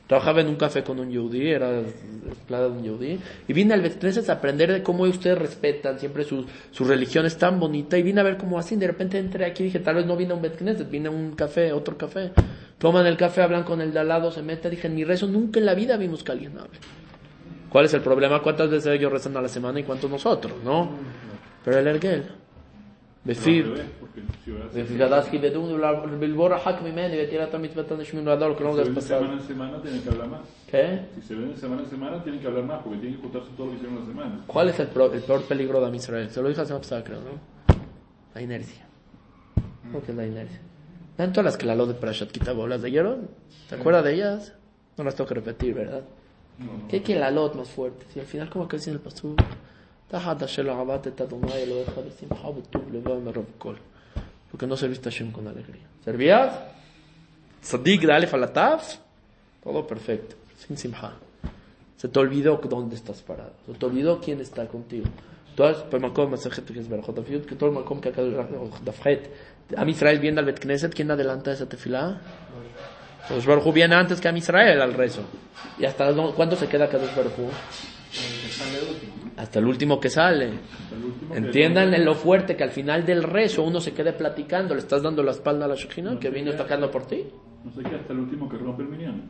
Trabajaba 0.07 0.40
en 0.40 0.49
un 0.49 0.57
café 0.57 0.83
con 0.83 0.99
un 0.99 1.09
yudí, 1.09 1.51
era 1.51 1.70
empleada 1.79 2.68
de 2.68 2.73
un 2.73 2.83
yudí. 2.83 3.18
Y 3.46 3.53
vine 3.53 3.75
al 3.75 3.81
Betknesset 3.81 4.29
a 4.29 4.33
aprender 4.33 4.73
de 4.73 4.83
cómo 4.83 5.05
ustedes 5.05 5.38
respetan 5.38 6.01
siempre 6.01 6.25
su, 6.25 6.44
su 6.73 6.85
religión, 6.85 7.27
es 7.27 7.38
tan 7.38 7.61
bonita. 7.61 7.96
Y 7.96 8.03
vine 8.03 8.20
a 8.20 8.25
ver 8.25 8.37
cómo 8.37 8.59
así. 8.59 8.75
De 8.75 8.88
repente 8.88 9.18
entré 9.18 9.44
aquí 9.44 9.62
y 9.62 9.66
dije, 9.66 9.79
tal 9.79 9.94
vez 9.94 10.07
no 10.07 10.16
vine 10.16 10.33
a 10.33 10.35
un 10.35 10.42
Betknesset, 10.42 10.90
vine 10.90 11.07
a 11.07 11.12
un 11.12 11.37
café, 11.37 11.73
otro 11.73 11.96
café. 11.96 12.33
Toman 12.79 13.07
el 13.07 13.16
café, 13.16 13.42
hablan 13.42 13.62
con 13.62 13.81
el 13.81 13.92
de 13.92 14.01
al 14.01 14.09
lado, 14.09 14.33
se 14.33 14.42
mete. 14.42 14.68
Dije, 14.68 14.88
en 14.88 14.96
mi 14.96 15.05
rezo 15.05 15.29
nunca 15.29 15.61
en 15.61 15.66
la 15.66 15.75
vida 15.75 15.96
vimos 15.96 16.25
que 16.25 16.33
alguien 16.33 16.59
hable. 16.59 16.79
¿Cuál 17.68 17.85
es 17.85 17.94
el 17.94 18.01
problema? 18.01 18.42
¿Cuántas 18.42 18.68
veces 18.68 18.92
ellos 18.92 19.12
rezan 19.12 19.37
a 19.37 19.40
la 19.40 19.49
semana 19.49 19.79
y 19.79 19.85
cuántos 19.85 20.11
nosotros? 20.11 20.55
¿No? 20.64 20.90
Pero 21.64 21.79
el 21.79 21.87
Ergel. 21.87 22.25
Befib. 23.23 23.66
Befib 24.73 25.40
Bedum, 25.42 26.18
Bilbora 26.18 26.59
Hak 26.59 26.83
Mimeni, 26.83 27.16
Betirata 27.16 27.59
Mitzvatan 27.59 27.99
de 27.99 28.05
Shmin 28.05 28.25
Radar, 28.25 28.57
que 28.57 28.64
lo 28.64 28.70
hemos 28.70 28.88
pasado. 28.88 29.20
semana 29.20 29.40
en 29.40 29.46
semana 29.46 29.83
tienen 29.83 30.03
que 30.03 30.09
hablar 30.09 30.29
más. 30.29 30.40
¿Qué? 30.70 31.01
Si 31.14 31.23
se 31.23 31.35
ven 31.35 31.57
semana 31.57 31.83
en 31.83 31.90
semana 31.90 32.23
tienen 32.23 32.40
que 32.40 32.46
hablar 32.46 32.64
más, 32.64 32.83
porque 32.83 32.99
tienen 32.99 33.16
que 33.16 33.23
juntarse 33.23 33.51
todo 33.57 33.66
lo 33.66 33.73
que 33.73 33.79
hicieron 33.79 34.01
la 34.01 34.07
semana. 34.07 34.44
¿Cuál 34.46 34.68
es 34.70 34.81
el, 34.81 34.87
peor 34.88 35.42
peligro 35.44 35.87
de 35.87 35.96
Israel? 35.96 36.31
Se 36.31 36.40
lo 36.40 36.49
dije 36.49 36.62
hace 36.62 36.73
una 36.73 36.81
pasada, 36.81 37.05
creo, 37.05 37.20
¿no? 37.20 37.75
La 38.35 38.40
inercia. 38.40 38.87
Mm. 39.85 39.92
¿Cómo 39.92 40.05
que 40.05 40.12
es 40.12 40.16
la 40.16 40.27
inercia? 40.27 40.61
¿Ven 41.18 41.33
todas 41.33 41.44
las 41.44 41.57
que 41.59 41.66
la 41.66 41.75
lo 41.75 41.87
de 41.87 41.94
Prashat 41.94 42.31
Kitabó 42.31 42.66
las 42.66 42.81
leyeron? 42.81 43.29
¿Te 43.68 43.75
acuerdas 43.75 44.05
de 44.05 44.14
ellas? 44.14 44.55
No 44.96 45.05
las 45.05 45.14
tengo 45.14 45.29
que 45.29 45.35
repetir, 45.35 45.75
¿verdad? 45.75 46.05
¿Qué 46.88 47.03
hay 47.07 47.14
la 47.14 47.31
lot 47.31 47.55
más 47.55 47.68
fuerte? 47.68 48.07
Y 48.14 48.20
al 48.20 48.27
final, 48.27 48.49
como 48.49 48.66
que 48.66 48.77
dicen 48.79 48.94
el 48.94 49.01
pastor 49.01 49.35
Tajat 50.11 50.40
Hashem 50.40 50.68
Abate 50.68 51.12
Tatumay 51.12 51.66
lo 51.66 51.77
deja 51.77 52.03
de 52.03 52.11
Simhabu 52.11 52.62
Tub 52.62 52.90
le 52.92 53.01
va 53.01 53.12
a 53.12 53.75
Porque 54.51 54.66
no 54.66 54.77
serviste 54.77 55.09
a 55.09 55.12
Hashem 55.12 55.31
con 55.31 55.46
alegría. 55.46 55.87
¿Servías? 56.05 56.53
Sadik 57.61 58.03
de 58.03 58.12
Aleph 58.12 58.35
Alataf. 58.35 58.96
Todo 59.62 59.87
perfecto. 59.87 60.35
Sin 60.59 60.77
Simha. 60.77 61.14
Se 61.96 62.09
te 62.09 62.18
olvidó 62.18 62.57
dónde 62.57 62.96
estás 62.96 63.23
parado. 63.23 63.53
Se 63.66 63.73
te 63.75 63.87
olvidó 63.87 64.20
quién 64.20 64.40
está 64.40 64.66
contigo. 64.66 65.07
Am 69.77 69.88
Israel 69.88 70.18
viene 70.18 70.40
al 70.40 70.46
Bet 70.46 70.61
Knesset, 70.61 70.94
¿quién 70.94 71.11
adelanta 71.11 71.53
esa 71.53 71.68
tefilá? 71.68 72.20
Kadosh 73.29 73.44
Baruj 73.44 73.73
viene 73.75 73.94
antes 73.94 74.20
que 74.20 74.29
Am 74.29 74.37
Israel 74.37 74.81
al 74.81 74.94
rezo. 74.94 75.23
¿Y 75.79 75.85
hasta 75.85 76.12
cuándo 76.35 76.57
se 76.57 76.66
queda 76.68 76.88
cada 76.88 77.05
Kadosh 77.05 77.16
Baruj 77.16 77.53
hasta 79.37 79.59
el 79.59 79.66
último 79.66 80.01
que 80.01 80.11
sale. 80.11 80.51
Entiendan 81.35 81.94
en 81.94 82.05
lo 82.05 82.14
fuerte 82.14 82.57
que 82.57 82.64
al 82.64 82.70
final 82.70 83.07
del 83.07 83.23
rezo 83.23 83.62
uno 83.62 83.81
se 83.81 83.92
quede 83.92 84.12
platicando, 84.12 84.75
le 84.75 84.81
estás 84.81 85.03
dando 85.03 85.23
la 85.23 85.31
espalda 85.31 85.64
a 85.64 85.68
la 85.68 85.75
Shekhinah 85.77 86.18
que 86.18 86.31
vino 86.31 86.53
tocando 86.55 86.90
por 86.90 87.07
ti. 87.07 87.25
No 87.64 87.70
sé 87.73 87.83
qué, 87.88 87.96
hasta 87.96 88.12
el 88.12 88.20
último 88.20 88.49
que 88.49 88.57
rompe 88.57 88.83
el 88.83 88.88
minyan. 88.88 89.23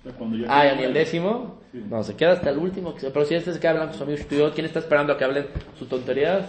O 0.00 0.02
sea, 0.02 0.12
cuando 0.18 0.36
Ah, 0.48 0.66
¿y 0.66 0.82
el 0.84 0.94
décimo? 0.94 1.58
No, 1.72 2.02
se 2.02 2.16
queda 2.16 2.32
hasta 2.32 2.50
el 2.50 2.58
último. 2.58 2.94
que- 2.94 3.10
Pero 3.10 3.24
si 3.24 3.34
este 3.34 3.52
se 3.52 3.60
queda 3.60 3.70
hablando 3.72 3.90
con 3.92 3.98
sus 4.00 4.08
amigos 4.08 4.26
tuyos, 4.26 4.52
¿quién 4.54 4.66
está 4.66 4.78
esperando 4.80 5.12
a 5.12 5.18
que 5.18 5.24
hablen 5.24 5.46
sus 5.78 5.88
tonterías? 5.88 6.46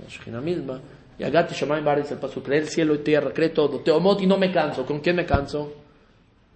La 0.00 0.08
Shekhinah 0.08 0.40
misma. 0.40 0.80
Y 1.18 1.24
Agati 1.24 1.54
Shemaim 1.54 1.84
Bar 1.84 1.98
dice 2.00 2.14
el 2.14 2.20
paso, 2.20 2.42
cree 2.42 2.60
el 2.60 2.68
cielo 2.68 2.94
y 2.94 2.98
tierra, 2.98 3.32
cree 3.34 3.50
todo. 3.50 3.80
Te 3.80 3.90
y 3.90 4.26
no 4.26 4.36
me 4.38 4.52
canso. 4.52 4.86
¿Con 4.86 5.00
quién 5.00 5.16
me 5.16 5.26
canso? 5.26 5.72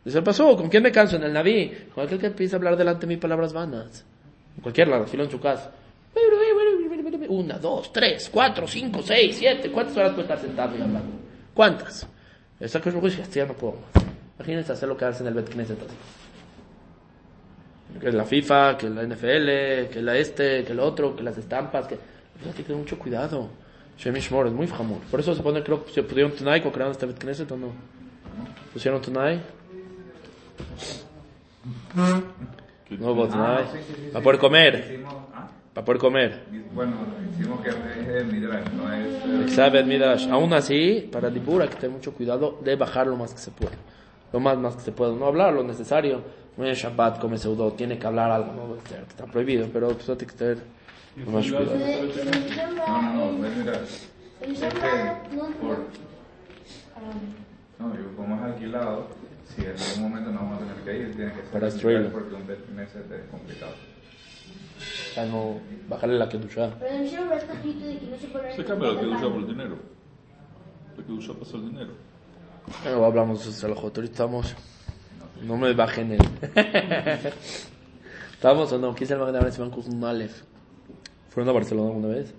Dice 0.05 0.19
el 0.19 0.25
paso, 0.25 0.57
¿con 0.57 0.69
quién 0.69 0.83
me 0.83 0.93
canso? 0.93 1.17
En 1.17 1.23
el 1.23 1.33
Naví. 1.33 1.73
Con 1.95 2.05
aquel 2.05 2.19
que 2.19 2.27
empieza 2.27 2.57
a 2.57 2.59
hablar 2.59 2.77
delante 2.77 3.07
de 3.07 3.15
mí 3.15 3.17
palabras 3.17 3.53
vanas. 3.53 4.05
En 4.57 4.63
cualquier 4.63 4.89
lado, 4.89 5.07
filo 5.07 5.25
en 5.25 5.31
su 5.31 5.41
casa. 5.41 5.73
Una, 7.29 7.59
dos, 7.59 7.93
tres, 7.93 8.29
cuatro, 8.31 8.69
cinco, 8.69 9.01
seis, 9.03 9.37
siete. 9.39 9.71
¿Cuántas 9.71 9.97
horas 9.97 10.11
puede 10.11 10.23
estar 10.23 10.39
sentado 10.39 10.77
y 10.77 10.83
hablando? 10.83 11.11
¿Cuántas? 11.55 12.07
Es 12.61 12.77
hasta 12.77 12.91
ya 12.91 13.47
no 13.47 13.55
puedo 13.55 13.75
más. 13.75 14.05
Imagínense 14.37 14.73
hacer 14.73 14.89
lo 14.89 14.97
que 14.97 15.05
hacen 15.05 15.27
en 15.27 15.33
el 15.33 15.43
Bet 15.43 15.53
Knesset 15.53 15.79
así. 15.81 15.97
Que 18.01 18.13
la 18.13 18.25
FIFA, 18.25 18.77
que 18.77 18.91
la 18.91 19.03
NFL, 19.05 19.91
que 19.93 20.01
la 20.03 20.17
este, 20.17 20.65
que 20.65 20.73
el 20.73 20.81
otro, 20.81 21.15
que 21.17 21.23
las 21.23 21.39
estampas, 21.39 21.87
que... 21.87 21.95
Hay 22.45 22.53
que 22.53 22.65
tener 22.65 22.79
mucho 22.79 22.99
cuidado. 22.99 23.49
Shem 23.97 24.15
Yishmor 24.15 24.49
es 24.49 24.53
muy 24.53 24.67
jamur. 24.67 24.99
Por 25.11 25.21
eso 25.21 25.35
se 25.35 25.43
pone, 25.43 25.63
creo 25.63 25.85
se 25.93 26.03
pusieron 26.03 26.33
Tunai 26.33 26.61
cuando 26.61 26.75
crearon 26.75 26.93
este 26.93 27.07
Bet 27.07 27.19
Knesset 27.19 27.51
o 27.53 27.57
no. 27.57 27.73
¿Pusieron 28.73 29.01
Tunai? 29.01 29.41
No 32.99 33.13
hubo 33.13 33.27
Tunai. 33.29 33.65
Para 34.13 34.23
poder 34.25 34.39
comer. 34.41 34.85
Hicimos, 34.89 35.15
ah, 35.35 35.49
Para 35.73 35.85
poder 35.85 36.01
comer. 36.01 36.45
bueno, 36.75 36.93
hicimos 37.33 37.61
que 37.61 37.71
es 37.71 37.77
el 38.09 38.27
Midrash, 38.27 38.69
no 38.73 38.93
es... 38.93 39.07
eh, 39.25 39.43
Exabet 39.45 39.87
Midrash. 39.87 40.29
Aún 40.29 40.53
así, 40.53 41.09
para 41.11 41.31
Dibur 41.31 41.63
hay 41.63 41.69
que 41.69 41.77
tener 41.77 41.91
mucho 41.91 42.13
cuidado 42.13 42.59
de 42.63 42.77
bajar 42.77 43.07
lo 43.07 43.17
más 43.17 43.33
que 43.33 43.41
se 43.41 43.51
pueda. 43.51 43.73
Lo 44.33 44.41
más, 44.41 44.59
más 44.59 44.77
que 44.77 44.83
se 44.83 44.93
pueda. 44.93 45.13
No 45.15 45.27
hablar 45.27 45.53
lo 45.53 45.63
necesario. 45.63 46.23
No 46.57 46.65
es 46.65 46.79
Shabbat, 46.79 47.19
come 47.21 47.37
pseudo, 47.37 47.73
tiene 47.73 47.99
que 47.99 48.07
hablar 48.07 48.31
algo. 48.31 48.53
No 48.53 48.77
que 48.85 48.95
está 48.95 49.27
prohibido, 49.27 49.67
pero 49.73 49.89
pues 49.89 50.09
hay 50.09 50.17
que 50.17 50.27
tener 50.27 50.59
lo 51.17 51.31
más 51.33 51.45
cuidado. 51.47 51.67
No, 52.87 53.03
no, 53.03 53.33
no, 53.33 53.47
es 53.47 53.57
Midrash. 53.57 54.03
Es 54.41 54.59
que 54.61 55.53
por... 55.61 55.79
No, 57.79 57.91
digo, 57.91 58.09
como 58.17 58.37
es 58.37 58.43
alquilado, 58.43 59.09
si 59.47 59.63
en 59.63 59.77
algún 59.77 60.03
momento 60.03 60.31
no 60.31 60.39
vamos 60.41 60.57
a 60.57 60.67
tener 60.67 60.77
que 60.85 60.99
ir, 60.99 61.17
tiene 61.17 61.33
que 61.33 61.43
ser 61.43 61.51
Para 61.51 61.67
destruirlo. 61.67 62.11
Porque 62.11 62.35
un 62.35 62.43
Knesset 62.43 63.13
es 63.13 63.31
complicado. 63.31 63.73
O 63.75 65.15
sea, 65.15 65.27
no 65.27 65.61
bajarle 65.89 66.19
la 66.19 66.29
kedusha. 66.29 66.71
Pero 66.79 66.95
en 66.95 67.09
cielo 67.09 67.33
está 67.35 67.53
escrito 67.53 67.87
de 67.87 67.99
que 67.99 68.07
no 68.07 68.17
se 68.17 68.27
puede 68.29 68.57
Se 68.57 68.65
cambia 68.65 68.93
la 68.93 69.01
que 69.01 69.07
usa 69.07 69.29
por 69.29 69.41
el 69.41 69.47
dinero. 69.47 69.77
La 70.97 71.05
que 71.05 71.13
usa 71.13 71.35
pasa 71.35 71.57
el 71.57 71.71
dinero. 71.71 71.93
Luego 72.85 73.05
hablamos 73.05 73.45
de 73.45 73.53
Salahot. 73.53 73.97
Ahorita 73.97 74.13
estamos. 74.13 74.55
No 75.43 75.57
me 75.57 75.73
bajen 75.75 76.13
el. 76.13 76.21
¿Estamos 78.33 78.73
o 78.73 78.79
no? 78.79 78.95
Quise 78.95 79.15
el 79.15 79.21
Magdalena 79.21 79.51
se 79.51 79.61
van 79.61 79.71
con 79.71 79.87
un 79.87 80.05
Aleph. 80.05 80.43
¿Fueron 81.31 81.49
a 81.49 81.53
Barcelona 81.53 81.89
alguna 81.89 82.09
vez? 82.09 82.35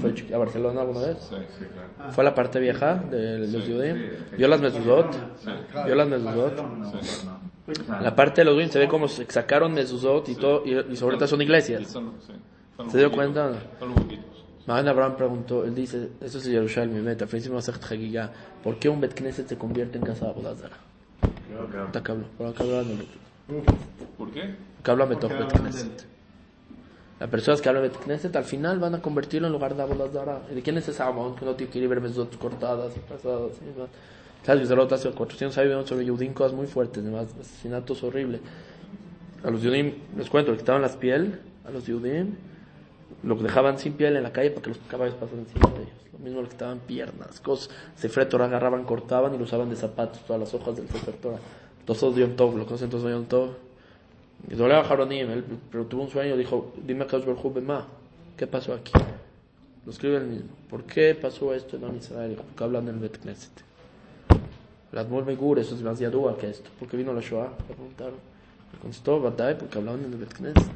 ¿Fue 0.00 0.14
a 0.34 0.38
Barcelona 0.38 0.80
alguna 0.80 1.00
vez? 1.00 1.18
Sí, 1.20 1.36
sí, 1.58 1.64
claro. 1.72 2.12
¿Fue 2.12 2.22
a 2.22 2.24
la 2.24 2.34
parte 2.34 2.58
vieja 2.60 2.94
de 2.94 3.38
los 3.48 3.64
judíos? 3.64 3.98
¿Vio 4.36 4.48
las 4.48 4.60
mezuzot? 4.60 5.16
¿Vio 5.84 5.94
las 5.94 6.08
mezuzot? 6.08 6.62
La 8.00 8.14
parte 8.16 8.40
de 8.40 8.44
los 8.46 8.54
judíos 8.54 8.72
se 8.72 8.78
ve 8.78 8.88
como 8.88 9.08
sacaron 9.08 9.72
mezuzot 9.72 10.28
y 10.28 10.34
todo, 10.34 10.62
y, 10.64 10.92
y 10.92 10.96
sobre 10.96 11.16
todo 11.16 11.28
son 11.28 11.42
iglesias. 11.42 11.88
sí, 12.26 12.32
¿Se 12.90 12.98
dio 12.98 13.12
cuenta? 13.12 13.52
Huequitos. 13.80 14.44
Mahan 14.66 14.86
Abraham 14.88 15.16
preguntó, 15.16 15.64
él 15.64 15.74
dice, 15.74 16.10
eso 16.20 16.38
es 16.38 16.44
Yerushalmi, 16.44 17.00
meta, 17.00 17.26
¿por 18.62 18.78
qué 18.78 18.88
un 18.88 19.00
Bet 19.00 19.14
Knesset 19.14 19.48
se 19.48 19.58
convierte 19.58 19.98
en 19.98 20.04
casa 20.04 20.26
de 20.26 20.30
Abodazara? 20.30 20.76
Acá 21.94 22.12
hablo, 22.12 22.26
por 22.38 22.46
acá 22.46 22.62
hablando. 22.62 23.04
¿Por 24.16 24.30
qué? 24.30 24.54
Acá 24.80 24.92
habla 24.92 25.06
Betoch 25.06 25.32
Bet 25.32 25.52
Knesset. 25.52 26.11
Las 27.22 27.30
personas 27.30 27.62
que 27.62 27.68
hablan 27.68 27.84
Bet 27.84 27.96
Knesset 27.98 28.34
al 28.34 28.42
final 28.42 28.80
van 28.80 28.96
a 28.96 29.00
convertirlo 29.00 29.46
en 29.46 29.52
lugar 29.52 29.76
de 29.76 29.82
Abodazara. 29.84 30.42
¿Y 30.50 30.56
de 30.56 30.62
quién 30.62 30.76
es 30.76 30.88
ese 30.88 31.04
Amon 31.04 31.36
que 31.36 31.44
no 31.44 31.54
tiene 31.54 31.72
que 31.72 31.78
ir 31.78 31.86
ver 31.86 32.00
mesot 32.00 32.36
cortadas 32.36 32.96
y 32.96 32.98
pasadas 32.98 33.52
y 33.62 33.66
demás? 33.66 33.90
Claro, 34.44 34.58
que 34.58 34.66
Zerot 34.66 34.92
hace 34.92 35.08
400 35.08 35.56
años 35.56 35.88
sobre 35.88 36.04
Yehudim 36.04 36.32
cosas 36.32 36.52
muy 36.52 36.66
fuertes, 36.66 37.00
además, 37.00 37.28
asesinatos 37.40 38.02
horribles. 38.02 38.40
A 39.44 39.52
los 39.52 39.62
Yehudim, 39.62 39.94
les 40.16 40.28
cuento, 40.28 40.50
les 40.50 40.62
quitaban 40.62 40.82
las 40.82 40.96
piel, 40.96 41.38
a 41.64 41.70
los 41.70 41.86
Yehudim, 41.86 42.34
los 43.22 43.40
dejaban 43.40 43.78
sin 43.78 43.92
piel 43.92 44.16
en 44.16 44.24
la 44.24 44.32
calle 44.32 44.50
para 44.50 44.62
que 44.62 44.70
los 44.70 44.78
caballos 44.88 45.14
pasaran 45.14 45.44
encima 45.46 45.70
de 45.76 45.82
ellos. 45.82 45.94
Lo 46.12 46.18
mismo 46.18 46.40
les 46.40 46.50
quitaban 46.50 46.80
piernas, 46.80 47.38
cosas. 47.38 47.70
Sefer 47.94 48.28
Torah 48.28 48.46
agarraban, 48.46 48.82
cortaban 48.82 49.32
y 49.32 49.38
lo 49.38 49.44
usaban 49.44 49.70
de 49.70 49.76
zapatos, 49.76 50.22
todas 50.26 50.40
las 50.40 50.52
hojas 50.54 50.74
del 50.74 50.88
Sefer 50.88 51.14
Torah. 51.14 51.38
Todos 51.84 52.16
Yom 52.16 52.34
Tov, 52.34 52.56
lo 52.56 52.66
conocen 52.66 52.90
todos 52.90 53.08
Yom 53.08 53.26
Tov. 53.26 53.50
Y 54.31 54.31
doblaba 54.31 54.31
a 54.31 54.31
Jaronim, 54.31 54.31
él, 54.50 55.44
pero 55.70 55.84
tuvo 55.86 56.02
un 56.02 56.10
sueño, 56.10 56.36
dijo, 56.36 56.72
dime 56.84 57.06
Bema, 57.54 57.86
¿qué 58.36 58.46
pasó 58.46 58.74
aquí? 58.74 58.92
Lo 59.84 59.92
escribe 59.92 60.16
el 60.18 60.26
mismo. 60.26 60.50
¿Por 60.68 60.84
qué 60.84 61.14
pasó 61.14 61.52
esto 61.54 61.76
en 61.76 61.96
Israel? 61.96 62.36
Porque 62.36 62.64
hablan 62.64 62.88
en 62.88 62.94
el 62.94 63.00
Bet 63.00 63.18
Knesset. 63.18 63.52
El 64.92 64.98
Admor 64.98 65.24
Megur, 65.24 65.58
eso 65.58 65.74
es 65.74 65.82
más 65.82 65.98
yadúa 65.98 66.36
que 66.36 66.50
esto. 66.50 66.70
¿Por 66.78 66.88
qué 66.88 66.96
vino 66.96 67.12
la 67.12 67.20
Shoah? 67.20 67.50
Le 67.68 67.74
preguntaron. 67.74 68.14
Le 68.72 68.78
contestó, 68.78 69.20
Badai, 69.20 69.58
porque 69.58 69.78
hablaban 69.78 70.04
en 70.04 70.12
el 70.12 70.18
Bet 70.18 70.34
Knesset. 70.34 70.72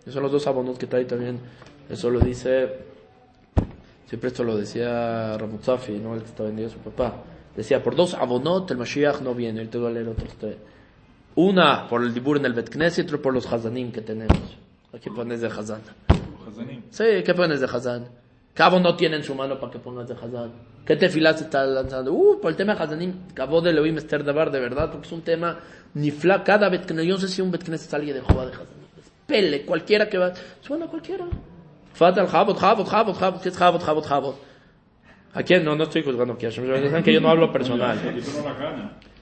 Esos 0.00 0.14
son 0.14 0.22
los 0.22 0.32
dos 0.32 0.46
abonos 0.46 0.78
que 0.78 0.86
trae 0.86 1.04
también. 1.04 1.38
Eso 1.88 2.10
lo 2.10 2.20
dice, 2.20 2.68
siempre 4.08 4.28
esto 4.28 4.42
lo 4.42 4.56
decía 4.56 5.36
Ramutzafi, 5.38 5.98
¿no? 5.98 6.14
El 6.14 6.22
que 6.22 6.28
está 6.28 6.42
vendiendo 6.42 6.72
a 6.72 6.76
su 6.76 6.82
papá. 6.82 7.14
Decía, 7.56 7.82
por 7.82 7.94
dos 7.94 8.14
abonot 8.14 8.70
el 8.70 8.76
Mashiach 8.76 9.20
no 9.20 9.34
viene. 9.34 9.60
Ahorita 9.60 9.78
voy 9.78 9.88
a 9.88 9.90
leer 9.90 10.08
otros 10.08 10.34
tres. 10.38 10.56
Una 11.36 11.86
por 11.86 12.02
el 12.02 12.14
dibur 12.14 12.38
en 12.38 12.46
el 12.46 12.54
Bet 12.54 12.70
Knesset, 12.70 13.06
otro 13.06 13.20
por 13.20 13.34
los 13.34 13.50
Hazanim 13.50 13.92
que 13.92 14.00
tenemos. 14.00 14.56
Aquí 14.92 15.10
pones 15.10 15.42
de 15.42 15.48
Hazan. 15.48 15.82
Sí, 16.90 17.04
¿qué 17.24 17.34
pones 17.34 17.60
de 17.60 17.66
Hazan? 17.66 18.08
Cabo 18.54 18.80
no 18.80 18.96
tiene 18.96 19.16
en 19.16 19.22
su 19.22 19.34
mano 19.34 19.60
para 19.60 19.70
que 19.70 19.78
pongas 19.78 20.08
de 20.08 20.14
Hazan. 20.14 20.52
¿Qué 20.86 20.96
tefilas 20.96 21.40
está 21.42 21.66
lanzando? 21.66 22.12
Uh, 22.14 22.40
por 22.40 22.50
el 22.50 22.56
tema 22.56 22.74
de 22.74 22.82
Hazanim, 22.82 23.12
Cabo 23.34 23.60
de 23.60 23.70
Elohim 23.70 23.98
Esther 23.98 24.24
Dabar, 24.24 24.50
de 24.50 24.60
verdad, 24.60 24.90
porque 24.90 25.06
es 25.06 25.12
un 25.12 25.20
tema 25.20 25.58
nifla. 25.92 26.42
Cada 26.42 26.70
Bet 26.70 26.86
Knesset, 26.86 27.06
yo 27.06 27.14
no 27.14 27.20
sé 27.20 27.28
si 27.28 27.42
un 27.42 27.50
Bet 27.50 27.64
Knesset 27.64 27.90
sale 27.90 28.14
de 28.14 28.22
Jehová 28.22 28.46
de 28.46 28.52
Hazanim. 28.52 28.86
Pele, 29.26 29.66
cualquiera 29.66 30.08
que 30.08 30.16
va, 30.16 30.32
suena 30.62 30.86
cualquiera. 30.86 31.26
Fatal, 31.92 32.28
Jabot, 32.28 32.56
Jabot, 32.56 32.88
Jabot, 32.88 33.16
Jabot, 33.16 33.42
¿qué 33.42 33.48
es 33.50 33.56
Jabot, 33.58 33.82
Jabot, 33.82 34.06
Jabot? 34.06 34.36
¿A 35.34 35.42
quién? 35.42 35.62
No, 35.64 35.76
no 35.76 35.84
estoy 35.84 36.02
juzgando 36.02 36.32
aquí. 36.32 36.46
Que 37.04 37.12
yo 37.12 37.20
no 37.20 37.28
hablo 37.28 37.52
personal. 37.52 37.98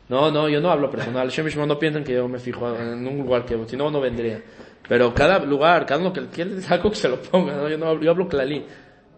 No. 0.09 0.31
No, 0.31 0.49
yo 0.49 0.61
no 0.61 0.71
hablo 0.71 0.91
personal. 0.91 1.31
No 1.67 1.79
piensen 1.79 2.05
que 2.05 2.15
yo 2.15 2.29
me 2.29 2.39
fijo 2.39 2.75
en 2.77 3.07
un 3.07 3.19
lugar 3.19 3.45
que, 3.45 3.59
si 3.67 3.77
no, 3.77 3.91
no 3.91 4.01
vendría. 4.01 4.43
Pero 4.89 5.15
cada 5.15 5.39
lugar, 5.39 5.87
cada 5.87 6.01
uno 6.01 6.13
que 6.13 6.27
quiere 6.27 6.53
algo 6.69 6.91
que 6.91 6.97
se 6.97 7.09
lo 7.09 7.21
ponga, 7.21 7.55
¿no? 7.57 7.69
Yo 7.69 7.79
no 7.79 7.87
hablo, 7.87 8.03
yo 8.03 8.11
hablo 8.11 8.29
clarín. 8.29 8.65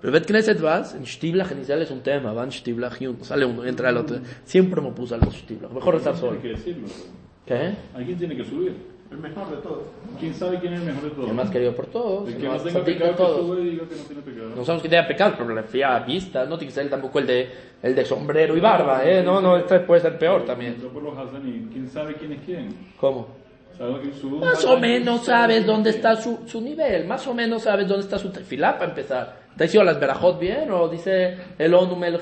Pero 0.01 0.13
Bet 0.13 0.27
Knesset 0.27 0.61
vas, 0.61 0.95
en 0.95 1.03
Shtiblach 1.03 1.51
inicial 1.53 1.83
es 1.83 1.91
un 1.91 2.03
tema, 2.03 2.33
van 2.33 2.51
Shtiblach 2.51 3.01
y 3.01 3.07
uno, 3.07 3.25
sale 3.25 3.45
uno, 3.47 3.65
entra 3.65 3.91
el 3.91 3.97
otro. 3.97 4.19
Siempre 4.45 4.81
me 4.81 4.93
puse 4.93 5.15
algo 5.15 5.31
Shtiblach. 5.31 5.73
Mejor 5.73 5.95
rezar 5.95 6.17
solo. 6.17 6.39
¿Qué? 6.41 7.75
Alguien 7.95 8.19
tiene 8.19 8.37
que 8.37 8.45
subir. 8.45 8.96
El 9.11 9.19
mejor 9.19 9.51
de 9.51 9.57
todos. 9.59 9.83
¿Quién 10.19 10.35
sabe 10.35 10.59
quién 10.59 10.75
es 10.75 10.81
el 10.81 10.87
mejor 10.87 11.03
de 11.05 11.11
todos? 11.11 11.29
El 11.29 11.35
más 11.35 11.51
querido 11.51 11.75
por 11.75 11.87
todos. 11.87 12.29
El 12.29 12.35
el 12.35 12.41
que 12.41 12.47
no 12.47 12.53
más 12.53 12.65
tenga 12.65 12.85
pecado 12.85 13.11
que 13.11 13.17
todos. 13.17 13.59
y 13.59 13.63
diga 13.63 13.89
que 13.89 13.97
no 13.97 14.03
tiene 14.03 14.23
pecado. 14.23 14.49
No 14.57 14.65
sabemos 14.65 14.83
que 14.83 14.89
tenga 14.89 15.07
pecado, 15.07 15.35
pero 15.39 15.55
le 15.55 15.63
fía 15.63 15.97
a 15.97 16.01
vista. 16.01 16.45
No 16.45 16.59
tiene 16.59 16.73
que 16.73 16.81
ser 16.81 16.91
tampoco 16.91 17.19
el 17.21 17.27
de, 17.27 17.51
el 17.83 17.95
de 17.95 18.05
sombrero 18.05 18.57
y 18.57 18.61
barba, 18.61 19.05
¿eh? 19.05 19.23
No, 19.23 19.41
no, 19.41 19.57
este 19.57 19.81
puede 19.81 20.01
ser 20.01 20.19
peor 20.19 20.45
también. 20.45 20.75
Por 20.75 21.03
los. 21.03 21.15
¿Quién 21.73 21.89
sabe 21.89 22.15
quién 22.15 22.33
es 22.33 22.41
quién? 22.45 22.69
¿Cómo? 22.99 23.29
¿Sabe 23.77 24.01
que 24.01 24.27
Más 24.27 24.65
o 24.65 24.79
menos 24.79 25.25
sabes 25.27 25.67
dónde 25.67 25.91
está 25.91 26.17
su, 26.17 26.41
su 26.47 26.61
nivel, 26.63 27.07
más 27.07 27.27
o 27.27 27.35
menos 27.35 27.63
sabes 27.63 27.87
dónde 27.87 28.05
está 28.05 28.19
su 28.19 28.31
tefilá 28.31 28.79
para 28.79 28.91
empezar. 28.91 29.47
¿Te 29.57 29.65
ha 29.65 29.67
dicho 29.67 29.85
las 29.85 30.01
verajot 30.01 30.39
bien 30.39 30.71
o 30.71 30.89
dice 30.89 31.37
el 31.59 31.75
onum 31.75 32.03
el 32.05 32.19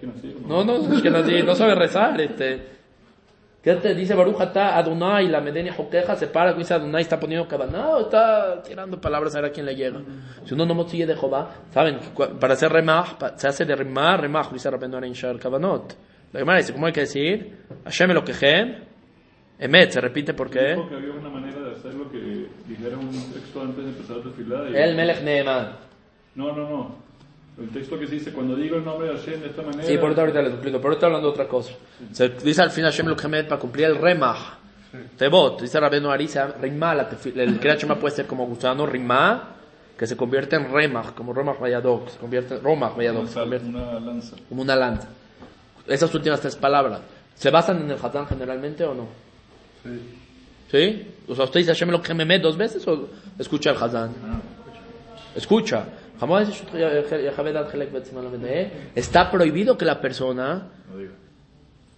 que 0.00 0.06
nací, 0.06 0.36
No, 0.46 0.64
no, 0.64 0.76
es 0.94 1.02
que 1.02 1.10
no 1.42 1.54
sabe 1.54 1.74
rezar, 1.74 2.20
este. 2.20 2.74
¿Qué 3.64 3.74
te 3.76 3.94
dice 3.94 4.14
Baruch 4.14 4.38
Atá, 4.42 4.76
Adonai, 4.76 5.26
la 5.28 5.40
medenia 5.40 5.72
joqueja, 5.72 6.14
se 6.16 6.26
para, 6.26 6.52
dice 6.52 6.74
Adonai, 6.74 7.00
está 7.00 7.18
poniendo 7.18 7.48
cabaná 7.48 7.88
o 7.96 8.00
está 8.02 8.62
tirando 8.62 9.00
palabras 9.00 9.34
a 9.34 9.40
ver 9.40 9.50
a 9.50 9.52
quién 9.54 9.64
le 9.64 9.74
llega? 9.74 10.02
Si 10.44 10.52
uno 10.52 10.66
no 10.66 10.86
sigue 10.86 11.06
de 11.06 11.16
Jehová, 11.16 11.50
¿saben? 11.70 11.98
Para 12.38 12.52
hacer 12.52 12.70
remaj, 12.70 13.16
se 13.36 13.48
hace 13.48 13.64
de 13.64 13.74
remaj, 13.74 14.20
remaj, 14.20 14.52
dice 14.52 14.70
Rabbeinu 14.70 14.98
en 14.98 15.14
Shar 15.14 15.38
Kavanot. 15.38 15.96
La 16.32 16.40
Gemara 16.40 16.58
dice, 16.58 16.74
¿cómo 16.74 16.84
hay 16.86 16.92
que 16.92 17.00
decir? 17.00 17.56
Hashem 17.84 18.10
lo 18.12 18.22
quejen, 18.22 18.84
emet, 19.58 19.90
se 19.92 20.00
repite 20.02 20.34
por 20.34 20.50
qué? 20.50 20.74
Dijo 20.74 20.86
que 20.90 20.96
había 20.96 21.12
una 21.12 21.30
manera 21.30 21.60
de 21.60 21.72
hacer 21.72 21.94
lo 21.94 22.10
que 22.10 22.48
dijera 22.68 22.98
un 22.98 23.10
texto 23.32 23.62
antes 23.62 23.82
de 23.82 23.90
empezar 23.90 24.16
la 24.46 24.70
y- 24.70 24.76
El 24.82 24.94
Melech 24.94 25.22
Neeman. 25.22 25.72
No, 26.34 26.52
no, 26.54 26.68
no. 26.68 27.03
El 27.58 27.68
texto 27.68 27.98
que 27.98 28.06
se 28.06 28.14
dice, 28.14 28.32
cuando 28.32 28.56
digo 28.56 28.76
el 28.76 28.84
nombre 28.84 29.08
de 29.08 29.16
Hashem 29.16 29.40
de 29.40 29.46
esta 29.46 29.62
manera... 29.62 29.84
Sí, 29.84 29.96
por 29.96 30.10
eso 30.10 30.20
ahorita 30.20 30.42
les 30.42 30.52
explico, 30.52 30.78
pero 30.78 30.88
ahorita 30.88 31.06
hablando 31.06 31.28
de 31.28 31.32
otra 31.32 31.46
cosa. 31.46 31.72
Se 32.12 32.28
dice 32.30 32.62
al 32.62 32.70
fin 32.70 32.84
Hashem 32.84 33.06
lo 33.06 33.16
Kemet 33.16 33.46
para 33.46 33.60
cumplir 33.60 33.86
el 33.86 33.96
remaj. 33.96 34.58
Tebot, 35.16 35.60
dice 35.60 35.78
Rabbeinu 35.78 36.10
Ari, 36.10 36.28
se 36.28 36.38
llama 36.38 36.54
rimá, 36.60 36.94
la 36.94 37.08
el 37.36 37.58
Kriyat 37.58 37.98
puede 37.98 38.14
ser 38.14 38.26
como 38.26 38.46
gusano, 38.46 38.86
rimá, 38.86 39.54
que 39.96 40.06
se 40.06 40.16
convierte 40.16 40.56
en 40.56 40.72
remaj, 40.72 41.14
como 41.14 41.32
remaj 41.32 41.58
vayadok, 41.58 42.08
se 42.08 42.18
convierte 42.18 42.56
en 42.56 42.62
romaj 42.62 42.96
vayadok, 42.96 43.26
se 43.26 43.40
convierte 43.40 43.68
una 43.68 44.00
lanza. 44.00 44.36
como 44.48 44.62
una 44.62 44.76
lanza. 44.76 45.08
Esas 45.86 46.12
últimas 46.14 46.40
tres 46.40 46.56
palabras, 46.56 47.00
¿se 47.34 47.50
basan 47.50 47.82
en 47.82 47.90
el 47.90 47.98
Hazán 48.00 48.26
generalmente 48.26 48.84
o 48.84 48.94
no? 48.94 49.08
Sí. 49.82 50.00
¿Sí? 50.70 51.06
O 51.28 51.34
sea, 51.34 51.44
usted 51.44 51.60
dice 51.60 51.72
Hashem 51.72 51.90
lo 51.90 52.02
Kemet 52.02 52.42
dos 52.42 52.56
veces 52.56 52.86
o 52.88 53.08
escucha 53.38 53.70
el 53.70 53.76
Hazán? 53.76 54.12
Escucha. 55.36 55.84
Jamás 55.84 55.84
dice, 55.84 56.03
Está 58.94 59.30
prohibido 59.30 59.76
que 59.76 59.84
la 59.84 60.00
persona 60.00 60.68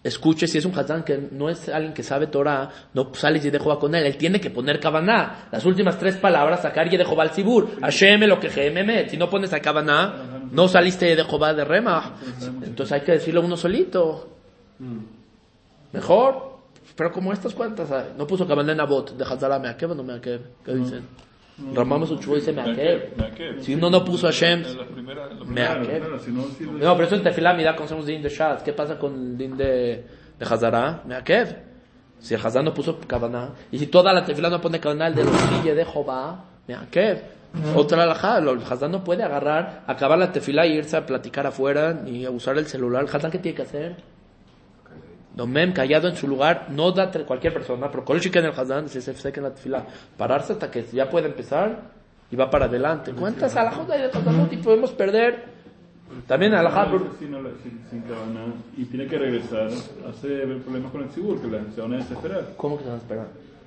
escuche 0.06 0.46
si 0.46 0.58
es 0.58 0.64
un 0.64 0.78
hazán 0.78 1.02
que 1.02 1.18
no 1.32 1.48
es 1.48 1.68
alguien 1.68 1.92
que 1.92 2.02
sabe 2.02 2.28
Torah, 2.28 2.70
no 2.94 3.12
sales 3.14 3.44
y 3.44 3.50
de 3.50 3.58
Jehová 3.58 3.78
con 3.78 3.94
él, 3.94 4.06
él 4.06 4.16
tiene 4.16 4.40
que 4.40 4.50
poner 4.50 4.78
Kavaná, 4.78 5.48
las 5.50 5.64
últimas 5.64 5.98
tres 5.98 6.16
palabras, 6.16 6.62
sacar 6.62 6.92
y 6.92 6.96
de 6.96 7.04
Jehová 7.04 7.24
al 7.24 7.32
Sibur, 7.32 7.80
Hashem 7.80 8.20
lo 8.20 8.38
que 8.38 8.70
Memet, 8.70 9.10
si 9.10 9.16
no 9.16 9.28
pones 9.28 9.52
a 9.52 9.60
Kavaná, 9.60 10.48
no 10.52 10.68
saliste 10.68 11.16
de 11.16 11.24
Jehová 11.24 11.54
de 11.54 11.64
Rema, 11.64 12.14
entonces 12.62 12.92
hay 12.92 13.00
que 13.00 13.12
decirlo 13.12 13.40
uno 13.40 13.56
solito, 13.56 14.28
mejor, 15.92 16.56
pero 16.94 17.10
como 17.10 17.32
estas 17.32 17.52
cuantas, 17.52 17.88
no 18.16 18.26
puso 18.26 18.46
Kavaná 18.46 18.72
en 18.72 18.80
Abot, 18.80 19.16
de 19.16 19.24
Hazara 19.24 19.58
Meakev 19.58 19.90
o 19.90 19.94
no. 19.94 20.04
Meakev, 20.04 20.40
¿qué 21.56 21.62
dicen? 21.62 21.76
Ramamos 21.76 22.10
Uchuo 22.10 22.34
dice 22.36 22.52
Meakev, 22.52 23.16
Meakev. 23.16 23.62
si 23.62 23.74
uno 23.74 23.90
no 23.90 24.04
puso 24.04 24.26
Hashem, 24.26 24.64
En 24.64 24.76
la 24.78 24.84
primera, 24.84 25.24
en 25.30 25.38
la 25.38 25.44
primera- 25.44 25.74
Mea- 25.74 25.74
Claro, 25.74 25.86
¿qué? 25.90 25.98
claro, 26.00 26.18
si 26.18 26.30
no 26.30 26.42
pero 26.94 27.04
eso 27.04 27.14
en 27.16 27.22
Tefilá, 27.22 27.54
mira, 27.54 27.74
conocemos 27.76 28.06
din 28.06 28.22
de 28.22 28.28
Shaz. 28.28 28.62
¿Qué 28.62 28.72
pasa 28.72 28.98
con 28.98 29.36
din 29.38 29.56
de, 29.56 30.04
de 30.38 30.44
Hazara? 30.48 31.02
Meakev. 31.06 31.56
Si 32.18 32.34
el 32.34 32.40
Hazar 32.44 32.64
no 32.64 32.72
puso 32.72 32.98
Kavaná, 33.06 33.50
y 33.70 33.78
si 33.78 33.86
toda 33.88 34.12
la 34.12 34.24
Tefilá 34.24 34.48
no 34.50 34.60
pone 34.60 34.80
Kavaná, 34.80 35.06
el 35.08 35.14
de 35.14 35.24
los 35.24 35.34
Sille 35.36 35.74
de 35.74 35.84
Jehová, 35.84 36.44
Meakev. 36.66 37.20
Otra 37.74 38.02
alajá, 38.02 38.38
el 38.38 38.48
Hazar 38.68 38.90
no 38.90 39.02
puede 39.04 39.22
agarrar, 39.22 39.82
acabar 39.86 40.18
la 40.18 40.30
Tefilá 40.32 40.66
y 40.66 40.72
irse 40.76 40.96
a 40.96 41.06
platicar 41.06 41.46
afuera, 41.46 41.92
ni 41.94 42.24
a 42.26 42.30
usar 42.30 42.58
el 42.58 42.66
celular. 42.66 43.04
¿El 43.04 43.08
Hazar 43.14 43.30
qué 43.30 43.38
tiene 43.38 43.56
que 43.56 43.62
hacer? 43.62 43.96
Domem, 45.36 45.72
callado 45.72 46.08
en 46.08 46.16
su 46.16 46.26
lugar, 46.26 46.68
no 46.70 46.90
da 46.92 47.10
cualquier 47.26 47.52
persona, 47.52 47.90
pero 47.90 48.04
con 48.06 48.16
el 48.16 48.26
en 48.26 48.44
el 48.46 48.50
Hazán, 48.58 48.88
si 48.88 49.00
se 49.02 49.12
seca 49.14 49.38
en 49.40 49.44
la 49.44 49.50
Tefilá, 49.54 49.84
pararse 50.16 50.54
hasta 50.54 50.70
que 50.70 50.82
ya 50.84 51.10
puede 51.10 51.26
empezar 51.26 51.78
y 52.30 52.36
va 52.36 52.48
para 52.50 52.64
adelante. 52.64 53.12
¿Cuántas 53.12 53.54
alajot 53.54 53.88
hay 53.90 54.00
de 54.02 54.06
Hazanot 54.08 54.52
y 54.52 54.56
podemos 54.56 54.92
perder? 54.92 55.44
También 56.26 56.54
alajá, 56.54 56.86
No, 56.86 57.00
si 57.18 57.26
no 57.26 57.42
la- 57.42 57.50
sin, 57.62 57.80
sin 57.90 58.00
cabana 58.02 58.46
y 58.76 58.84
tiene 58.86 59.06
que 59.06 59.18
regresar, 59.18 59.66
hace 60.08 60.28
problemas 60.64 60.90
con 60.90 61.02
el 61.02 61.10
Sibur, 61.10 61.40
que 61.40 61.48
la, 61.48 61.60
se 61.74 61.80
van 61.82 61.92
a 61.94 61.96
desesperar. 61.98 62.44
¿cómo 62.56 62.78
que 62.78 62.84
se 62.84 62.88
van 62.88 62.98
a 62.98 63.02
esperar? 63.02 63.26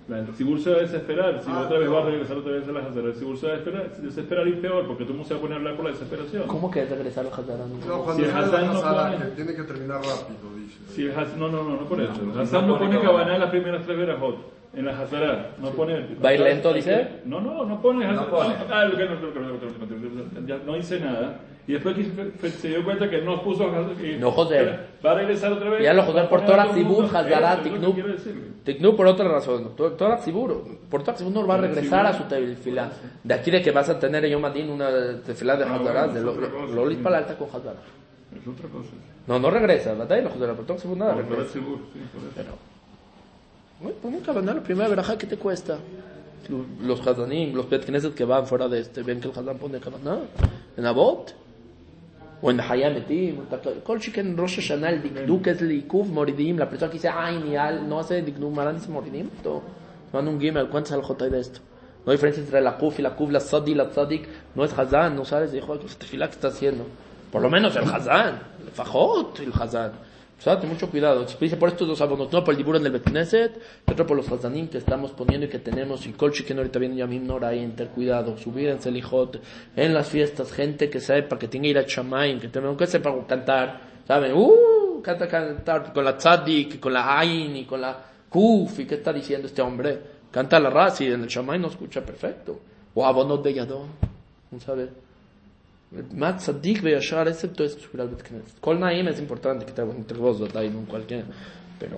La, 0.10 0.26
se 0.36 0.72
va 0.72 0.78
a 0.78 0.80
desesperar, 0.82 1.40
si 1.44 1.52
otra 1.52 1.78
vez 1.78 1.92
va 1.92 2.00
a 2.02 2.06
regresar 2.06 2.38
otra 2.38 2.52
vez 2.54 2.64
a 2.68 3.00
el 3.00 3.16
Sibur 3.16 3.38
se 3.38 3.46
va 3.46 3.54
a 3.54 3.58
desesperar, 3.58 3.92
desesperar 3.98 4.48
y 4.48 4.54
peor, 4.54 4.88
porque 4.88 5.04
todo 5.04 5.14
el 5.14 5.18
mundo 5.20 5.28
se 5.28 5.34
va 5.36 5.38
a 5.38 5.42
poner 5.42 5.54
a 5.54 5.60
hablar 5.60 5.76
por 5.76 5.86
la 5.86 5.92
desesperación. 5.92 6.44
¿Cómo 6.48 6.72
que 6.72 6.82
es 6.82 6.90
regresar 6.90 7.28
al 7.28 7.32
Hazarán? 7.32 7.80
No, 7.88 8.04
cuando 8.04 8.14
Si 8.16 8.22
el 8.24 8.36
la 8.36 8.62
no 8.62 8.72
Hazara, 8.72 9.12
pone- 9.12 9.18
que 9.18 9.32
tiene 9.36 9.54
que 9.56 9.64
terminar 9.64 9.98
rápido, 9.98 10.56
dice. 10.58 10.80
Si 10.96 11.06
el 11.06 11.14
no, 11.40 11.48
no, 11.50 11.64
no, 11.64 11.70
no 11.76 11.86
por 11.86 12.02
eso. 12.02 12.12
El 12.22 12.68
no 12.68 12.78
pone 12.80 13.00
cabana 13.00 13.36
en 13.36 13.40
las 13.42 13.50
primeras 13.52 13.86
tres 13.86 13.98
verajot. 13.98 14.36
En 14.74 14.86
la 14.86 15.00
Hazara, 15.00 15.52
no 15.60 15.70
pone. 15.72 16.08
¿Va 16.24 16.30
a 16.30 16.34
ir 16.34 16.40
lento, 16.40 16.74
dice? 16.74 17.08
No, 17.26 17.40
no, 17.40 17.66
no 17.66 17.80
pone. 17.80 18.12
No 18.12 18.28
pone. 18.30 18.56
Ah, 18.72 18.86
lo 18.86 18.98
que 18.98 19.06
no, 19.06 20.64
no 20.66 20.74
dice 20.74 21.00
nada. 21.00 21.40
Y 21.70 21.74
después 21.74 21.96
que 21.96 22.50
se- 22.50 22.68
dio 22.70 22.84
cuenta 22.84 23.08
que 23.08 23.22
no 23.22 23.44
puso. 23.44 23.70
que- 23.96 24.18
No, 24.18 24.32
José. 24.32 24.80
Va 25.06 25.12
a 25.12 25.14
regresar 25.14 25.54
otra 25.54 25.70
vez. 25.70 25.84
Ya 25.84 25.94
lo 25.94 26.02
José 26.02 26.24
por 26.24 26.40
Va 26.40 26.44
a 26.44 26.48
Torah 26.48 26.64
a 26.64 26.74
Zibur. 26.74 27.06
Hazara, 27.06 27.58
lo 27.58 27.62
Tiknub. 27.62 27.94
quiero 27.94 28.10
decirle. 28.10 28.42
Tiknu 28.64 28.96
por 28.96 29.06
otra 29.06 29.28
razón. 29.28 29.76
To- 29.76 29.92
Torah 29.92 30.18
Tzibur. 30.18 30.66
Por 30.90 31.04
Torah 31.04 31.16
Tzibur 31.16 31.32
no 31.32 31.46
va 31.46 31.54
a 31.54 31.58
regresar 31.60 32.08
a 32.08 32.14
su 32.18 32.24
tefilá. 32.24 32.90
De 33.24 33.34
aquí 33.36 33.52
de 33.52 33.62
que 33.62 33.70
vas 33.70 33.88
a 33.88 34.00
tener 34.00 34.26
en 34.26 34.32
Yom 34.32 34.46
Adin 34.46 34.68
una 34.72 34.90
tefilá 35.24 35.58
de 35.58 35.66
Ah, 35.66 35.76
Hazara, 35.76 36.06
bueno, 36.08 36.14
de 36.16 36.22
lo, 36.26 36.34
lo, 36.74 36.86
lo 36.86 36.90
sí. 36.90 36.96
para 37.04 37.20
alta 37.20 37.38
con 37.38 37.48
Hazara. 37.50 37.80
Es 38.36 38.48
otra 38.48 38.68
cosa. 38.68 38.90
No, 39.28 39.38
no 39.38 39.52
regresa, 39.52 39.94
¿verdad? 39.94 40.18
Y 40.18 40.22
no 40.24 40.30
Hazara, 40.30 40.54
por 40.56 40.66
Torah 40.66 40.80
Tzibur 40.80 40.98
nada 40.98 41.14
regresa. 41.14 41.44
Zibur, 41.54 41.78
sí, 41.94 42.00
por 42.12 42.22
eso. 42.24 42.32
Pero, 42.36 42.50
bueno, 43.80 43.98
pon 44.02 44.14
un 44.16 44.22
cabanal, 44.22 44.56
la 44.56 44.64
primera 44.64 44.90
verajá, 44.90 45.20
¿qué 45.20 45.28
te 45.28 45.38
cuesta? 45.38 45.78
Los 46.82 47.06
Hazanim, 47.06 47.54
los 47.56 47.70
Bet 47.70 47.86
Knesset 47.86 48.16
que 48.16 48.26
van 48.26 48.48
fuera 48.48 48.68
de 48.68 48.80
este, 48.80 49.04
ven 49.04 49.22
que 49.22 49.28
el 49.28 49.38
Hazan 49.38 49.58
pone 49.60 49.80
cabanal. 49.80 50.22
En 50.76 50.86
Abot. 50.88 51.36
O 52.42 52.52
Shiken 53.98 54.38
Rosh 54.38 54.56
Hashanah, 54.56 54.90
el 54.90 55.02
Dikduk 55.02 55.48
es 55.48 55.62
Likuv 55.62 56.08
Moridim. 56.08 56.58
La 56.58 56.70
persona 56.70 56.90
que 56.90 56.98
dice, 56.98 57.10
ay, 57.10 57.42
ni 57.44 57.56
al, 57.56 57.88
no 57.88 58.00
hace 58.00 58.22
Dikduk, 58.22 58.54
Maran 58.54 58.76
dice 58.76 58.90
Moridim. 58.90 59.30
Esto, 59.36 59.62
manda 60.14 60.32
un 60.32 60.40
gimel, 60.40 60.70
¿cuántas 60.70 60.94
alajot 60.94 61.22
hay 61.22 61.30
de 61.30 61.40
esto? 61.42 61.60
No 62.06 62.12
hay 62.12 62.18
diferencia 62.18 62.42
entre 62.42 62.62
la 62.62 62.78
Kuf 62.78 63.00
y 63.00 63.02
la 63.02 63.16
Kuf, 63.16 63.30
la 63.30 63.40
Sadi 63.42 63.74
y 63.74 63.76
la 63.76 63.90
Tzadik. 63.90 64.28
No 64.56 64.64
es 64.64 64.78
Hazan, 64.78 65.16
no 65.16 65.26
sabes, 65.26 65.52
dijo, 65.52 65.78
¿qué 65.80 65.88
tefilá 65.98 66.28
que 66.28 66.36
está 66.36 66.48
haciendo? 66.48 66.86
Por 67.32 67.42
lo 67.42 67.50
menos 67.50 67.76
el 67.76 67.84
Hazan, 67.84 68.40
el 68.66 68.72
Fajot, 68.72 69.40
el 69.42 69.52
Hazan. 69.54 69.92
Ten 70.44 70.70
mucho 70.70 70.90
cuidado. 70.90 71.26
Dice 71.40 71.58
por 71.58 71.68
estos 71.68 71.86
dos 71.86 72.00
abonos, 72.00 72.32
no 72.32 72.44
por 72.44 72.54
el 72.54 72.58
dibur 72.58 72.78
en 72.78 72.86
el 72.86 72.94
Betneset, 72.94 73.60
y 73.86 73.92
otro 73.92 74.08
por 74.08 74.16
los 74.16 74.32
Hazanim 74.32 74.70
que 74.70 74.78
estamos 74.78 75.12
poniendo 75.12 75.48
y 75.48 75.50
que 75.50 75.60
tenemos, 75.60 76.06
y 76.08 76.14
Kol 76.14 76.32
que 76.32 76.54
ahorita 76.54 76.80
viene 76.80 76.96
Yamim 76.96 77.28
Noraim, 77.28 77.74
ten 77.74 77.90
cuidado, 77.90 78.38
subir 78.38 78.70
en 78.70 78.82
Selijot, 78.82 79.42
en 79.76 79.94
las 79.94 80.08
fiestas, 80.08 80.54
gente 80.54 80.90
que 80.90 81.02
sepa, 81.02 81.38
que 81.38 81.50
tenga 81.50 81.68
ir 81.68 81.78
a 81.78 81.84
Shamaim, 81.84 82.40
que 82.40 82.48
tenga 82.48 82.76
que 82.78 82.88
sepa 82.88 83.14
cantar, 83.28 83.82
¿saben? 84.08 84.32
Uh, 84.34 85.02
canta, 85.02 85.28
cantar 85.28 85.92
con 85.92 86.06
la 86.06 86.18
Tzadik, 86.18 86.80
con 86.80 86.94
la 86.94 87.20
Ain 87.20 87.58
y 87.58 87.66
con 87.66 87.82
la 87.82 87.98
Kuf, 88.30 88.80
¿y 88.80 88.86
qué 88.86 88.96
está 88.96 89.12
diciendo 89.12 89.48
este 89.48 89.62
hombre? 89.62 90.00
Canta 90.32 90.58
la 90.60 90.70
Razi, 90.70 91.08
en 91.08 91.24
el 91.24 91.28
Shamaim 91.28 91.62
no 91.62 91.68
escucha 91.68 92.02
perfecto. 92.02 92.60
O 92.94 93.06
abonot 93.06 93.44
de 93.44 93.54
Yadon, 93.54 93.88
¿no 94.52 94.60
Tzadik 96.38 96.82
Beyashar, 96.82 97.28
excepto 97.28 97.64
es 97.64 97.74
subir 97.74 98.02
al 98.02 98.10
Bet 98.10 98.22
Knesset. 98.24 98.60
Kol 98.60 98.80
Naim 98.80 99.08
es 99.08 99.20
importante, 99.20 99.66
que 99.66 99.72
te 99.72 99.82
entre 99.82 100.18
vos, 100.18 100.40
Dotay, 100.40 100.70
no 100.70 100.86
cualquiera, 100.86 101.26
pero... 101.80 101.98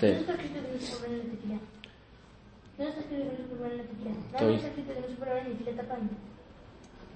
Sí. 0.00 0.14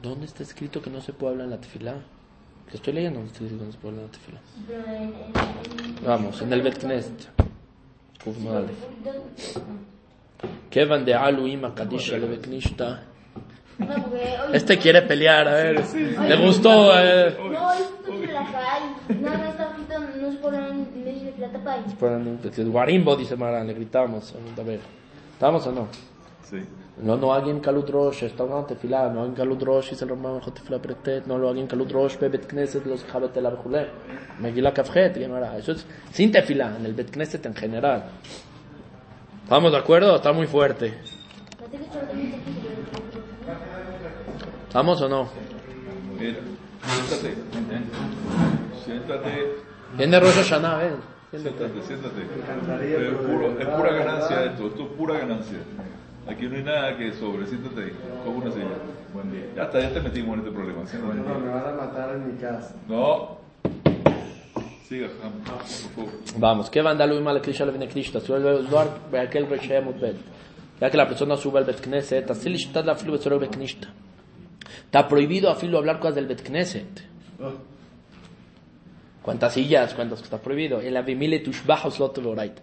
¿Dónde 0.02 0.26
está 0.26 0.42
escrito 0.42 0.80
que 0.82 0.90
no 0.90 1.00
se 1.00 1.12
puede 1.12 1.32
hablar 1.32 1.46
en 1.46 1.50
la 1.52 1.60
tefilá? 1.60 1.94
Lo 1.94 2.74
estoy 2.74 2.92
leyendo, 2.92 3.20
¿dónde 3.20 3.32
está 3.32 3.44
escrito 3.44 3.60
que 3.60 3.66
no 3.66 3.72
se 3.72 3.78
puede 3.78 3.94
hablar 3.94 4.06
en 4.06 4.10
la 4.10 4.92
tefilá? 5.32 5.50
Vamos, 6.06 6.42
en 6.42 6.52
el 6.52 6.62
Bet 6.62 6.78
Knesset. 6.78 7.28
Kuf 8.24 8.38
Malef. 8.38 8.70
¿Dónde- 9.04 9.76
Kevan 10.70 11.04
de 11.04 11.14
Alu 11.14 11.46
Ima 11.46 11.74
Kadisha 11.74 12.18
le 12.18 12.26
Beknishta 12.26 13.02
No, 13.77 13.87
porque 13.87 14.17
hoy... 14.17 14.55
Este 14.55 14.77
quiere 14.77 15.01
pelear, 15.01 15.47
a 15.47 15.53
ver. 15.53 15.83
Le 16.29 16.35
gustó, 16.45 16.91
eh. 16.99 17.35
No, 17.37 17.69
hoy 17.69 17.77
fue 18.05 18.27
la 18.27 18.45
calle. 18.51 19.19
No, 19.19 19.29
no 19.37 19.45
está 19.45 19.63
escrito, 19.69 19.99
no 20.21 20.31
se 20.31 20.37
pone 20.37 20.57
en 20.57 21.03
medio 21.05 21.25
de 21.25 21.31
plata 21.31 21.59
pay. 21.63 22.65
Guarimbo, 22.65 23.15
dice 23.15 23.35
Mara, 23.35 23.63
le 23.63 23.73
gritamos. 23.73 24.33
A 24.59 24.63
ver, 24.63 24.79
¿estamos 25.33 25.65
o 25.67 25.71
no? 25.71 25.87
Sí. 26.49 26.63
לא 27.03 27.17
נוהגים 27.17 27.59
קלות 27.59 27.89
ראש, 27.93 28.23
יש 28.23 28.31
תורה 28.31 28.61
תפילה, 28.67 29.09
נוהגים 29.09 29.35
קלות 29.35 29.63
ראש, 29.67 29.91
ישראל 29.91 30.11
רמב"ם 30.11 30.33
הלכות 30.33 30.55
תפילה 30.55 30.79
פרק 30.79 30.97
ט', 31.01 31.27
לא 31.27 31.37
נוהגים 31.37 31.67
קלות 31.67 31.87
ראש 31.91 32.15
בבית 32.15 32.45
כנסת, 32.45 32.85
לא 32.85 32.95
זכה 32.95 33.19
בתלה 33.19 33.53
וכולי. 33.53 33.83
מגילה 34.39 34.71
כ"ח, 34.71 34.97
גמרא, 34.97 35.47
eso 35.59 35.71
es 35.71 35.85
sin 36.13 36.31
tefila, 36.31 36.75
en 36.79 36.85
el 36.85 36.93
bet 36.93 37.09
knesset 37.11 37.45
en 37.45 37.55
general. 37.55 38.01
¿Estamos 39.43 39.71
de 39.71 39.77
acuerdo? 39.77 40.15
Está 40.15 40.31
muy 40.33 40.47
fuerte. 40.47 40.93
¿Estamos 44.76 45.00
o 45.00 45.08
no? 45.08 45.26
Mira, 46.20 46.36
siéntate. 46.84 47.34
Siéntate. 48.84 49.54
Viene 49.96 50.20
Rosh 50.20 50.34
Hashanah, 50.34 50.76
ven. 50.76 50.96
Siéntate, 51.30 51.82
siéntate. 51.82 52.20
Es, 52.20 53.14
puro, 53.14 53.58
es 53.58 53.66
pura 53.68 53.92
ganancia 53.94 54.44
esto, 54.44 54.66
esto 54.66 54.82
es 54.82 54.88
pura 54.98 55.18
ganancia. 55.18 55.60
Aquí 56.28 56.46
no 56.46 56.56
hay 56.56 56.62
nada 56.62 56.94
que 56.98 57.10
sobre, 57.14 57.46
siéntate 57.46 57.84
ahí, 57.84 57.92
coge 58.22 58.36
una 58.36 58.52
silla. 58.52 58.66
Buen 59.14 59.32
día. 59.32 59.44
Ya 59.56 59.62
está, 59.62 59.80
ya 59.80 59.94
te 59.94 60.00
metimos 60.02 60.34
en 60.34 60.40
este 60.40 60.52
problema. 60.52 60.82
No, 60.82 61.14
no, 61.14 61.40
me 61.40 61.48
van 61.48 61.68
a 61.68 61.72
matar 61.72 62.14
en 62.14 62.34
mi 62.34 62.38
casa. 62.38 62.74
No. 62.86 63.38
Siga, 64.86 65.08
Ham, 65.24 65.32
por 65.42 65.64
favor. 65.64 66.12
Vamos, 66.36 66.68
¿qué 66.68 66.82
vandalismo 66.82 67.30
al 67.30 67.40
Krishna 67.40 67.64
viene 67.64 67.88
Krishna? 67.88 68.20
Sube 68.20 68.36
el 68.36 68.68
Duar, 68.68 68.88
ve 69.10 69.20
aquel 69.20 69.48
Reshem 69.48 69.86
Bet. 69.98 70.16
Ya 70.82 70.90
que 70.90 70.98
la 70.98 71.08
persona 71.08 71.34
sube 71.38 71.60
al 71.60 71.64
Bet 71.64 71.80
Knesset, 71.80 72.30
así 72.30 72.50
le 72.50 72.56
está 72.56 72.82
la 72.82 72.94
flu 72.94 73.16
sobre 73.16 73.36
el 73.36 73.40
Bet 73.40 73.56
Knesset. 73.56 73.88
Está 74.84 75.08
prohibido 75.08 75.50
a 75.50 75.54
filo 75.54 75.78
hablar 75.78 75.98
cosas 75.98 76.16
del 76.16 76.26
Bet 76.26 76.42
Knesset. 76.42 77.02
¿Cuántas 79.22 79.54
sillas? 79.54 79.94
¿Cuántas 79.94 80.22
está 80.22 80.38
prohibido? 80.38 80.80
El 80.80 80.96
avimile 80.96 81.40
tushbahos 81.40 81.98
lot 81.98 82.22
vorait. 82.22 82.58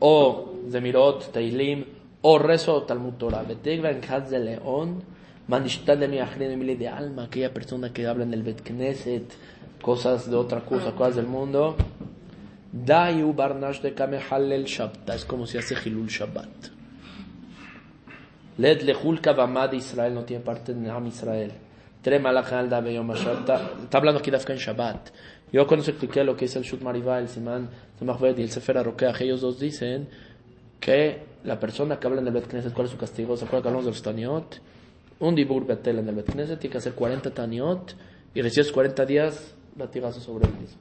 O 0.00 0.54
Zemirot, 0.70 1.32
Teilim, 1.32 1.84
o 2.20 2.38
rezo 2.38 2.82
Talmud 2.82 3.14
Torah. 3.14 3.42
Betegva 3.42 3.90
en 3.90 4.02
Haz 4.04 4.30
de 4.30 4.38
León, 4.38 5.02
manishtal 5.48 5.98
de 5.98 6.08
mi 6.08 6.18
emile 6.18 6.76
de 6.76 6.88
alma, 6.88 7.24
aquella 7.24 7.52
persona 7.52 7.92
que 7.92 8.06
habla 8.06 8.24
en 8.24 8.34
el 8.34 8.42
Bet 8.42 8.62
Knesset, 8.62 9.32
cosas 9.80 10.30
de 10.30 10.36
otra 10.36 10.60
cosa, 10.60 10.92
cosas 10.92 11.16
del 11.16 11.26
mundo. 11.26 11.76
Dayu 12.70 13.32
barnash 13.32 13.80
de 13.80 13.94
kame 13.94 14.18
halel 14.18 14.64
shabbat. 14.64 15.08
Es 15.14 15.24
como 15.24 15.46
si 15.46 15.56
hace 15.56 15.74
Hilul 15.82 16.08
Shabbat. 16.08 16.77
Led 18.58 18.82
lehul 18.82 19.20
kavamad 19.20 19.72
Israel 19.72 20.14
no 20.14 20.24
tiene 20.24 20.42
parte 20.44 20.72
en 20.72 20.88
Am 20.90 21.06
Israel. 21.06 21.52
Está 22.02 23.98
hablando 23.98 24.20
aquí 24.20 24.30
de 24.30 24.36
Afgan 24.36 24.56
Shabbat. 24.56 25.10
Yo 25.52 25.66
cuando 25.66 25.84
se 25.84 25.90
expliqué 25.92 26.22
lo 26.24 26.36
que 26.36 26.44
es 26.46 26.56
el 26.56 26.62
Shut 26.62 26.82
Mariva, 26.82 27.18
el 27.18 27.28
Simán 27.28 27.68
Samachved 27.98 28.38
y 28.38 28.42
el 28.42 28.50
Sefer 28.50 28.78
Arokeach, 28.78 29.20
ellos 29.22 29.40
dos 29.40 29.58
dicen 29.58 30.08
que 30.80 31.22
la 31.44 31.58
persona 31.58 31.98
que 31.98 32.06
habla 32.06 32.20
en 32.20 32.26
el 32.26 32.32
Bet 32.32 32.46
Knesset, 32.48 32.72
¿cuál 32.72 32.86
es 32.86 32.92
su 32.92 32.98
castigo? 32.98 33.36
¿Se 33.36 33.44
acuerdan 33.44 33.62
que 33.62 33.68
hablamos 33.68 33.84
de 33.86 33.90
los 33.92 34.02
Taniot? 34.02 34.60
Un 35.20 35.34
Dibur 35.34 35.66
Betel 35.66 35.98
en 35.98 36.08
el 36.08 36.14
Bet 36.14 36.30
Knesset 36.32 36.58
tiene 36.60 36.72
que 36.72 36.78
hacer 36.78 36.92
40 36.94 37.30
Taniot 37.32 37.94
y 38.34 38.42
recibes 38.42 38.70
40 38.72 39.04
días 39.06 39.54
latigazo 39.76 40.20
sobre 40.20 40.46
él 40.46 40.54
mismo. 40.54 40.78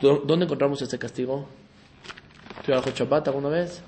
¿Dó- 0.00 0.22
¿Dónde 0.26 0.44
encontramos 0.46 0.80
ese 0.82 0.98
castigo? 0.98 1.46
¿Tú 2.66 2.72
Shabbat 2.72 3.28
alguna 3.28 3.48
vez? 3.48 3.82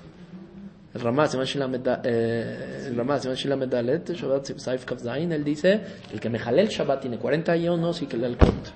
El 0.97 1.03
Ramá, 1.03 1.27
Simán 1.27 1.45
Shila 1.45 1.67
Meda- 1.67 2.01
eh, 2.03 2.85
el 2.87 2.95
Ramá, 2.97 3.19
Simán 3.19 3.37
Shila 3.37 3.55
Medalet, 3.55 4.09
Shabbat 4.13 4.57
Saif 4.57 4.83
Kaf 4.83 4.99
Zain, 4.99 5.31
él 5.31 5.43
dice, 5.43 5.79
el 6.11 6.19
que 6.19 6.27
me 6.27 6.39
jale 6.39 6.63
el 6.63 6.69
Shabbat 6.69 7.01
tiene 7.01 7.19
40 7.19 7.51
años 7.51 8.01
y 8.01 8.07
que 8.07 8.17
le 8.17 8.25
el 8.25 8.35
Kot. 8.35 8.71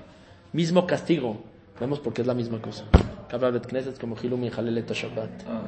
Mismo 0.52 0.86
castigo. 0.86 1.42
Vemos 1.80 1.98
porque 1.98 2.20
es 2.20 2.28
la 2.28 2.34
misma 2.34 2.60
cosa. 2.62 2.84
Bet 3.50 3.66
Knesset 3.66 3.98
como 3.98 4.14
Hilum 4.22 4.44
y 4.44 4.50
Jalel 4.50 4.84
Shabbat. 4.86 5.30
Ah, 5.48 5.62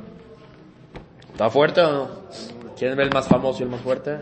¿Está 1.32 1.50
fuerte 1.50 1.80
o 1.80 1.90
no? 1.92 2.08
¿Quieren 2.78 2.96
ver 2.98 3.08
el 3.08 3.12
más 3.12 3.26
famoso 3.26 3.58
y 3.58 3.62
el 3.64 3.70
más 3.70 3.80
fuerte? 3.80 4.18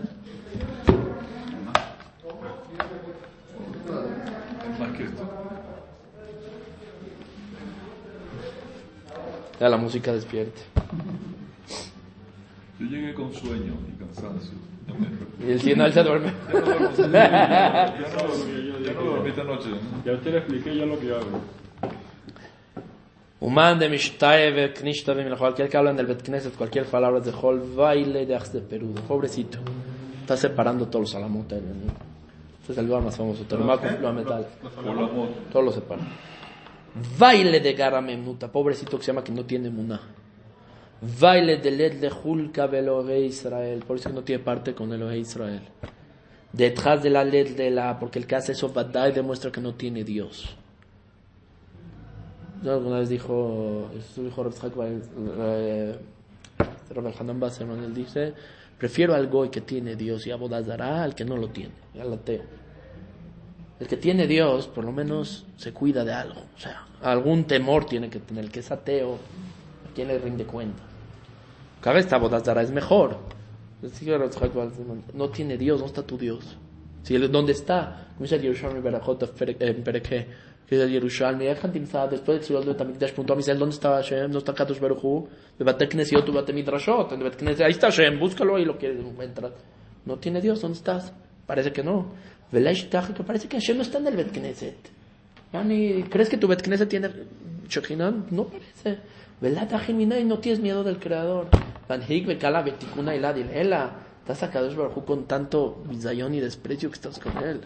Ya 9.60 9.68
la 9.68 9.76
música 9.76 10.12
despierte. 10.12 10.60
Yo 12.82 12.88
llegué 12.88 13.14
con 13.14 13.32
sueño 13.32 13.74
y 13.88 13.98
cansancio. 13.98 14.58
Y 15.40 15.52
el 15.52 15.60
final 15.60 15.92
se 15.92 16.02
duerme. 16.02 16.32
Ya 16.52 16.60
no 16.60 16.66
dormí, 18.26 18.84
ya 18.84 18.92
no 18.92 19.04
dormí 19.04 19.28
esta 19.30 19.44
noche. 19.44 19.68
Ya 20.04 20.18
te 20.18 20.30
le 20.30 20.38
expliqué 20.38 20.76
ya 20.76 20.86
lo 20.86 20.98
que 20.98 21.12
hago. 21.12 21.40
Human 23.38 23.78
de 23.78 23.88
Mishtae 23.88 24.72
Knishta 24.72 25.14
cualquier 25.36 25.68
que 25.68 25.76
habla 25.76 25.90
en 25.92 25.98
el 26.00 26.06
Bet 26.06 26.22
Knesset, 26.22 26.56
cualquier 26.56 26.86
palabra 26.86 27.20
de 27.20 27.32
Hol, 27.40 27.62
baile 27.76 28.26
de 28.26 28.34
Ax 28.34 28.52
de 28.52 28.60
Perú. 28.60 28.94
Pobrecito. 29.06 29.58
Está 30.20 30.36
separando 30.36 30.86
todos 30.86 31.02
los 31.02 31.14
alamotes. 31.14 31.60
Este 32.60 32.72
es 32.72 32.78
el 32.78 32.86
lugar 32.86 33.02
más 33.02 33.16
famoso. 33.16 33.44
Terumá 33.44 33.78
con 33.78 34.16
metal. 34.16 34.46
Por 34.74 34.84
la 34.84 34.92
moto. 34.92 35.28
Todo 35.52 35.62
lo 35.62 35.72
separa. 35.72 36.02
Baile 37.18 37.60
de 37.60 37.72
Garamemnuta, 37.74 38.50
pobrecito 38.50 38.98
que 38.98 39.04
se 39.04 39.12
llama 39.12 39.24
que 39.24 39.32
no 39.32 39.44
tiene 39.44 39.70
muná. 39.70 40.00
Baile 41.20 41.56
de 41.56 41.70
Led 41.72 42.00
de 42.00 42.66
Belohe 42.68 43.20
Israel, 43.20 43.82
por 43.84 43.96
eso 43.96 44.08
no 44.10 44.22
tiene 44.22 44.42
parte 44.42 44.72
con 44.72 44.92
Elohe 44.92 45.18
Israel. 45.18 45.62
Detrás 46.52 47.02
de 47.02 47.10
la 47.10 47.24
Led 47.24 47.56
de 47.56 47.70
la, 47.70 47.98
porque 47.98 48.20
el 48.20 48.26
que 48.26 48.36
hace 48.36 48.52
eso 48.52 48.72
Badai 48.72 49.12
demuestra 49.12 49.50
que 49.50 49.60
no 49.60 49.74
tiene 49.74 50.04
Dios. 50.04 50.54
Yo 52.62 52.74
alguna 52.74 53.00
vez 53.00 53.08
dijo, 53.08 53.90
eso 53.98 54.22
dijo 54.22 54.44
Bar- 54.76 54.92
eh, 55.40 55.98
Hanan 57.18 57.40
él 57.82 57.94
dice, 57.94 58.34
prefiero 58.78 59.14
al 59.14 59.26
goy 59.26 59.48
que 59.48 59.60
tiene 59.62 59.96
Dios 59.96 60.24
y 60.28 60.30
a 60.30 60.36
Bodazara 60.36 61.02
al 61.02 61.16
que 61.16 61.24
no 61.24 61.36
lo 61.36 61.48
tiene, 61.48 61.72
al 62.00 62.12
ateo. 62.12 62.42
El 63.80 63.88
que 63.88 63.96
tiene 63.96 64.28
Dios, 64.28 64.68
por 64.68 64.84
lo 64.84 64.92
menos, 64.92 65.46
se 65.56 65.72
cuida 65.72 66.04
de 66.04 66.12
algo. 66.12 66.42
O 66.54 66.60
sea, 66.60 66.86
algún 67.02 67.44
temor 67.44 67.86
tiene 67.86 68.08
que 68.08 68.20
tener. 68.20 68.44
El 68.44 68.52
que 68.52 68.60
es 68.60 68.70
ateo, 68.70 69.14
¿a 69.14 69.94
quién 69.96 70.06
le 70.06 70.18
rinde 70.18 70.44
cuenta? 70.44 70.84
Cada 71.82 71.96
vez 71.96 72.04
esta 72.04 72.16
bodazara 72.16 72.62
es 72.62 72.70
mejor. 72.70 73.18
No 75.14 75.28
tiene 75.30 75.58
Dios, 75.58 75.80
¿dónde 75.80 75.90
está 75.90 76.06
tu 76.06 76.16
Dios? 76.16 76.56
Si 77.02 77.16
él- 77.16 77.30
¿Dónde 77.30 77.52
está? 77.52 78.06
Como 78.14 78.22
dice 78.22 78.36
el 78.36 78.42
Yerushalmi 78.42 78.80
Berajot 78.80 79.20
en 79.42 79.56
en 79.58 79.82
Pereke, 79.82 80.26
que 80.68 80.76
es 80.76 80.80
el 80.80 80.90
Yerushalmi, 80.92 81.44
después 81.44 82.24
del 82.26 82.40
Tzilol 82.40 82.64
de 82.64 82.74
Tamikdash, 82.74 83.10
preguntó 83.10 83.32
a 83.32 83.36
Misael, 83.36 83.58
¿dónde 83.58 83.74
está 83.74 83.96
Hashem? 83.96 84.22
¿Dónde 84.22 84.38
está 84.38 84.54
Kadosh 84.54 84.78
Baruch 84.78 85.02
Hu? 85.02 85.28
De 85.58 85.64
Bate 85.64 85.88
Knesiot, 85.88 86.24
de 86.24 86.32
Bate 86.32 86.52
Midrashot, 86.52 87.10
de 87.10 87.24
Bate 87.24 87.36
Knesset. 87.38 87.66
Ahí 87.66 87.72
está 87.72 87.88
Hashem, 87.88 88.20
búscalo 88.20 88.56
y 88.60 88.64
lo 88.64 88.78
que 88.78 88.92
encuentras. 88.92 89.52
No 90.06 90.16
tiene 90.18 90.40
Dios, 90.40 90.60
¿dónde 90.60 90.78
estás? 90.78 91.12
Parece 91.46 91.72
que 91.72 91.82
no. 91.82 92.12
Velash 92.52 92.88
que 92.88 93.24
parece 93.24 93.48
que 93.48 93.56
Hashem 93.58 93.78
no 93.78 93.82
está 93.82 93.98
en 93.98 94.06
el 94.06 94.16
Bet 94.16 94.30
Knesset. 94.30 94.76
Yani, 95.52 96.04
¿Crees 96.04 96.28
que 96.28 96.36
tu 96.36 96.46
Bet 96.46 96.62
Knesset 96.62 96.88
tiene 96.88 97.10
Shekinah? 97.68 98.26
No 98.30 98.44
parece. 98.44 99.00
Velad 99.40 99.68
y 99.88 100.24
no 100.24 100.38
tienes 100.38 100.60
miedo 100.60 100.84
del 100.84 100.98
Creador. 101.00 101.48
Estás 104.22 104.44
a 104.44 104.50
Kadosh 104.52 104.76
Baruj 104.76 105.04
con 105.04 105.24
tanto 105.24 105.82
bizayón 105.84 106.32
y 106.34 106.40
desprecio 106.40 106.88
que 106.88 106.94
estás 106.94 107.18
con 107.18 107.36
él. 107.38 107.60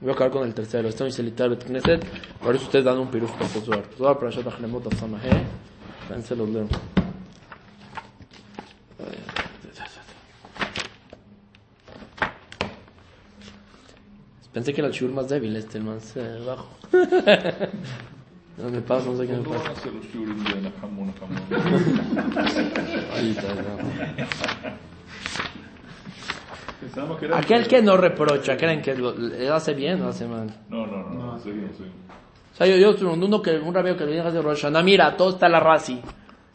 Voy 0.00 0.10
a 0.10 0.12
acabar 0.12 0.32
con 0.32 0.46
el 0.46 0.54
tercero. 0.54 0.88
Esto 0.88 1.04
es 1.06 1.18
el 1.18 1.32
Bet 1.32 1.64
Knesset. 1.64 2.04
Por 2.40 2.54
eso 2.54 2.64
ustedes 2.64 2.84
dan 2.84 2.98
un 2.98 3.08
piruf 3.08 3.32
por 3.32 3.48
Zohar. 3.48 3.82
Zohar 3.96 4.18
para 4.18 4.30
Shabbat 4.30 4.54
Achlemot 4.54 4.86
Afsamahe. 4.86 5.30
Ven, 6.08 6.22
se 6.22 6.36
los 6.36 6.48
leo. 6.48 6.68
Pensé 14.52 14.72
que 14.72 14.80
era 14.80 14.86
el 14.86 14.94
shur 14.94 15.10
más 15.10 15.28
débil, 15.28 15.56
este, 15.56 15.78
el 15.78 15.84
más 15.84 16.16
eh, 16.16 16.38
bajo. 16.46 16.68
no 18.56 18.70
me 18.70 18.80
pasa, 18.80 19.10
no 19.10 19.16
sé 19.16 19.26
qué 19.26 19.32
me 19.32 19.42
¿Cuándo 19.42 19.64
van 19.64 19.74
pasa. 19.74 19.88
a. 27.32 27.38
Aquel 27.38 27.66
que 27.66 27.82
no 27.82 27.96
reprocha, 27.96 28.56
¿creen 28.56 28.82
que 28.82 28.94
lo, 28.94 29.16
le 29.16 29.48
hace 29.48 29.74
bien 29.74 30.02
o 30.02 30.08
hace 30.08 30.26
mal? 30.26 30.48
No, 30.68 30.86
no, 30.86 31.02
no, 31.02 31.32
no, 31.32 31.38
seguimos, 31.38 31.76
seguimos. 31.76 31.96
O 32.52 32.56
sea, 32.56 32.66
yo, 32.66 32.76
yo 32.76 33.12
uno 33.12 33.42
que, 33.42 33.56
un 33.56 33.74
rabio 33.74 33.96
que 33.96 34.04
le 34.04 34.12
diga 34.12 34.30
de 34.30 34.40
Rosh 34.40 34.66
mira, 34.84 35.16
todo 35.16 35.30
está 35.30 35.48
la 35.48 35.58
razi. 35.58 36.00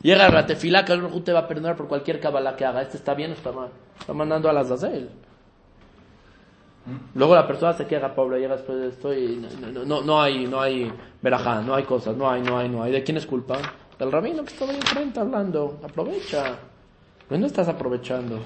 Llega 0.01 0.29
la 0.29 0.45
tefilá, 0.45 0.85
que 0.85 0.93
el 0.93 1.23
te 1.23 1.33
va 1.33 1.39
a 1.39 1.47
perdonar 1.47 1.75
por 1.75 1.89
cualquier 1.89 2.21
kabbalah 2.21 2.55
que 2.55 2.63
haga. 2.63 2.81
Este 2.81 2.95
está 2.95 3.13
bien 3.13 3.31
o 3.31 3.33
está 3.33 3.51
mal. 3.51 3.69
Está 3.99 4.13
mandando 4.13 4.49
a 4.49 4.53
las 4.53 4.71
Azazel. 4.71 5.09
Luego 7.15 7.35
la 7.35 7.47
persona 7.47 7.73
se 7.73 7.85
queja, 7.85 8.13
pobre, 8.13 8.39
llega 8.39 8.55
después 8.55 8.79
de 8.79 8.87
esto 8.87 9.13
y 9.13 9.37
no, 9.37 9.85
no, 9.85 10.01
no, 10.01 10.21
hay, 10.21 10.47
no 10.47 10.61
hay 10.61 10.91
verajá, 11.21 11.61
no 11.61 11.75
hay 11.75 11.83
cosas, 11.83 12.15
no 12.15 12.29
hay, 12.29 12.41
no 12.41 12.57
hay, 12.57 12.69
no 12.69 12.83
hay. 12.83 12.91
¿De 12.91 13.03
quién 13.03 13.17
es 13.17 13.25
culpa? 13.25 13.57
Del 13.97 14.11
rabino 14.11 14.43
que 14.43 14.53
estaba 14.53 14.71
ahí 14.71 14.77
enfrente 14.77 15.19
hablando. 15.19 15.79
Aprovecha. 15.83 16.57
¿Por 17.19 17.35
qué 17.35 17.37
no 17.37 17.47
estás 17.47 17.67
aprovechando? 17.67 18.39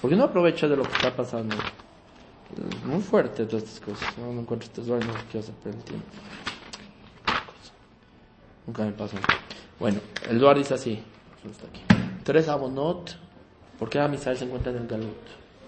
¿Por 0.00 0.10
qué 0.10 0.16
no 0.16 0.24
aprovechas 0.24 0.70
de 0.70 0.76
lo 0.76 0.84
que 0.84 0.92
está 0.92 1.14
pasando? 1.14 1.56
Muy 2.84 3.00
fuerte 3.00 3.44
todas 3.46 3.64
estas 3.64 3.80
cosas. 3.80 4.18
No, 4.18 4.32
no 4.32 4.40
encuentro 4.40 4.84
Zohar, 4.84 5.04
no 5.04 5.12
quiero 5.30 5.40
hacer 5.40 5.54
perder 5.56 5.78
el 5.80 5.84
tiempo. 5.84 6.06
Nunca 8.66 8.84
me 8.84 8.92
pasa. 8.92 9.16
Bueno, 9.80 10.00
el 10.28 10.38
Zohar 10.38 10.58
dice 10.58 10.74
así. 10.74 11.02
Tres 12.24 12.48
abonot. 12.48 13.16
¿Por 13.78 13.88
qué 13.88 14.00
Amisal 14.00 14.36
se 14.36 14.44
encuentra 14.44 14.72
en 14.72 14.78
el 14.78 14.86
Galut? 14.86 15.16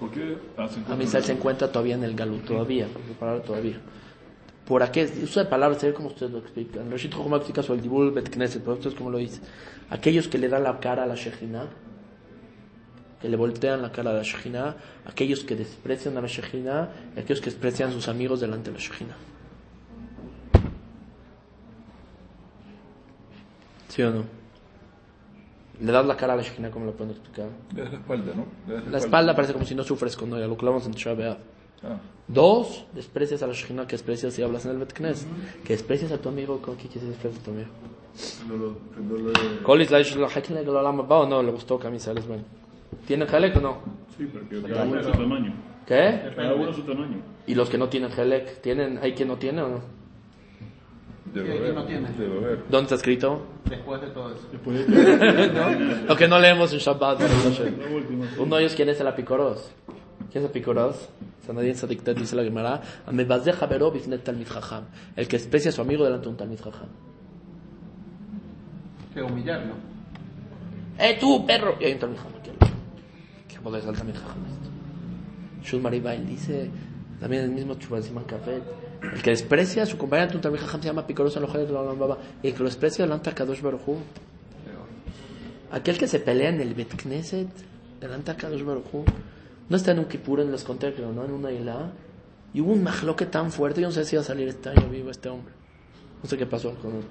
¿Por 0.01 0.11
qué 0.11 0.38
hacen 0.57 0.84
Amisal 0.88 1.22
se 1.22 1.32
encuentra 1.32 1.70
todavía 1.70 1.94
en 1.94 2.05
el 2.05 2.16
Galut, 2.16 2.44
todavía. 2.46 2.88
Su 3.07 3.14
palabra 3.14 3.42
todavía. 3.42 3.78
Por 4.66 4.82
aquí, 4.82 5.03
usa 5.22 5.48
palabras, 5.48 5.80
sé 5.80 5.92
como 5.92 6.09
ustedes 6.09 6.32
lo 6.32 6.38
explican. 6.38 6.90
Rashid 6.90 7.12
Jochma 7.12 7.36
explica 7.36 7.62
sobre 7.62 7.78
el 7.78 7.82
Dibul 7.82 8.11
Bet 8.12 8.30
Knesset, 8.30 8.62
pero 8.62 8.74
ustedes 8.74 8.96
como 8.96 9.11
lo 9.11 9.18
dice. 9.18 9.42
Aquellos 9.90 10.26
que 10.28 10.38
le 10.38 10.48
dan 10.48 10.62
la 10.62 10.80
cara 10.80 11.03
a 11.03 11.07
la 11.07 11.16
Shejina, 11.16 11.66
que 13.20 13.28
le 13.28 13.36
voltean 13.36 13.82
la 13.82 13.92
cara 13.92 14.11
a 14.11 14.14
la 14.14 14.22
Shejina, 14.22 14.76
aquellos 15.05 15.44
que 15.44 15.55
desprecian 15.55 16.16
a 16.16 16.22
la 16.22 16.28
Shejina, 16.28 16.88
y 17.14 17.20
aquellos 17.20 17.40
que 17.40 17.51
desprecian 17.51 17.90
a 17.90 17.92
sus 17.92 18.09
amigos 18.09 18.40
delante 18.40 18.70
de 18.70 18.78
la 18.78 18.82
Shejina. 18.82 19.16
¿Sí 23.88 24.03
o 24.03 24.11
no? 24.12 24.39
le 25.80 25.92
das 25.92 26.06
la 26.06 26.16
cara 26.16 26.34
a 26.34 26.36
la 26.36 26.42
Shekinah, 26.42 26.70
como 26.70 26.86
lo 26.86 26.92
pueden 26.92 27.12
explicar? 27.12 27.46
Le 27.74 27.82
das 27.82 27.92
la 27.92 27.98
espalda, 27.98 28.32
¿no? 28.34 28.46
Le 28.66 28.74
das 28.74 28.84
la, 28.84 28.90
la 28.90 28.98
espalda. 28.98 29.34
parece 29.34 29.52
como 29.52 29.64
si 29.64 29.74
no 29.74 29.82
sufres 29.82 30.16
cuando 30.16 30.36
ella, 30.36 30.46
lo 30.46 30.56
que 30.56 30.66
hablamos 30.66 30.86
en 30.86 30.92
Shabbat. 30.92 31.38
Ah. 31.82 31.98
Dos, 32.28 32.84
desprecias 32.94 33.42
a 33.42 33.46
la 33.46 33.54
Shekinah 33.54 33.86
que 33.86 33.92
desprecias 33.92 34.38
y 34.38 34.42
hablas 34.42 34.64
en 34.66 34.72
el 34.72 34.78
Betknes. 34.78 35.24
Uh 35.24 35.26
-huh. 35.26 35.62
Que 35.64 35.72
desprecias 35.72 36.12
a 36.12 36.18
tu 36.18 36.28
amigo, 36.28 36.60
¿qué 36.62 36.88
quieres 36.88 37.08
despreciar 37.08 37.40
a 37.40 37.44
tu 37.44 37.50
amigo? 37.50 37.70
Colis, 39.62 39.90
la 39.90 40.02
Shekinah 40.02 40.62
lo 40.62 40.82
lama 40.82 41.02
o 41.02 41.26
no, 41.26 41.42
le 41.42 41.50
gustó 41.50 41.78
camisa, 41.78 42.12
les 42.12 42.26
ven. 42.26 42.44
¿Tienen 43.06 43.28
Halek 43.28 43.56
o 43.56 43.60
no? 43.60 43.78
Sí, 44.16 44.28
pero 44.32 44.62
cada 44.68 44.84
uno 44.84 45.02
su 45.02 45.10
tamaño. 45.12 45.54
¿Qué? 45.86 46.32
Cada 46.36 46.54
uno 46.54 46.72
su 46.72 46.82
tamaño. 46.82 47.22
¿Y 47.46 47.54
los 47.54 47.70
que 47.70 47.78
no 47.78 47.88
tienen 47.88 48.10
Halek, 48.12 48.60
¿tienen, 48.60 48.98
hay 49.02 49.14
quien 49.14 49.28
no 49.28 49.36
tiene 49.36 49.62
o 49.62 49.68
no? 49.68 49.99
De 51.34 51.42
beber. 51.42 51.74
no 51.74 51.84
tiene. 51.84 52.08
De 52.10 52.28
beber. 52.28 52.64
¿Dónde 52.68 52.84
está 52.84 52.94
escrito? 52.96 53.46
Después 53.68 54.00
de 54.00 54.08
todo 54.08 54.34
eso. 54.34 54.46
Después 54.50 54.86
de 54.86 56.04
Lo 56.08 56.16
que 56.16 56.28
no 56.28 56.38
leemos 56.38 56.72
en 56.72 56.78
Shabbat. 56.78 57.20
Uno 58.38 58.56
de 58.56 58.62
ellos, 58.62 58.74
¿quién 58.74 58.88
es 58.88 59.00
el 59.00 59.06
apicoros? 59.06 59.70
¿Quién 60.30 60.44
es 60.44 60.44
el 60.44 60.46
apicoros? 60.46 61.08
Sanadín 61.46 61.74
Sadiktet 61.74 62.18
dice 62.18 62.36
la 62.36 62.44
Gemara. 62.44 62.80
El 65.16 65.28
que 65.28 65.36
especia 65.36 65.70
a 65.70 65.72
su 65.72 65.80
amigo 65.80 66.04
delante 66.04 66.24
de 66.24 66.30
un 66.30 66.36
talmid 66.36 66.60
jajam. 66.60 66.88
Que 69.14 69.22
humillarlo. 69.22 69.74
¡Eh, 70.98 71.16
tú, 71.18 71.46
perro! 71.46 71.76
Y 71.80 71.84
hay 71.84 71.92
un 71.94 71.98
talmid 71.98 72.16
jajam 72.16 72.32
aquí. 72.38 72.50
¿Qué 73.48 73.60
poder 73.60 73.86
al 73.86 73.96
talmid 73.96 74.14
jajam 74.14 74.44
esto? 74.46 74.70
Shul 75.62 75.82
Maribail 75.82 76.26
dice, 76.26 76.70
también 77.20 77.44
el 77.44 77.50
mismo 77.50 77.74
Chubal 77.74 78.02
Siman 78.02 78.24
Cafet, 78.24 78.62
el 79.03 79.22
que 79.22 79.30
desprecia 79.30 79.82
a 79.84 79.86
su 79.86 79.96
compañero 79.96 80.40
talmid 80.40 80.61
jajam 80.61 80.82
se 80.82 80.88
llama 80.88 81.07
picoros 81.07 81.34
en 81.36 81.42
los 81.42 81.53
de 81.53 81.66
la 81.72 81.80
Baba. 81.80 82.18
Y 82.42 82.48
el 82.48 82.53
que 82.53 82.59
lo 82.61 82.66
desprecia 82.66 83.05
delante 83.05 83.30
a 83.30 83.34
Kadosh 83.34 83.62
Baruj 83.62 83.88
Hu. 83.88 83.96
Aquel 85.72 85.98
que 85.98 86.07
se 86.09 86.18
pelea 86.20 86.51
en 86.51 86.61
el 86.61 86.74
Bet 86.74 86.96
Knesset, 86.96 87.48
delante 88.01 88.30
a 88.30 88.36
Kadosh 88.36 88.62
Baruj 88.62 88.84
Hu, 88.92 89.05
no 89.68 89.76
está 89.76 89.92
en 89.92 90.01
un 90.01 90.07
Kippur, 90.07 90.40
en 90.40 90.51
les 90.51 90.64
conté, 90.64 90.92
creo, 90.92 91.12
¿no? 91.12 91.24
En 91.24 91.30
una 91.30 91.51
isla. 91.53 91.92
Y 92.53 92.61
hubo 92.61 92.72
un 92.72 92.82
majloque 92.82 93.26
tan 93.26 93.53
fuerte, 93.53 93.80
yo 93.80 93.86
no 93.86 93.92
sé 93.92 94.05
si 94.05 94.16
iba 94.16 94.22
a 94.22 94.24
salir 94.24 94.48
este 94.48 94.68
año 94.68 94.88
vivo 94.88 95.11
este 95.11 95.28
hombre. 95.28 95.55
No 96.22 96.28
sé 96.28 96.36
qué 96.36 96.46
pasó 96.46 96.74
con 96.74 96.96
él. 96.96 97.05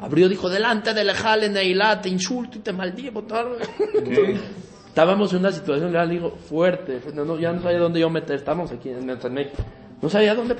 Abrió, 0.00 0.28
dijo, 0.28 0.48
delante 0.48 0.94
del 0.94 1.10
Ejal 1.10 1.44
en 1.44 1.56
Eilat, 1.56 2.02
te 2.02 2.08
insulto 2.08 2.58
y 2.58 2.60
te 2.60 2.72
maldigo. 2.72 3.22
Estábamos 4.86 5.32
en 5.32 5.40
una 5.40 5.52
situación, 5.52 5.92
le 5.92 6.06
digo, 6.06 6.30
fuerte. 6.30 7.00
No, 7.12 7.24
no, 7.24 7.38
ya 7.38 7.52
no 7.52 7.60
sabía 7.60 7.78
dónde 7.78 8.00
yo 8.00 8.08
meter. 8.08 8.36
Estábamos 8.36 8.70
aquí 8.70 8.88
en 8.88 9.04
Metzanek. 9.04 9.52
No 10.00 10.08
sabía 10.08 10.34
dónde 10.34 10.56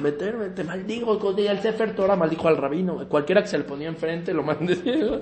meterme. 0.00 0.48
Te 0.50 0.64
maldigo. 0.64 1.18
El 1.36 1.60
Sefer 1.60 1.94
Torah 1.94 2.16
maldijo 2.16 2.48
al 2.48 2.56
rabino. 2.56 3.08
Cualquiera 3.08 3.42
que 3.42 3.48
se 3.48 3.58
le 3.58 3.64
ponía 3.64 3.88
enfrente 3.88 4.32
lo 4.32 4.42
mandé. 4.42 4.76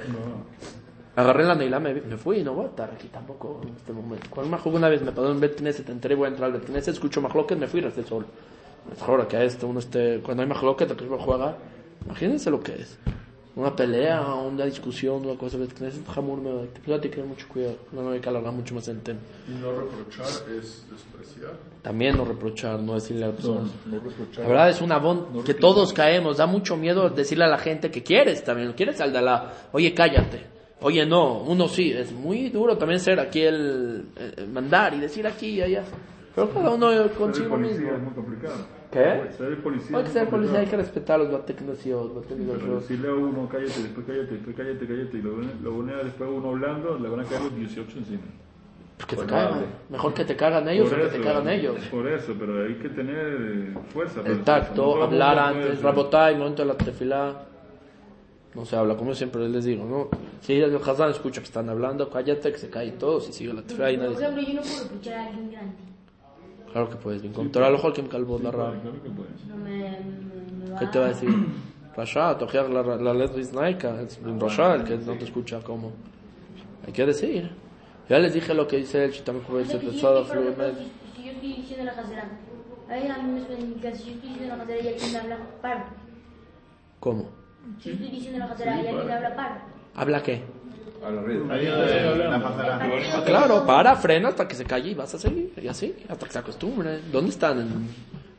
Agarré 1.14 1.44
la 1.44 1.54
Neilá, 1.54 1.78
me, 1.78 1.92
me 1.92 2.16
fui 2.16 2.38
y 2.38 2.42
no 2.42 2.54
voy 2.54 2.64
a 2.64 2.68
estar 2.68 2.90
aquí 2.90 3.08
tampoco 3.08 3.60
en 3.62 3.74
este 3.76 3.92
momento. 3.92 4.28
Cuando 4.30 4.56
me 4.56 4.62
jugué 4.62 4.76
una 4.78 4.88
vez, 4.88 5.02
me 5.02 5.12
pasó 5.12 5.30
en 5.30 5.40
Bet 5.40 5.58
Knesset, 5.58 5.90
entré, 5.90 6.14
voy 6.14 6.24
a 6.24 6.28
entrar 6.28 6.46
al 6.46 6.58
Bet 6.58 6.64
Knesset, 6.64 6.94
escucho 6.94 7.20
Mahloket, 7.20 7.58
me 7.58 7.66
fui 7.66 7.80
y 7.80 7.82
resté 7.82 8.02
solo. 8.02 8.26
Mejor 8.88 9.28
que 9.28 9.36
a 9.36 9.44
esto, 9.44 9.66
uno 9.66 9.80
esté, 9.80 10.20
cuando 10.24 10.42
hay 10.42 10.48
Mahloket, 10.48 10.90
el 10.90 10.96
que 10.96 11.04
uno 11.04 11.18
juega, 11.18 11.58
imagínense 12.06 12.50
lo 12.50 12.60
que 12.60 12.76
es. 12.76 12.98
Una 13.54 13.76
pelea, 13.76 14.22
una 14.34 14.64
discusión, 14.64 15.26
una 15.26 15.38
cosa, 15.38 15.58
Bet 15.58 15.74
Knesset, 15.74 16.06
jamur, 16.06 16.40
me 16.40 16.50
hay 16.50 17.00
que 17.00 17.08
tener 17.10 17.26
mucho 17.26 17.46
cuidado, 17.48 17.76
no 17.92 18.10
hay 18.10 18.18
que 18.18 18.28
alargar 18.30 18.52
mucho 18.52 18.74
más 18.74 18.88
el 18.88 19.00
tema. 19.00 19.20
Y 19.46 19.60
no 19.60 19.72
reprochar 19.72 20.26
es 20.58 20.86
despreciar. 20.90 21.52
También 21.82 22.16
no 22.16 22.24
reprochar, 22.24 22.80
no 22.80 22.94
decirle 22.94 23.24
a 23.24 23.28
la 23.28 23.34
persona. 23.34 23.68
No. 23.84 24.00
La 24.38 24.48
verdad 24.48 24.70
es 24.70 24.80
un 24.80 24.90
abón 24.90 25.44
que 25.44 25.52
todos 25.52 25.92
caemos. 25.92 26.38
Da 26.38 26.46
mucho 26.46 26.76
miedo 26.78 27.10
decirle 27.10 27.44
a 27.44 27.48
la 27.48 27.58
gente 27.58 27.90
que 27.90 28.02
quieres 28.02 28.42
también. 28.42 28.72
Quieres 28.72 29.00
al 29.00 29.12
de 29.12 29.20
la, 29.20 29.52
oye, 29.72 29.92
cállate. 29.92 30.46
Oye, 30.80 31.04
no. 31.04 31.42
Uno 31.42 31.68
sí. 31.68 31.92
Es 31.92 32.10
muy 32.12 32.48
duro 32.48 32.78
también 32.78 33.00
ser 33.00 33.20
aquí 33.20 33.42
el, 33.42 34.06
eh, 34.16 34.46
mandar 34.50 34.94
y 34.94 35.00
decir 35.00 35.26
aquí 35.26 35.48
y 35.48 35.60
allá. 35.60 35.84
Pero 36.34 36.50
cada 36.54 36.70
uno 36.70 36.90
consigo 37.18 37.56
mismo. 37.56 37.92
es 37.92 38.00
muy 38.00 38.14
complicado. 38.14 38.81
¿Qué? 38.92 39.32
Ser 39.36 39.46
el 39.48 39.56
policía. 39.58 39.96
Hay 39.96 40.02
que 40.02 40.08
es 40.08 40.12
ser 40.12 40.28
policía, 40.28 40.58
hay 40.60 40.66
que 40.66 40.76
respetar 40.76 41.18
los 41.18 41.32
bategnosios, 41.32 42.10
Pero 42.28 42.76
decirle 42.80 43.08
a 43.08 43.14
uno, 43.14 43.48
cállate, 43.50 43.82
después 43.82 44.06
cállate, 44.06 44.32
después 44.34 44.54
cállate, 44.56 44.86
cállate, 44.86 45.16
y 45.16 45.22
lo 45.22 45.74
une, 45.74 45.94
después 45.94 46.30
uno 46.32 46.50
hablando, 46.50 46.98
le 46.98 47.08
van 47.08 47.20
a 47.20 47.24
caer 47.24 47.42
los 47.42 47.56
18 47.56 47.98
encima. 47.98 48.20
Que 48.98 49.06
te 49.06 49.16
Pues 49.16 49.28
cagan. 49.28 49.64
Mejor 49.88 50.14
que 50.14 50.24
te 50.24 50.36
cagan 50.36 50.68
ellos 50.68 50.92
o 50.92 50.94
que 50.96 51.02
te 51.06 51.20
cagan 51.20 51.48
ellos. 51.48 51.76
Por 51.90 52.06
eso, 52.06 52.34
pero 52.38 52.64
hay 52.64 52.74
que 52.74 52.88
tener 52.90 53.16
eh, 53.16 53.74
fuerza. 53.92 54.20
para 54.22 54.32
El 54.34 54.44
tacto, 54.44 54.74
No 54.76 54.82
todo 54.82 54.96
el 54.98 55.02
hablar 55.04 55.38
antes, 55.38 55.74
ser. 55.76 55.82
rabotá 55.84 56.30
y 56.30 56.36
momento 56.36 56.62
de 56.62 56.68
la 56.68 56.74
tefilá. 56.76 57.46
No 58.54 58.64
se 58.66 58.76
habla, 58.76 58.94
como 58.96 59.14
siempre 59.14 59.48
les 59.48 59.64
digo, 59.64 59.84
¿no? 59.86 60.08
Si 60.42 60.52
el 60.60 60.76
Hazán 60.76 61.10
escucha 61.10 61.40
que 61.40 61.46
están 61.46 61.68
hablando, 61.70 62.10
cállate, 62.10 62.52
que 62.52 62.58
se 62.58 62.68
cae 62.68 62.92
todos 62.92 63.28
y 63.30 63.32
sigue 63.32 63.54
la 63.54 63.62
tefilá 63.62 63.90
y 63.90 63.96
Por 63.96 64.04
nadie. 64.10 64.18
ejemplo, 64.22 64.42
yo 64.42 64.54
no 64.54 64.60
puedo 64.60 64.82
reprochar 64.84 65.14
a 65.14 65.26
alguien 65.28 65.50
grande. 65.50 65.76
Claro 66.72 66.88
que 66.88 66.96
puedes, 66.96 67.22
bien. 67.22 67.34
Contra 67.34 67.68
el 67.68 67.74
ojo 67.74 67.88
al 67.88 67.92
que 67.92 68.02
me 68.02 68.08
calvó 68.08 68.38
la 68.38 68.50
va 68.50 68.72
¿Qué 70.78 70.86
te 70.86 70.98
va 70.98 71.06
a 71.06 71.08
decir? 71.08 71.28
Rasha, 71.96 72.38
tojear 72.38 72.70
la, 72.70 72.82
la 72.82 73.12
letra 73.12 73.38
isnaica, 73.38 74.00
es 74.00 74.18
un 74.24 74.40
Rasha 74.40 74.74
el 74.74 74.84
que 74.84 74.96
no 74.96 75.14
te 75.14 75.24
escucha 75.24 75.60
como. 75.60 75.92
Hay 76.86 76.92
que 76.92 77.04
decir. 77.04 77.50
Ya 78.08 78.18
les 78.18 78.32
dije 78.34 78.54
lo 78.54 78.66
que 78.66 78.78
dice 78.78 79.04
el 79.04 79.12
Chitam 79.12 79.36
O 79.36 79.40
sea, 79.40 79.48
Kubet, 79.48 79.64
que 79.64 79.92
si, 79.92 80.00
yo, 80.00 81.30
estoy 81.30 81.52
diciendo 81.54 81.84
la 81.84 81.94
casera, 81.94 82.28
ahí 82.88 83.06
a 83.06 83.18
mí 83.18 83.32
me 83.32 83.46
suena 83.46 83.62
en 83.62 83.70
mi 83.70 83.76
casa, 83.76 83.96
si 83.96 84.04
yo 84.04 84.14
estoy 84.14 84.28
diciendo 84.30 84.56
la 84.56 84.64
casera 84.64 84.82
y 84.82 84.88
alguien 84.88 85.16
habla, 85.16 85.38
paro. 85.60 85.84
¿Cómo? 87.00 87.28
Si 87.80 87.90
yo 87.90 87.94
estoy 87.94 88.10
diciendo 88.10 88.38
la 88.40 88.48
casera 88.48 88.82
y 88.82 88.86
alguien 88.86 89.10
habla, 89.10 89.36
paro. 89.36 89.54
¿Habla 89.94 90.22
qué? 90.22 90.42
A. 91.04 91.10
La. 91.10 91.20
Ah, 93.14 93.22
claro, 93.24 93.66
para, 93.66 93.96
frena 93.96 94.28
hasta 94.28 94.46
que 94.46 94.54
se 94.54 94.64
calle 94.64 94.90
y 94.90 94.94
vas 94.94 95.14
a 95.14 95.18
seguir. 95.18 95.52
Y 95.60 95.68
así, 95.68 95.94
hasta 96.08 96.26
que 96.26 96.32
se 96.32 96.38
acostumbre. 96.38 97.00
¿Dónde 97.10 97.30
están? 97.30 97.60
¿En, 97.60 97.88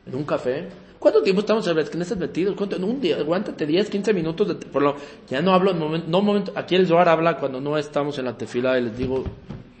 en 0.06 0.14
un 0.14 0.24
café? 0.24 0.68
¿Cuánto 1.04 1.22
tiempo 1.22 1.40
estamos 1.40 1.66
en 1.66 1.76
Knesset 1.76 2.18
metidos? 2.18 2.54
¿Cuánto? 2.56 2.76
En 2.76 2.84
un 2.84 2.98
día, 2.98 3.18
aguántate 3.18 3.66
10, 3.66 3.90
15 3.90 4.14
minutos. 4.14 4.48
De, 4.48 4.54
por 4.54 4.80
lo, 4.80 4.96
ya 5.28 5.42
no 5.42 5.52
hablo 5.52 5.72
en 5.72 5.78
momento, 5.78 6.08
no 6.08 6.22
momento. 6.22 6.52
Aquí 6.56 6.76
el 6.76 6.86
Zohar 6.86 7.10
habla 7.10 7.36
cuando 7.36 7.60
no 7.60 7.76
estamos 7.76 8.18
en 8.18 8.24
la 8.24 8.38
tefila 8.38 8.78
y 8.78 8.84
les 8.84 8.96
digo, 8.96 9.22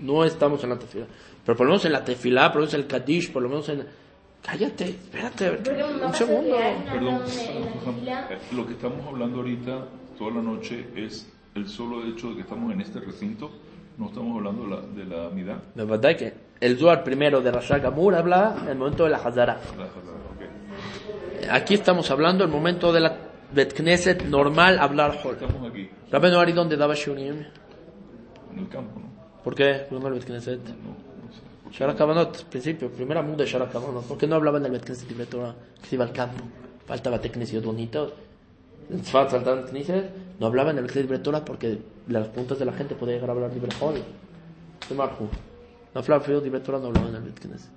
no 0.00 0.22
estamos 0.22 0.62
en 0.64 0.68
la 0.68 0.78
tefila. 0.78 1.06
Pero 1.42 1.56
por 1.56 1.64
lo 1.64 1.72
menos 1.72 1.86
en 1.86 1.92
la 1.92 2.04
tefila, 2.04 2.52
por 2.52 2.56
lo 2.56 2.66
menos 2.66 2.74
en 2.74 2.80
el 2.80 2.86
Kaddish, 2.86 3.32
por 3.32 3.42
lo 3.42 3.48
menos 3.48 3.66
en. 3.70 3.86
Cállate, 4.42 4.84
espérate, 4.84 5.62
un 6.04 6.12
segundo. 6.12 6.56
Perdón, 6.92 7.22
eh, 7.26 8.38
lo 8.52 8.66
que 8.66 8.74
estamos 8.74 9.06
hablando 9.06 9.38
ahorita, 9.38 9.88
toda 10.18 10.30
la 10.32 10.42
noche, 10.42 10.88
es 10.94 11.26
el 11.54 11.68
solo 11.68 12.04
hecho 12.06 12.30
de 12.30 12.36
que 12.36 12.40
estamos 12.42 12.72
en 12.72 12.80
este 12.80 13.00
recinto. 13.00 13.50
No 13.96 14.06
estamos 14.06 14.36
hablando 14.36 14.64
de 14.64 14.70
la, 14.70 14.80
de 14.80 15.04
la 15.04 15.26
amidad. 15.28 15.56
La 15.76 15.84
verdad 15.84 16.10
es 16.12 16.16
que 16.16 16.34
el 16.60 16.76
Zohar 16.78 17.04
primero 17.04 17.40
de 17.40 17.52
Rasha 17.52 17.78
Gamur 17.78 18.14
habla 18.14 18.56
en 18.62 18.68
el 18.70 18.76
momento 18.78 19.04
de 19.04 19.10
la 19.10 19.18
Hazara. 19.18 19.60
La- 19.78 19.84
la- 19.84 19.84
ok. 19.84 21.50
Aquí 21.52 21.74
estamos 21.74 22.10
hablando 22.10 22.42
el 22.42 22.50
momento 22.50 22.92
de 22.92 23.00
la 23.00 23.16
Bet 23.52 23.72
Knesset 23.74 24.24
normal 24.24 24.78
hablar 24.80 25.16
Hol. 25.22 25.34
Estamos 25.40 25.70
aquí, 25.70 25.88
Rabenu 26.10 26.38
Ari, 26.38 26.52
¿dónde 26.52 26.76
daba 26.76 26.94
Shurim? 26.94 27.36
en 28.52 28.58
el 28.58 28.68
campo, 28.68 28.98
¿no? 28.98 29.06
¿Por 29.44 29.54
qué? 29.54 29.86
¿Por 29.88 29.98
qué 29.98 30.02
no 30.02 30.08
el 30.08 30.14
Bet 30.14 30.24
Knesset? 30.24 30.60
No, 30.64 30.90
no 30.90 31.32
sé. 31.32 31.78
Shara 31.78 31.94
Kavanot, 31.94 32.44
principio, 32.46 32.90
primera 32.90 33.22
mundo 33.22 33.44
de 33.44 33.48
Shara 33.50 33.68
Kavanot. 33.68 34.04
¿Por 34.06 34.18
qué 34.18 34.26
no 34.26 34.34
hablaba 34.36 34.58
en 34.58 34.64
el 34.66 34.72
Bet 34.72 34.84
Knesset 34.86 35.08
y 35.10 35.14
Torah? 35.26 35.54
Que 35.80 35.86
se 35.88 35.94
iba 35.94 36.04
al 36.04 36.12
campo. 36.12 36.42
Faltaba 36.86 37.20
Knesset 37.20 37.64
bonito. 37.64 38.12
En 38.90 39.00
Tzfat 39.02 39.30
saltaban 39.30 39.64
Knesset. 39.64 40.10
No 40.38 40.46
hablaba 40.46 40.70
en 40.70 40.78
el 40.78 40.86
Knesset 40.86 41.22
Torah 41.22 41.44
porque 41.44 41.80
las 42.08 42.28
puntas 42.28 42.58
de 42.58 42.64
la 42.64 42.72
gente 42.72 42.94
podía 42.94 43.14
llegar 43.14 43.30
a 43.30 43.32
hablar 43.34 43.52
libre 43.52 43.70
Hol. 43.80 44.02
¿Qué 44.86 44.94
marjo? 44.94 45.28
No 45.94 46.00
hablaba 46.00 46.20
feo 46.22 46.40
de 46.40 46.60
Torah, 46.60 46.78
no 46.78 46.86
hablaba 46.86 47.08
en 47.08 47.14
el 47.16 47.22
Bet 47.22 47.40
Knesset. 47.40 47.70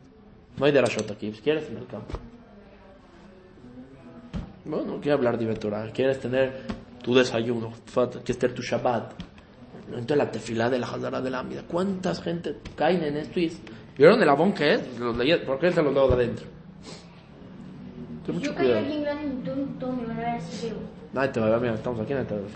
No 0.58 0.66
hay 0.66 0.72
de 0.72 0.82
Rashot 0.82 1.12
aquí, 1.12 1.32
si 1.34 1.41
quieres 1.41 1.70
en 1.70 1.78
el 1.78 1.86
campo. 1.86 2.18
Bueno, 4.66 4.99
quiero 4.99 5.18
hablar 5.18 5.38
de 5.38 5.53
Torah, 5.55 5.89
quieres 5.93 6.20
tener 6.20 6.64
tu 7.01 7.14
desayuno, 7.14 7.72
quieres 7.93 8.38
tener 8.38 8.55
tu 8.55 8.62
Shabbat. 8.62 9.14
Entonces 9.88 10.18
la 10.18 10.30
tefilá 10.30 10.70
de 10.70 10.80
la 10.80 10.88
Hazara 10.88 11.22
de 11.22 11.30
la 11.30 11.39
Amida. 11.39 11.64
¿Cuántas 11.66 12.22
gente 12.22 12.58
caen 12.76 13.03
en 13.03 13.18
esto? 13.18 13.39
Y 13.39 13.45
es- 13.45 13.62
¿Vieron 13.97 14.22
el 14.22 14.28
abón 14.30 14.53
que 14.53 14.74
es? 14.74 14.99
Los 14.99 15.16
¿Por 15.45 15.60
qué 15.60 15.72
se 15.72 15.82
los 15.82 15.93
leo 15.93 16.08
de 16.10 16.14
adentro? 16.16 16.45
Ten 18.26 18.36
mucho 18.36 18.53
cuidado. 18.53 18.86
Alguien 19.58 19.58
grande 19.58 19.62
y 19.62 19.80
todo, 19.80 19.91
todo 19.91 19.93
me 19.93 20.05
van 20.08 20.18
a 20.18 20.20
ver 20.20 20.30
así 20.30 20.68
feo. 20.68 20.78
Nadie 21.14 21.30
te 21.30 21.39
va 21.39 21.47
a 21.47 21.49
ver, 21.49 21.62
mira, 21.62 21.74
estamos 21.74 21.99
aquí, 21.99 22.14
nadie 22.14 22.26
te 22.26 22.36
va 22.36 22.39
a 22.39 22.43
ver. 22.43 22.51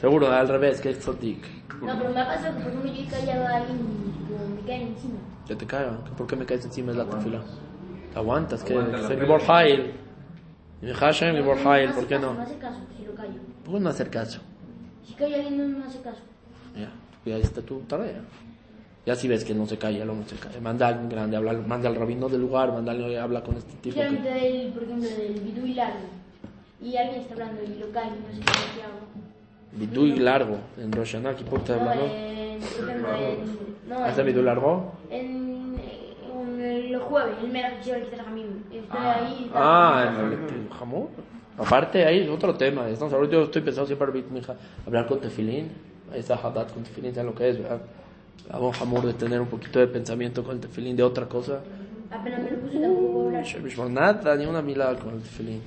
Seguro, 0.00 0.30
al 0.30 0.48
revés, 0.48 0.80
que 0.80 0.90
es 0.90 0.98
Tzadik. 0.98 1.46
No, 1.82 1.98
pero 1.98 2.12
me 2.12 2.20
ha 2.20 2.26
pasado 2.26 2.56
que 2.56 2.62
por 2.62 2.72
ejemplo 2.72 2.92
yo 2.92 3.02
he 3.02 3.06
callado 3.06 3.46
a 3.46 3.56
alguien 3.56 3.78
y 3.78 4.54
me 4.54 4.66
caen 4.66 4.82
encima. 4.88 5.18
Ya 5.46 5.56
te 5.56 5.66
caiga. 5.66 5.98
¿Por 6.16 6.26
qué 6.26 6.36
me 6.36 6.44
caes 6.44 6.64
encima 6.64 6.92
de 6.92 6.98
la 6.98 7.04
tefila? 7.04 7.40
Te 8.12 8.18
aguantas, 8.18 8.62
que 8.62 8.74
pena. 8.74 9.08
Gibor 9.08 9.40
Hail. 9.48 9.92
Y 10.82 10.92
Hashem, 10.92 11.36
Gibor 11.36 11.58
Hail, 11.66 11.90
¿por 11.92 12.06
qué 12.06 12.18
no? 12.18 12.34
No 12.34 12.42
hace 12.42 12.56
caso 12.58 12.80
si 12.96 13.04
lo 13.04 13.14
callo. 13.14 13.40
¿Por 13.64 13.74
qué 13.74 13.80
no 13.80 13.88
hacer 13.88 14.10
caso? 14.10 14.40
Si 15.04 15.14
calla 15.14 15.36
alguien 15.36 15.72
no 15.72 15.78
me 15.78 15.84
hace 15.84 16.00
caso. 16.00 16.20
Ya, 16.74 16.90
y 17.24 17.32
ahí 17.32 17.40
está 17.40 17.62
tu 17.62 17.80
tarea. 17.80 18.20
Ya 19.06 19.14
si 19.14 19.28
ves 19.28 19.44
que 19.44 19.54
no 19.54 19.66
se 19.66 19.78
calla, 19.78 20.04
no 20.04 20.16
se 20.26 20.34
calla. 20.34 20.60
Manda 20.60 20.86
a 20.86 20.88
alguien 20.88 21.08
grande, 21.08 21.36
habla, 21.36 21.52
manda 21.52 21.88
al 21.88 21.94
rabino 21.94 22.28
del 22.28 22.40
lugar, 22.40 22.72
mándale, 22.72 23.16
habla 23.20 23.40
con 23.44 23.56
este 23.56 23.72
tipo. 23.74 23.94
Quiero 23.94 24.10
que- 24.20 24.28
del, 24.28 24.72
por 24.72 24.82
ejemplo, 24.82 25.08
del 25.08 25.40
bidú 25.40 25.64
y 25.64 25.74
largo. 25.74 26.00
Y 26.82 26.96
alguien 26.96 27.20
está 27.20 27.34
hablando 27.34 27.62
y 27.62 27.78
lo 27.78 27.90
callo, 27.92 28.10
no 28.10 28.34
sé 28.34 28.40
qué 28.74 28.82
hago. 28.82 29.06
Bidú 29.72 30.06
y 30.06 30.18
largo, 30.18 30.58
en 30.76 30.90
Rosh 30.90 31.12
Hashanah, 31.12 31.36
¿qué 31.36 31.44
por 31.44 31.62
qué 31.62 31.72
hablando? 31.74 32.04
en, 32.04 32.58
por 32.60 32.88
ejemplo, 32.88 33.08
en, 33.16 33.88
no, 33.88 34.04
¿Hace 34.04 34.20
en- 34.22 34.26
bidú 34.26 34.42
largo? 34.42 34.92
En, 35.08 35.76
en 36.40 36.60
el 36.60 36.98
jueves, 36.98 37.36
el 37.44 37.50
mera 37.50 37.80
que 37.80 37.90
el 37.92 38.06
Jamim. 38.16 38.46
Estoy 38.72 39.06
ahí. 39.06 39.50
Ah, 39.54 40.14
en 40.20 40.32
el 40.32 40.68
jamón. 40.76 41.08
Aparte, 41.56 42.04
ahí 42.04 42.20
es 42.22 42.28
otro 42.28 42.54
tema. 42.56 42.88
Estamos 42.88 43.12
yo 43.30 43.42
estoy 43.44 43.62
pensando 43.62 43.86
siempre 43.86 44.24
hablar 44.84 45.06
con 45.06 45.20
tefilín. 45.20 45.70
Ahí 46.12 46.20
está 46.20 46.34
Haddad 46.34 46.68
con 46.72 46.82
tefilín, 46.82 47.14
¿sabes 47.14 47.30
lo 47.30 47.34
que 47.38 47.50
es? 47.50 47.62
¿verdad? 47.62 47.80
Hago 48.50 48.72
jamón 48.72 49.04
de 49.06 49.14
tener 49.14 49.40
un 49.40 49.48
poquito 49.48 49.78
de 49.80 49.88
pensamiento 49.88 50.44
con 50.44 50.54
el 50.56 50.60
tefilín 50.60 50.96
de 50.96 51.02
otra 51.02 51.26
cosa. 51.26 51.60
Apenas 52.10 52.40
me 52.42 52.50
lo 52.52 52.58
puse 52.60 52.78
tampoco 52.80 53.26
hablar. 53.26 53.90
Nada, 53.90 54.36
ni 54.36 54.46
una 54.46 54.62
milagro 54.62 54.98
con 55.04 55.14
el 55.14 55.20
tefilín. 55.22 55.60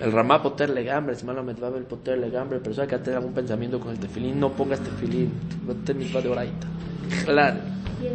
El 0.00 0.12
ramá 0.12 0.42
poter 0.42 0.70
legambre, 0.70 1.14
si 1.14 1.24
malo 1.24 1.42
me 1.42 1.52
va 1.54 1.68
a 1.68 1.70
ver 1.70 1.84
poter 1.84 2.18
legambre, 2.18 2.58
pero 2.60 2.74
sabe 2.74 2.88
que 2.88 2.98
tener 2.98 3.18
algún 3.18 3.32
pensamiento 3.32 3.78
con 3.80 3.90
el 3.92 3.98
tefilín, 3.98 4.38
no 4.40 4.50
pongas 4.52 4.80
tefilín. 4.80 5.32
No 5.66 5.74
te 5.74 5.94
misma 5.94 6.20
de 6.20 6.28
oraita. 6.28 6.66
Claro. 7.24 7.56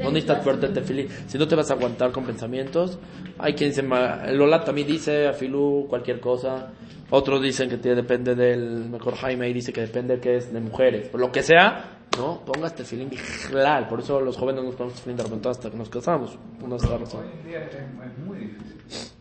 No 0.04 0.12
necesitas 0.12 0.44
fuerte 0.44 0.68
el 0.68 0.74
tefilín. 0.74 1.08
Si 1.28 1.38
no 1.38 1.48
te 1.48 1.56
vas 1.56 1.72
a 1.72 1.74
aguantar 1.74 2.12
con 2.12 2.24
pensamientos, 2.26 3.00
hay 3.40 3.54
quien 3.54 3.74
ma- 3.88 4.22
el 4.26 4.38
Lola 4.38 4.64
también 4.64 4.88
dice, 4.88 5.28
afilú, 5.28 5.88
cualquier 5.90 6.20
cosa. 6.20 6.68
Otros 7.10 7.42
dicen 7.42 7.70
que 7.70 7.78
te- 7.78 7.96
depende 7.96 8.36
del, 8.36 8.88
mejor 8.90 9.16
Jaime 9.16 9.46
ahí 9.48 9.54
dice 9.54 9.74
que 9.74 9.82
depende 9.82 10.20
que 10.20 10.36
es 10.36 10.54
de 10.54 10.60
mujeres. 10.60 11.08
Por 11.10 11.20
lo 11.22 11.32
que 11.32 11.42
sea, 11.42 11.99
no, 12.20 12.42
pongas 12.46 12.76
tefilín 12.76 13.10
claro. 13.50 13.88
Por 13.90 14.00
eso 14.02 14.20
los 14.22 14.38
jóvenes 14.38 14.64
nos 14.64 14.76
ponemos 14.76 14.96
tefilín 14.96 15.18
de 15.18 15.24
repente 15.24 15.50
hasta 15.50 15.70
que 15.72 15.78
nos 15.78 15.90
casamos. 15.90 16.38
Una 16.62 16.76
es 16.76 16.90
la 16.90 16.98
razón. 16.98 17.22
Hoy 17.26 17.32
en 17.42 17.48
día 17.48 17.64
es, 17.66 17.74
es 17.76 18.18
muy 18.26 18.38
difícil. 18.38 18.78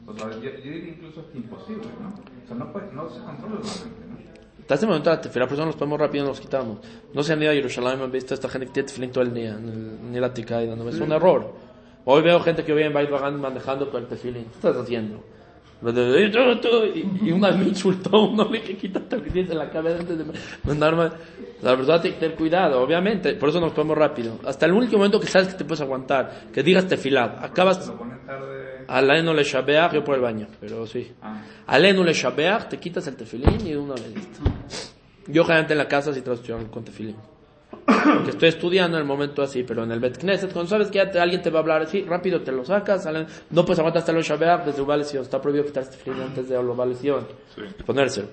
O 0.06 0.14
sea, 0.14 0.30
yo, 0.30 0.40
yo 0.40 0.50
diría 0.50 0.88
incluso 0.94 1.20
hasta 1.20 1.36
imposible, 1.36 1.86
¿no? 2.00 2.08
O 2.08 2.46
sea, 2.46 2.56
no, 2.56 2.72
puede, 2.72 2.92
no 2.92 3.08
se 3.08 3.20
controla 3.20 3.56
la 3.56 3.60
mente, 3.60 4.06
¿no? 4.08 4.18
Hasta 4.60 4.74
este 4.74 4.86
momento 4.86 5.10
la 5.10 5.20
tefilá, 5.20 5.46
por 5.46 5.54
eso 5.54 5.64
nos 5.66 5.76
ponemos 5.76 6.00
rápido 6.00 6.24
y 6.24 6.28
nos 6.28 6.40
quitamos. 6.40 6.78
No 7.14 7.22
se 7.22 7.32
han 7.32 7.42
ido 7.42 7.50
a 7.50 7.54
Jerusalén, 7.54 8.00
han 8.00 8.10
visto 8.12 8.34
a 8.34 8.36
esta 8.36 8.48
gente 8.48 8.66
que 8.66 8.72
tiene 8.74 8.86
tefilín 8.88 9.12
todo 9.12 9.24
el 9.24 9.32
día, 9.32 9.52
en 9.52 9.68
el, 9.68 9.98
Aticá, 10.24 10.62
y 10.62 10.66
dándome- 10.66 10.90
es 10.90 11.00
un 11.00 11.12
error. 11.12 11.52
Hoy 12.04 12.22
veo 12.22 12.40
gente 12.40 12.64
que 12.64 12.72
viene 12.74 12.88
en 12.88 12.92
manejando 13.40 13.90
con 13.90 14.02
el 14.02 14.08
tefilín. 14.08 14.44
¿Qué 14.44 14.54
estás 14.54 14.76
haciendo? 14.76 15.22
Y 15.80 17.30
una 17.30 17.52
me 17.52 17.68
insultó 17.68 18.24
uno, 18.24 18.44
le 18.50 18.60
dije, 18.60 18.76
quítate 18.76 19.16
en 19.16 19.58
la 19.58 19.70
cabeza 19.70 20.00
antes 20.00 20.18
de 20.18 20.24
mandarme. 20.64 21.10
La 21.62 21.74
verdad, 21.76 22.00
hay 22.02 22.12
que 22.12 22.18
tener 22.18 22.36
cuidado, 22.36 22.80
obviamente, 22.80 23.34
por 23.34 23.48
eso 23.48 23.60
nos 23.60 23.72
ponemos 23.72 23.96
rápido. 23.96 24.38
Hasta 24.44 24.66
el 24.66 24.72
único 24.72 24.96
momento 24.96 25.20
que 25.20 25.28
sabes 25.28 25.48
que 25.48 25.54
te 25.54 25.64
puedes 25.64 25.80
aguantar, 25.80 26.48
que 26.52 26.62
digas 26.62 26.88
tefilá, 26.88 27.38
acabas. 27.40 27.92
Alenu 28.88 29.34
le 29.34 29.44
shabeach, 29.44 29.92
yo 29.92 30.02
por 30.02 30.16
el 30.16 30.22
baño, 30.22 30.48
pero 30.58 30.86
sí. 30.86 31.12
Ah. 31.22 31.42
Alenu 31.66 32.02
le 32.02 32.12
shabeach, 32.12 32.68
te 32.68 32.78
quitas 32.78 33.06
el 33.06 33.16
tefilín 33.16 33.60
y 33.66 33.70
de 33.70 33.76
una 33.76 33.94
vez 33.94 34.14
listo. 34.14 34.40
Yo 35.26 35.44
generalmente 35.44 35.74
en 35.74 35.78
la 35.78 35.88
casa 35.88 36.12
sí 36.12 36.20
de 36.20 36.32
estudiar 36.32 36.66
con 36.70 36.84
tefilín. 36.84 37.16
Que 38.24 38.30
estoy 38.30 38.48
estudiando 38.48 38.96
en 38.96 39.02
el 39.02 39.06
momento 39.06 39.42
así, 39.42 39.62
pero 39.62 39.84
en 39.84 39.92
el 39.92 40.00
Bet 40.00 40.18
Knesset, 40.18 40.52
cuando 40.52 40.68
sabes 40.70 40.88
que 40.88 40.96
ya 40.98 41.10
te- 41.10 41.20
alguien 41.20 41.42
te 41.42 41.50
va 41.50 41.58
a 41.58 41.62
hablar 41.62 41.82
así, 41.82 42.02
rápido 42.04 42.40
te 42.42 42.52
lo 42.52 42.64
sacas, 42.64 43.02
salen- 43.04 43.26
no 43.50 43.64
puedes 43.64 43.78
aguantar 43.78 44.00
hasta 44.00 44.12
el 44.12 44.22
shabeach 44.22 44.64
desde 44.64 44.82
Ubal 44.82 45.04
Sion. 45.04 45.22
Está 45.22 45.40
prohibido 45.40 45.64
quitarse 45.66 45.90
tefilín 45.92 46.22
antes 46.22 46.48
de 46.48 46.58
Ubal 46.58 46.94
Sion. 46.96 47.26
Ponérselo. 47.86 48.28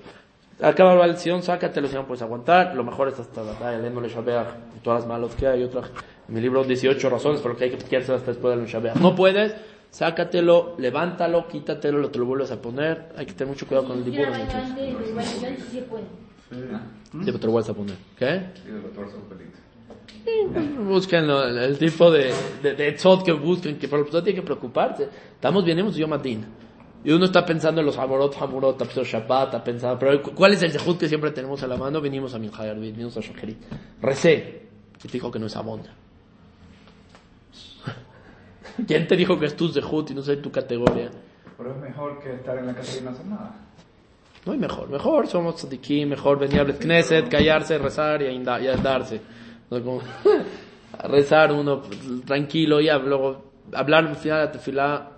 Acaba 0.62 0.94
Ubal 0.94 1.18
Sion, 1.18 1.42
sácatelo 1.42 1.86
si 1.88 1.94
no 1.94 2.06
puedes 2.06 2.22
aguantar. 2.22 2.74
Lo 2.74 2.84
mejor 2.84 3.08
es 3.08 3.18
hasta 3.20 3.42
la 3.42 3.68
Alenu 3.68 4.00
le 4.00 4.08
shabeach, 4.08 4.46
todas 4.82 5.00
las 5.00 5.08
malos 5.08 5.34
que 5.34 5.46
hay. 5.46 5.62
Otra, 5.62 5.82
en 6.28 6.34
mi 6.34 6.40
libro 6.40 6.64
18 6.64 7.10
razones 7.10 7.40
por 7.40 7.52
lo 7.52 7.56
que 7.58 7.64
hay 7.64 7.70
que 7.70 7.78
quitarse 7.78 8.12
hasta 8.14 8.30
después 8.32 8.56
del 8.56 8.66
shabeach. 8.66 8.96
No 8.96 9.14
puedes, 9.14 9.54
sácatelo, 9.90 10.74
levántalo, 10.78 11.46
quítatelo, 11.48 11.98
lo 11.98 12.10
te 12.10 12.18
lo 12.18 12.24
vuelves 12.26 12.50
a 12.52 12.60
poner. 12.60 13.10
Hay 13.16 13.26
que 13.26 13.32
tener 13.34 13.52
mucho 13.52 13.66
cuidado 13.66 13.86
con 13.88 13.98
el 13.98 14.04
dibujo. 14.04 14.30
Yo 16.50 16.56
sí 16.56 16.62
puede. 16.62 17.24
Sí, 17.24 17.26
pero 17.26 17.38
te 17.40 17.46
lo 17.46 17.52
vuelves 17.52 17.70
a 17.70 17.74
poner. 17.74 17.96
¿Qué? 18.18 18.40
Sí, 18.54 18.70
son 19.12 19.22
pelito. 19.28 19.58
Busquen 20.84 21.26
lo- 21.26 21.44
el, 21.46 21.78
tipo 21.78 22.10
de, 22.10 22.32
de, 22.62 22.74
de 22.74 22.92
tzot 22.92 23.24
que 23.24 23.32
busquen, 23.32 23.78
que 23.78 23.88
por 23.88 24.00
lo 24.00 24.04
tanto 24.06 24.22
tiene 24.24 24.40
que 24.40 24.44
preocuparse. 24.44 25.08
Estamos 25.34 25.64
bien, 25.64 25.78
hemos 25.78 25.94
Yom 25.96 26.12
Adin. 26.12 26.44
Y 27.04 27.12
uno 27.12 27.24
está 27.26 27.46
pensando 27.46 27.80
en 27.80 27.86
los 27.86 27.96
Hamorot, 27.98 28.34
Hamorot, 28.40 28.74
ha 28.82 28.84
pensado 28.84 29.04
Shabbat, 29.04 29.54
ha 29.54 29.62
pensado, 29.62 29.96
pero 29.98 30.20
cu- 30.22 30.32
¿cuál 30.34 30.54
es 30.54 30.62
el 30.62 30.72
Zehut 30.72 30.98
que 30.98 31.06
siempre 31.08 31.30
tenemos 31.30 31.62
a 31.62 31.68
la 31.68 31.76
mano? 31.76 32.00
Venimos 32.00 32.34
a 32.34 32.38
Minhayar, 32.40 32.76
venimos 32.80 33.16
a 33.16 33.20
Shacherit. 33.20 33.58
Recé. 34.02 34.66
Y 34.98 35.02
te 35.06 35.12
dijo 35.12 35.30
que 35.30 35.38
no 35.38 35.46
es 35.46 35.54
Amon. 35.54 35.82
¿Quién 38.86 39.06
te 39.06 39.16
dijo 39.16 39.38
que 39.38 39.46
es 39.46 39.56
tu 39.56 39.68
Zehut 39.68 40.10
y 40.10 40.14
no 40.14 40.22
sé 40.22 40.36
tu 40.38 40.50
categoría? 40.50 41.10
Pero 41.56 41.70
es 41.70 41.76
mejor 41.80 42.18
que 42.20 42.34
estar 42.34 42.58
en 42.58 42.66
la 42.66 42.74
casa 42.74 42.98
y 42.98 43.02
no 43.04 43.10
hacer 43.10 43.26
nada. 43.26 43.54
No 44.46 44.52
hay 44.52 44.58
mejor, 44.58 44.88
mejor 44.88 45.26
somos 45.26 45.56
tzadikim, 45.56 46.08
mejor 46.10 46.38
venir 46.38 46.64
Bet 46.64 46.78
Knesset, 46.78 47.28
callarse, 47.28 47.78
rezar 47.78 48.22
y, 48.22 48.28
andarse. 48.28 49.20
A 50.98 51.08
rezar 51.08 51.52
uno 51.52 51.82
tranquilo 52.24 52.80
y 52.80 52.86
luego 52.86 53.50
hablar 53.72 54.06
al 54.06 54.14
final 54.14 54.38
de 54.38 54.44
la 54.44 54.52
tefilá, 54.52 55.10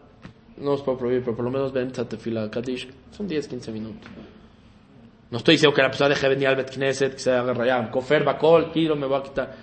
no 0.56 0.72
os 0.72 0.82
puedo 0.82 0.96
prohibir, 0.96 1.22
pero 1.22 1.36
por 1.36 1.44
lo 1.44 1.50
menos 1.50 1.74
ven 1.74 1.92
a 1.98 2.08
tefilá, 2.08 2.50
Kadish, 2.50 2.88
son 3.10 3.28
10, 3.28 3.48
15 3.48 3.70
minutos. 3.70 4.10
No 5.30 5.36
estoy 5.36 5.56
diciendo 5.56 5.74
que 5.76 5.82
la 5.82 5.88
persona 5.88 6.08
deje 6.08 6.26
de 6.26 6.34
venir 6.34 6.48
al 6.48 6.56
Bet 6.56 6.70
Knesset, 6.70 7.12
que 7.12 7.18
se 7.18 7.30
haga 7.30 7.52
rayar, 7.52 7.90
cofer, 7.90 8.24
bacol, 8.24 8.72
kilo, 8.72 8.96
me 8.96 9.06
va 9.06 9.18
a 9.18 9.22
quitar. 9.22 9.54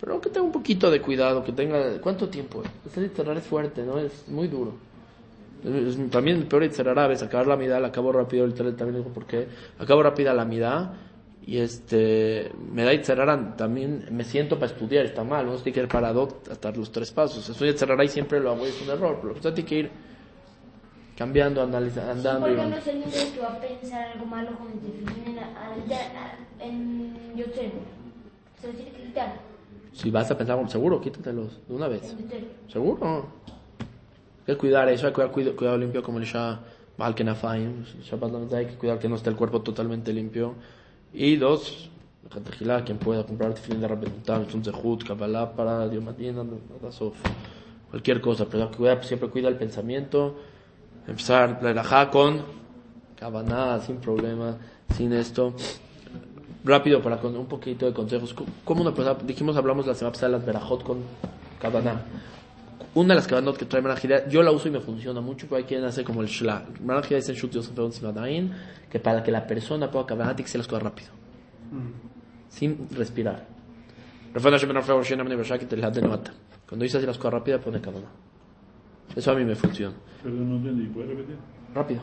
Pero 0.00 0.20
que 0.20 0.30
tenga 0.30 0.46
un 0.46 0.52
poquito 0.52 0.92
de 0.92 1.02
cuidado, 1.02 1.42
que 1.42 1.50
tenga, 1.50 2.00
¿cuánto 2.00 2.28
tiempo? 2.28 2.62
Este 2.86 3.00
literal 3.00 3.36
es 3.36 3.44
fuerte, 3.44 3.82
¿no? 3.82 3.98
Es 3.98 4.28
muy 4.28 4.46
duro. 4.46 4.74
También 6.10 6.36
el 6.38 6.46
peor 6.46 6.62
Yitzhar 6.62 7.10
es 7.10 7.22
acabar 7.22 7.46
la 7.48 7.56
mitad, 7.56 7.80
la 7.80 7.88
acabo 7.88 8.12
rápido, 8.12 8.44
el 8.44 8.54
tele 8.54 8.72
también 8.72 9.02
dijo 9.02 9.12
por 9.12 9.26
qué. 9.26 9.48
Acabo 9.78 10.02
rápida 10.02 10.32
la 10.32 10.44
mitad 10.44 10.90
y 11.44 11.58
este, 11.58 12.52
me 12.72 12.84
da 12.84 12.92
Yitzhar 12.92 13.56
también 13.56 14.06
me 14.12 14.22
siento 14.24 14.56
para 14.58 14.70
estudiar, 14.72 15.04
está 15.06 15.24
mal, 15.24 15.46
uno 15.48 15.56
tiene 15.56 15.72
que 15.72 15.80
ir 15.80 15.88
parado 15.88 16.40
hasta 16.50 16.70
los 16.72 16.92
tres 16.92 17.10
pasos. 17.10 17.48
Eso 17.48 17.64
Yitzhar 17.66 18.02
y 18.04 18.08
siempre 18.08 18.38
lo 18.40 18.52
hago, 18.52 18.66
es 18.66 18.80
un 18.82 18.90
error, 18.90 19.18
pero 19.20 19.34
usted 19.34 19.52
tiene 19.54 19.68
que 19.68 19.78
ir 19.80 19.90
cambiando, 21.16 21.62
analizando, 21.62 22.12
andando 22.12 22.46
¿Por 22.46 22.50
y 22.50 22.54
qué 22.54 22.60
van. 22.60 22.70
no 22.70 22.76
el 22.76 22.98
niño 23.00 23.10
que 23.34 23.40
va 23.40 23.48
a 23.48 23.60
pensar 23.60 24.12
algo 24.12 24.26
malo 24.26 24.50
con 24.56 24.68
el 24.70 24.78
tefilín 24.78 25.26
en, 25.26 25.36
la- 25.36 26.38
en, 26.60 27.16
en 27.30 27.36
Yotzero? 27.36 27.72
Se 28.60 28.68
lo 28.68 28.72
tiene 28.74 28.92
que 28.92 29.02
quitar. 29.02 29.40
Si 29.92 30.10
vas 30.12 30.30
a 30.30 30.38
pensar, 30.38 30.56
como 30.56 30.68
seguro, 30.68 31.00
quítatelos 31.00 31.58
de 31.66 31.74
una 31.74 31.88
vez. 31.88 32.14
Seguro. 32.68 33.26
Que 34.48 34.56
cuidar 34.56 34.88
eso, 34.88 35.06
hay 35.06 35.12
que 35.12 35.26
cuidar 35.26 35.54
cuidado, 35.54 35.76
limpio 35.76 36.02
como 36.02 36.16
el 36.16 36.24
Shah 36.24 36.58
Baal 36.96 37.14
Kenafayim. 37.14 37.84
Shabbat 38.02 38.50
hay 38.54 38.64
que 38.64 38.76
cuidar 38.76 38.98
que 38.98 39.06
no 39.06 39.16
esté 39.16 39.28
el 39.28 39.36
cuerpo 39.36 39.60
totalmente 39.60 40.10
limpio. 40.10 40.54
Y 41.12 41.36
dos, 41.36 41.90
quien 42.86 42.96
pueda 42.96 43.26
comprar 43.26 43.52
tefilín 43.52 43.82
de 43.82 43.88
Rabbenutam, 43.88 44.46
un 44.54 44.64
Zehut, 44.64 45.04
Kabbalah 45.04 45.52
para 45.52 45.86
Sof, 46.90 47.14
cualquier 47.90 48.22
cosa, 48.22 48.46
pero 48.50 48.70
cuida, 48.70 49.02
siempre 49.02 49.28
cuida 49.28 49.48
el 49.48 49.56
pensamiento. 49.56 50.36
Empezar 51.06 51.58
la 51.62 51.72
Elajá 51.72 52.10
con 52.10 52.40
Kabaná, 53.16 53.78
sin 53.80 53.98
problema, 53.98 54.56
sin 54.96 55.12
esto. 55.12 55.52
Rápido, 56.64 57.02
para 57.02 57.18
con 57.18 57.36
un 57.36 57.44
poquito 57.44 57.84
de 57.84 57.92
consejos. 57.92 58.34
¿Cómo 58.64 58.80
una 58.80 58.94
persona, 58.94 59.18
dijimos, 59.26 59.58
hablamos 59.58 59.86
la 59.86 59.94
semana 59.94 60.14
pasada 60.14 60.32
de 60.32 60.38
las 60.38 60.46
Berajot 60.46 60.82
con 60.82 61.00
Kabaná? 61.60 62.00
Una 62.94 63.08
de 63.08 63.14
las 63.16 63.26
cabanot 63.26 63.56
que 63.56 63.66
trae 63.66 63.82
Marajida, 63.82 64.28
yo 64.28 64.42
la 64.42 64.50
uso 64.50 64.68
y 64.68 64.70
me 64.70 64.80
funciona 64.80 65.20
mucho, 65.20 65.46
pero 65.46 65.58
hay 65.58 65.64
quien 65.64 65.84
hace 65.84 66.02
como 66.04 66.22
el 66.22 66.28
Shla. 66.28 66.66
Marajida 66.82 67.16
dice 67.16 67.32
en 67.32 67.38
Shut 67.38 67.52
Yosef 67.52 67.76
Eon 67.78 67.92
Sivadain, 67.92 68.52
que 68.90 68.98
para 68.98 69.22
que 69.22 69.30
la 69.30 69.46
persona 69.46 69.90
pueda 69.90 70.06
cabaná 70.06 70.30
tiene 70.34 70.44
que 70.44 70.48
hacer 70.48 70.58
las 70.60 70.68
cosas 70.68 70.82
rápido. 70.82 71.10
Sin 72.48 72.88
respirar. 72.90 73.46
Cuando 76.68 76.82
dice 76.82 76.98
así 76.98 77.06
las 77.06 77.18
cosas 77.18 77.32
rápidas, 77.32 77.60
pone 77.62 77.80
cabaná. 77.80 78.08
Eso 79.14 79.32
a 79.32 79.34
mí 79.34 79.44
me 79.44 79.54
funciona. 79.54 79.94
Perdón, 80.22 80.50
no 80.50 80.56
entendí. 80.56 80.86
¿Puedes 80.88 81.10
repetir? 81.10 81.36
Rápido. 81.74 82.00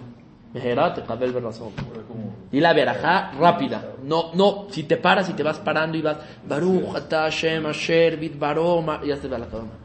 Y 2.51 2.59
la 2.61 2.73
verajá 2.73 3.31
rápida. 3.33 3.95
No, 4.03 4.33
no, 4.33 4.67
si 4.69 4.83
te 4.83 4.97
paras 4.97 5.29
y 5.29 5.33
te 5.33 5.43
vas 5.43 5.59
parando 5.59 5.97
y 5.97 6.01
vas 6.01 6.17
Baruch 6.47 7.09
Hashem 7.09 7.65
Asher 7.65 8.17
Bit 8.17 8.39
Baroma, 8.39 9.01
ya 9.03 9.17
se 9.17 9.27
va 9.27 9.37
la 9.37 9.47
cabana. 9.47 9.84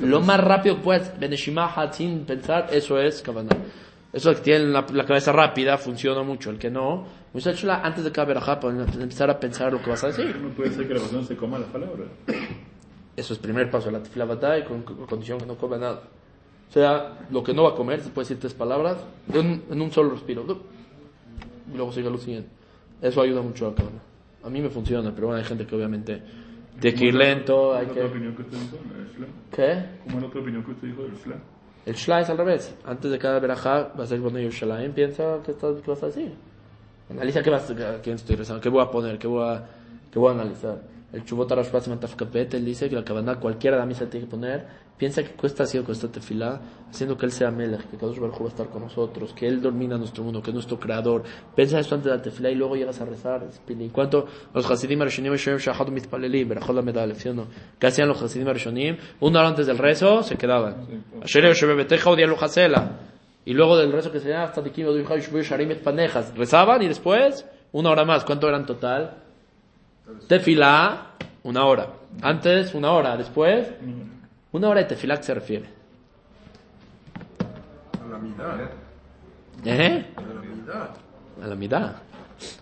Lo 0.00 0.20
más 0.20 0.40
rápido 0.42 0.80
que 0.82 1.00
Beneshimah 1.20 1.92
sin 1.92 2.24
pensar, 2.24 2.68
eso 2.72 3.00
es 3.00 3.22
cabana. 3.22 3.50
Eso 4.12 4.34
que 4.34 4.40
tiene 4.40 4.64
la, 4.66 4.84
la 4.92 5.04
cabeza 5.04 5.32
rápida 5.32 5.76
funciona 5.78 6.22
mucho. 6.22 6.50
El 6.50 6.58
que 6.58 6.70
no, 6.70 7.04
muchacho, 7.34 7.70
antes 7.70 8.02
de 8.04 8.10
cada 8.10 8.26
verajá, 8.26 8.58
para 8.58 8.74
empezar 8.82 9.30
a 9.30 9.38
pensar 9.38 9.72
lo 9.72 9.80
que 9.82 9.90
vas 9.90 10.02
a 10.02 10.08
decir. 10.08 10.34
No 10.40 10.48
puede 10.50 10.70
ser 10.72 10.88
que 10.88 10.94
la 10.94 11.00
persona 11.00 11.22
se 11.24 11.36
coma 11.36 11.58
las 11.58 11.68
palabras. 11.68 12.08
Eso 13.16 13.32
es 13.34 13.38
primer 13.38 13.70
paso, 13.70 13.90
la 13.90 14.02
tefila 14.02 14.24
batalla 14.24 14.64
con, 14.64 14.82
con 14.82 15.06
condición 15.06 15.38
que 15.38 15.46
no 15.46 15.56
coma 15.56 15.76
nada. 15.76 16.02
O 16.68 16.72
sea, 16.72 17.18
lo 17.30 17.42
que 17.42 17.52
no 17.54 17.64
va 17.64 17.70
a 17.70 17.74
comer, 17.74 18.00
se 18.00 18.10
puede 18.10 18.24
decir 18.26 18.40
tres 18.40 18.54
palabras 18.54 18.96
en, 19.32 19.38
un- 19.38 19.62
en 19.70 19.80
un 19.82 19.90
solo 19.92 20.10
respiro. 20.10 20.44
Y 21.72 21.76
luego 21.76 21.92
sigue 21.92 22.10
lo 22.10 22.18
siguiente. 22.18 22.48
Eso 23.02 23.20
ayuda 23.22 23.42
mucho 23.42 23.66
a 23.66 23.68
uno. 23.70 24.00
A 24.44 24.50
mí 24.50 24.60
me 24.60 24.70
funciona, 24.70 25.12
pero 25.14 25.28
bueno, 25.28 25.40
hay 25.40 25.46
gente 25.46 25.66
que 25.66 25.74
obviamente 25.76 26.22
tiene 26.80 26.98
que 26.98 27.04
ir 27.06 27.14
lento, 27.14 27.74
hay 27.74 27.86
¿Cuál 27.86 27.98
es 27.98 28.04
que... 28.04 28.10
opinión 28.10 28.36
que 28.36 28.42
usted 28.42 28.58
dijo? 28.58 28.76
¿El 28.76 29.06
Shla? 29.08 29.26
¿Qué? 29.50 29.84
¿Cómo 30.04 30.16
es 30.16 30.22
la 30.22 30.28
otra 30.28 30.40
opinión 30.40 30.64
que 30.64 30.70
usted 30.70 30.88
dijo 30.88 31.02
del 31.02 31.14
Shla? 31.14 31.36
El 31.86 31.94
shla 31.94 32.20
es 32.20 32.28
al 32.28 32.36
revés. 32.36 32.76
Antes 32.84 33.10
de 33.10 33.18
cada 33.18 33.40
verajá 33.40 33.92
vas 33.96 34.12
a 34.12 34.14
ir 34.14 34.20
poniendo 34.20 34.40
Yerushalayim, 34.40 34.92
piensa 34.92 35.38
qué, 35.44 35.52
estás, 35.52 35.80
qué 35.80 35.90
vas 35.90 36.02
a 36.02 36.06
decir. 36.06 36.34
Analiza 37.10 37.42
qué, 37.42 37.50
vas, 37.50 37.70
a 37.70 38.00
quién 38.02 38.16
estoy 38.16 38.36
rezando, 38.36 38.60
qué 38.60 38.68
voy 38.68 38.82
a 38.82 38.90
poner, 38.90 39.18
qué 39.18 39.26
voy 39.26 39.48
a, 39.48 39.66
qué 40.12 40.18
voy 40.18 40.28
a 40.28 40.34
analizar. 40.34 40.82
El 41.12 41.24
Chubot 41.24 41.50
Arashpaz 41.50 41.88
Matafkapet, 41.88 42.52
él 42.52 42.66
dice 42.66 42.90
que 42.90 42.94
la 42.94 43.04
cabana 43.04 43.36
cualquiera 43.36 43.76
de 43.76 43.80
la 43.80 43.86
misa 43.86 44.08
tiene 44.10 44.26
que 44.26 44.30
poner. 44.30 44.66
Piensa 44.98 45.22
que 45.22 45.30
cuesta 45.30 45.62
así 45.62 45.78
o 45.78 45.84
cuesta 45.84 46.08
tefilá, 46.08 46.60
haciendo 46.90 47.16
que 47.16 47.24
él 47.24 47.30
sea 47.30 47.52
Melech, 47.52 47.88
que 47.88 47.96
Kadosh 47.96 48.18
Baruj 48.18 48.40
va 48.40 48.46
a 48.46 48.48
estar 48.48 48.68
con 48.68 48.82
nosotros, 48.82 49.32
que 49.32 49.46
él 49.46 49.62
domina 49.62 49.96
nuestro 49.96 50.24
mundo, 50.24 50.42
que 50.42 50.50
es 50.50 50.54
nuestro 50.54 50.78
creador. 50.78 51.22
Piensa 51.54 51.78
esto 51.78 51.94
antes 51.94 52.10
de 52.10 52.16
la 52.16 52.22
tefilá 52.22 52.50
y 52.50 52.56
luego 52.56 52.74
llegas 52.74 53.00
a 53.00 53.04
rezar. 53.04 53.46
En 53.68 53.88
cuanto 53.90 54.26
los 54.52 54.68
Hasidim 54.68 55.00
Arishonim, 55.00 55.34
Shoyim 55.34 55.58
Shahad 55.58 55.88
Mitpalelim, 55.88 56.48
Berachot 56.48 56.74
la 56.74 56.82
Medalef, 56.82 57.22
¿sí 57.22 57.28
o 57.28 57.34
no? 57.34 57.46
¿Qué 57.78 57.86
hacían 57.86 58.08
los 58.08 58.20
Hasidim 58.20 58.48
Arishonim? 58.48 58.96
Una 59.20 59.38
hora 59.38 59.48
antes 59.50 59.68
del 59.68 59.78
rezo, 59.78 60.24
se 60.24 60.36
quedaban. 60.36 61.04
Asher 61.22 61.44
Lujasela. 62.28 62.98
Y 63.44 63.54
luego 63.54 63.76
del 63.78 63.92
rezo 63.92 64.10
que 64.10 64.20
se 64.20 64.28
llama 64.30 64.44
hasta 64.44 64.60
Dikim 64.60 64.88
Odu 64.88 64.98
Yishai 64.98 65.20
Shvu 65.20 65.42
Sharim 65.42 65.78
Panejas. 65.78 66.36
Rezaban 66.36 66.82
y 66.82 66.88
después 66.88 67.46
una 67.72 67.90
hora 67.90 68.04
más. 68.04 68.24
¿Cuánto 68.24 68.48
eran 68.48 68.66
total? 68.66 69.14
Tefilá, 70.26 71.12
una 71.44 71.64
hora. 71.64 71.94
Antes, 72.20 72.74
una 72.74 72.92
hora. 72.92 73.16
Después, 73.16 73.68
una 74.52 74.68
hora 74.68 74.80
de 74.80 74.86
tefilá, 74.86 75.14
¿a 75.14 75.16
qué 75.18 75.22
se 75.24 75.34
refiere? 75.34 75.68
A 78.02 78.08
la 78.08 78.18
mitad. 78.18 78.60
¿Eh? 79.64 80.06
A 80.16 80.20
la 80.20 80.40
mitad. 80.40 80.90
A 81.42 81.46
la 81.46 81.54
midá. 81.54 82.02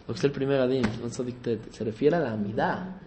Lo 0.06 0.14
que 0.14 0.18
es 0.18 0.24
el 0.24 0.32
primer 0.32 0.60
no 1.00 1.08
se 1.10 1.84
refiere 1.84 2.16
a 2.16 2.20
la 2.20 2.36
midá. 2.36 3.00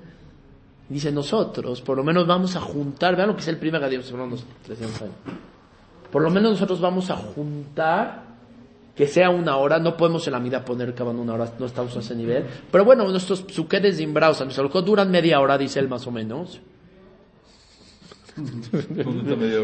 Dice 0.88 1.12
nosotros, 1.12 1.82
por 1.82 1.98
lo 1.98 2.04
menos 2.04 2.26
vamos 2.26 2.56
a 2.56 2.62
juntar, 2.62 3.16
vean 3.16 3.30
lo 3.30 3.36
que 3.36 3.42
es 3.42 3.48
el 3.48 3.58
primer 3.58 3.84
adín, 3.84 4.02
se 4.02 4.10
fueron 4.10 4.30
unos 4.30 4.44
300 4.66 5.02
años. 5.04 5.16
Por 6.12 6.24
lo 6.24 6.32
menos 6.32 6.52
nosotros 6.54 6.82
vamos 6.82 7.12
a 7.12 7.16
juntar 7.16 8.24
que 8.96 9.08
sea 9.08 9.30
una 9.30 9.58
hora, 9.58 9.80
no 9.80 9.96
podemos 9.96 10.26
en 10.28 10.34
la 10.34 10.40
midá 10.40 10.66
poner 10.66 10.96
que 10.96 11.04
van 11.04 11.18
una 11.20 11.36
hora, 11.36 11.54
no 11.60 11.68
estamos 11.68 11.96
a 11.96 12.00
ese 12.00 12.16
nivel. 12.16 12.46
Pero 12.72 12.84
bueno, 12.86 13.08
nuestros 13.08 13.46
psuquedes 13.48 13.98
de 13.98 14.04
nuestros 14.04 14.84
duran 14.84 15.12
media 15.12 15.40
hora, 15.40 15.58
dice 15.58 15.80
él 15.80 15.88
más 15.88 16.06
o 16.08 16.12
menos. 16.12 16.60
¿Dónde 16.60 16.60
está 16.60 16.70
media 17.80 18.18
hora? 18.20 18.29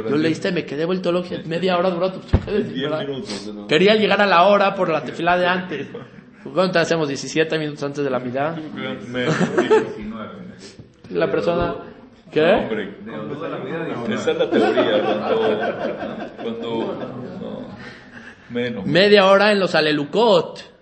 Lo 0.09 0.17
leíste, 0.17 0.51
me 0.51 0.65
quedé 0.65 0.85
vuelto 0.85 1.11
loco, 1.11 1.29
media 1.45 1.77
hora 1.77 1.89
duró 1.89 2.11
minutos. 3.07 3.51
¿no? 3.53 3.67
Quería 3.67 3.95
llegar 3.95 4.21
a 4.21 4.25
la 4.25 4.43
hora 4.43 4.75
por 4.75 4.89
la 4.89 5.03
tefilá 5.03 5.37
de 5.37 5.47
antes. 5.47 5.87
¿Cuánto 6.53 6.79
hacemos? 6.79 7.07
17 7.07 7.57
minutos 7.57 7.83
antes 7.83 8.03
de 8.03 8.09
la 8.09 8.19
mitad. 8.19 8.55
Me- 8.55 9.25
19. 9.25 10.29
La 11.11 11.29
persona... 11.31 11.75
¿Qué? 12.31 12.41
Hombre, 12.41 12.95
vida 13.59 13.85
dice. 13.85 14.13
esa 14.13 14.31
es 14.31 14.37
la 14.37 14.49
teoría. 14.49 15.01
Cuando. 16.41 16.85
cuando 16.97 17.39
no, 17.41 17.67
menos. 18.49 18.85
Media 18.85 19.25
hora 19.27 19.51
en 19.51 19.59
los 19.59 19.75
alelucot. 19.75 20.74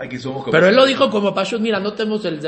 Aquí 0.00 0.18
somos 0.18 0.44
Pero 0.50 0.66
él 0.68 0.76
lo 0.76 0.86
dijo 0.86 1.10
como 1.10 1.34
pashut, 1.34 1.60
mira, 1.60 1.80
no 1.80 1.92
tenemos 1.92 2.24
el... 2.24 2.40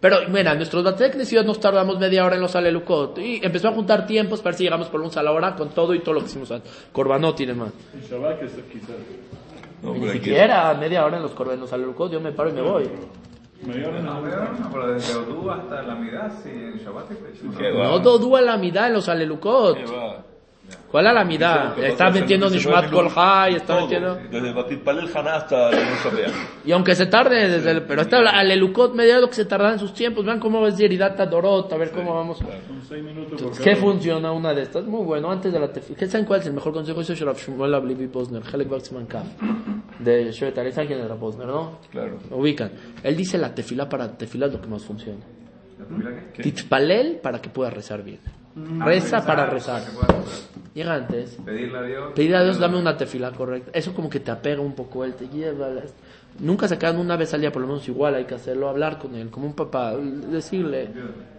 Pero 0.00 0.16
mira, 0.28 0.54
nuestros 0.54 0.84
batek 0.84 1.16
nos 1.44 1.58
tardamos 1.60 1.98
media 1.98 2.24
hora 2.24 2.36
en 2.36 2.42
los 2.42 2.54
alelucot. 2.54 3.18
Y 3.18 3.40
empezó 3.44 3.68
a 3.68 3.72
juntar 3.72 4.06
tiempos 4.06 4.40
para 4.40 4.50
ver 4.52 4.58
si 4.58 4.64
llegamos 4.64 4.88
por 4.88 5.00
un 5.00 5.10
a 5.16 5.22
la 5.22 5.32
hora 5.32 5.54
con 5.56 5.70
todo 5.70 5.94
y 5.94 6.00
todo 6.00 6.14
lo 6.14 6.20
que 6.20 6.26
hicimos 6.26 6.50
antes. 6.50 6.70
Corbanot 6.92 7.36
tiene 7.36 7.54
más. 7.54 7.72
En 7.94 8.00
Shabbat 8.02 8.38
que 8.40 8.46
quizás. 8.46 8.96
No, 9.82 9.94
Ni 9.94 10.08
siquiera 10.10 10.74
media 10.74 11.04
hora 11.06 11.16
en 11.16 11.22
los, 11.22 11.34
corban- 11.34 11.54
en 11.54 11.60
los 11.60 11.72
alelucot, 11.72 12.12
yo 12.12 12.20
me 12.20 12.32
paro 12.32 12.50
y 12.50 12.52
me 12.52 12.60
voy. 12.62 12.90
Media 13.62 13.88
hora 13.88 14.00
No, 14.00 14.22
pero 14.22 14.52
no, 14.52 14.70
pero 14.70 14.92
desde 14.92 15.16
Odú 15.16 15.50
hasta 15.50 15.82
la 15.82 15.94
mitad, 15.94 16.30
sí, 16.42 16.50
en 16.50 16.78
Shabbat. 16.78 17.10
No 17.72 17.98
dodúa 17.98 18.40
la 18.42 18.56
mitad 18.56 18.86
en 18.88 18.94
los 18.94 19.08
alelucot. 19.08 19.78
¿Cuál 20.90 21.06
es 21.06 21.14
la 21.14 21.24
mitad? 21.24 21.68
Lo 21.70 21.74
que 21.76 21.88
Está 21.88 22.06
pasa 22.06 22.16
es 22.16 22.20
metiendo 22.22 22.50
Nishmat 22.50 22.90
puede 22.90 23.08
Kolhai, 23.08 23.54
está 23.54 23.66
todo, 23.74 23.80
metiendo... 23.82 24.14
Desde 24.30 24.52
Batipal 24.52 24.98
el 24.98 25.16
Haná 25.16 25.34
hasta 25.36 25.70
la 25.70 25.90
Nusapea. 25.90 26.28
Y 26.64 26.72
aunque 26.72 26.94
se 26.96 27.06
tarde, 27.06 27.48
desde 27.48 27.70
el- 27.70 27.82
pero 27.84 28.02
está 28.02 28.18
al 28.18 28.50
Elucot 28.50 28.94
media 28.94 29.12
hora 29.14 29.20
lo 29.22 29.28
que 29.28 29.34
se 29.34 29.44
tarda 29.44 29.72
en 29.72 29.78
sus 29.78 29.94
tiempos. 29.94 30.24
Vean 30.24 30.40
cómo 30.40 30.66
es 30.66 30.76
Yeridata 30.76 31.26
Dorot, 31.26 31.72
a 31.72 31.76
ver 31.76 31.90
cómo 31.92 32.14
vamos. 32.14 32.38
Son 32.38 32.48
seis 32.88 33.04
minutos 33.04 33.40
por 33.40 33.58
¿Qué 33.62 33.76
funciona 33.76 34.32
una 34.32 34.52
de 34.52 34.62
estas? 34.62 34.84
Muy 34.84 35.04
bueno, 35.04 35.30
antes 35.30 35.52
de 35.52 35.60
la 35.60 35.72
tefila. 35.72 35.96
¿Qué 35.98 36.06
saben 36.06 36.26
cuál 36.26 36.40
es 36.40 36.46
el 36.46 36.54
mejor 36.54 36.72
consejo? 36.72 37.00
Hizo 37.00 37.14
Sharav 37.14 37.36
Shmuel 37.36 37.72
Ablivi 37.74 38.08
Posner, 38.08 38.42
Helek 38.52 38.68
Baxman 38.68 39.06
Kaf, 39.06 39.26
de 40.00 40.32
Shevet 40.32 40.58
Ali. 40.58 40.72
¿Saben 40.72 40.88
quién 40.88 41.00
era 41.00 41.14
Posner, 41.14 41.46
no? 41.46 41.78
Claro. 41.92 42.18
Ubican. 42.30 42.72
Él 43.04 43.16
dice 43.16 43.38
la 43.38 43.54
tefila 43.54 43.88
para 43.88 44.16
tefila 44.16 44.46
es 44.46 44.52
lo 44.54 44.60
que 44.60 44.66
más 44.68 44.82
funciona. 44.82 45.20
¿Mira 45.88 46.10
qué? 46.34 46.42
Titzpalel 46.42 47.20
para 47.22 47.40
que 47.40 47.48
puedas 47.48 47.72
rezar 47.72 48.02
bien. 48.02 48.18
Ah, 48.80 48.84
Reza 48.84 49.24
para 49.24 49.46
rezar. 49.46 49.82
Llega 50.74 50.94
antes. 50.94 51.36
Pedirle 51.44 51.78
a 51.78 51.82
Dios. 51.82 52.12
Pedir 52.14 52.36
a 52.36 52.44
Dios, 52.44 52.58
dame 52.58 52.78
una 52.78 52.96
tefila 52.96 53.32
correcta. 53.32 53.70
Eso 53.74 53.92
como 53.92 54.08
que 54.08 54.20
te 54.20 54.30
apega 54.30 54.60
un 54.60 54.74
poco, 54.74 55.04
Él 55.04 55.14
te 55.14 55.28
lleva. 55.28 55.68
Nunca 56.38 56.68
se 56.68 56.78
quedan 56.78 56.98
una 56.98 57.16
vez 57.16 57.34
al 57.34 57.40
día, 57.40 57.50
por 57.50 57.60
lo 57.60 57.68
menos 57.68 57.86
igual, 57.88 58.14
hay 58.14 58.24
que 58.24 58.34
hacerlo, 58.36 58.68
hablar 58.68 58.98
con 58.98 59.14
Él, 59.16 59.30
como 59.30 59.46
un 59.46 59.52
papá, 59.54 59.94
decirle, 59.96 60.88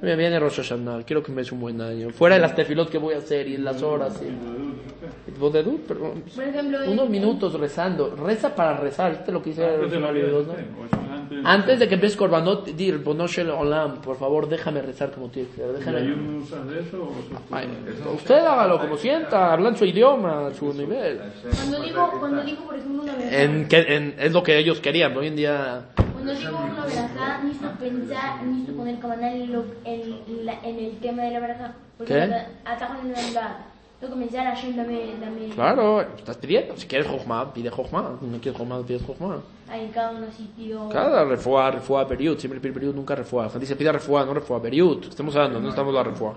me 0.01 0.15
viene 0.17 0.37
Rosh 0.37 0.57
Hashanah, 0.57 1.03
quiero 1.03 1.23
que 1.23 1.31
me 1.31 1.37
des 1.41 1.51
un 1.53 1.61
buen 1.61 1.79
año. 1.79 2.09
Fuera 2.09 2.35
de 2.35 2.41
las 2.41 2.53
tefilot 2.53 2.89
que 2.89 2.97
voy 2.97 3.15
a 3.15 3.19
hacer 3.19 3.47
y 3.47 3.57
las 3.57 3.81
horas. 3.81 4.21
Y... 4.21 5.39
Por 5.39 5.55
ejemplo, 5.55 6.79
unos 6.91 7.05
en- 7.05 7.11
minutos 7.11 7.53
rezando. 7.59 8.15
Reza 8.15 8.53
para 8.53 8.77
rezar, 8.77 9.11
¿viste 9.13 9.31
lo 9.31 9.41
que 9.41 9.53
la 9.55 9.77
Rosh 9.77 9.91
Hashanah, 9.93 11.10
antes. 11.31 11.45
Antes 11.45 11.79
de 11.79 11.87
que 11.87 11.93
empieces 11.95 12.17
Korbanot, 12.17 12.65
dir, 12.75 12.97
Bonoshel 12.99 13.49
Olam, 13.49 14.01
por 14.01 14.17
favor, 14.17 14.47
déjame 14.49 14.81
rezar 14.81 15.11
como 15.11 15.29
tienes 15.29 15.51
que 15.55 15.61
¿Y 15.61 15.65
déjame. 15.79 15.97
hay 15.99 16.07
un 16.11 16.41
usas 16.43 16.67
de 16.67 16.79
eso 16.81 17.03
o 17.03 17.55
Ay, 17.55 17.67
Usted 18.15 18.35
hágalo 18.39 18.79
como 18.79 18.97
sienta, 18.97 19.53
hablan 19.53 19.75
su 19.77 19.85
idioma, 19.85 20.47
a 20.47 20.53
su 20.53 20.73
nivel. 20.73 21.19
Cuando 21.55 21.81
digo, 21.83 22.11
cuando 22.19 22.43
digo, 22.43 22.63
por 22.65 22.75
ejemplo, 22.75 23.03
una 23.03 23.13
verajá, 23.15 23.41
En, 23.41 23.67
que, 23.67 23.77
en- 23.95 24.15
es 24.19 24.31
lo 24.33 24.43
que 24.43 24.57
ellos 24.57 24.79
querían. 24.79 25.15
Hoy 25.17 25.27
en 25.27 25.35
día, 25.35 25.81
cuando 26.13 26.33
digo 26.33 26.57
una 26.57 26.85
verajá, 26.85 27.41
necesito 27.43 27.69
pensar, 27.79 28.43
necesito 28.43 28.73
poner 28.77 28.99
cabana 28.99 29.31
en, 29.33 29.51
lo- 29.53 29.65
en, 29.85 30.45
la- 30.45 30.59
en 30.63 30.79
el 30.79 30.97
tema 30.99 31.23
de 31.23 31.31
la 31.31 31.39
verajá. 31.39 31.73
Porque 31.97 32.13
¿Qué? 32.13 32.21
ata- 32.21 32.47
atajo 32.65 32.93
en 33.01 33.11
la 33.13 33.21
verdad. 33.21 33.57
Tengo 34.01 34.15
que 34.15 34.21
pensar, 34.21 34.45
Hashem, 34.47 34.75
dame, 34.75 35.13
dame. 35.21 35.49
claro, 35.53 36.01
estás 36.01 36.35
pidiendo. 36.37 36.75
Si 36.75 36.87
quieres 36.87 37.07
Jochma, 37.07 37.53
pide 37.53 37.69
Jochma. 37.69 38.17
Si 38.19 38.25
no 38.25 38.39
quieres 38.39 38.59
Jochma, 38.59 38.81
pides 38.81 39.03
Jochma. 39.05 39.37
Ahí 39.69 39.89
cada 39.93 40.11
uno 40.11 40.25
sitio. 40.35 40.89
Cada 40.89 41.23
refuá, 41.23 41.69
refuá, 41.71 42.07
periud. 42.07 42.37
Siempre 42.39 42.59
pide 42.59 42.73
periud, 42.73 42.95
nunca 42.95 43.13
refuá. 43.15 43.43
La 43.43 43.49
gente 43.51 43.61
dice 43.65 43.75
pide 43.75 43.91
refuá, 43.91 44.25
no 44.25 44.33
refuá, 44.33 44.59
periud. 44.61 45.05
Estamos 45.07 45.35
hablando, 45.35 45.59
no 45.61 45.69
estamos 45.69 45.93
la 45.93 46.03
refuá. 46.03 46.33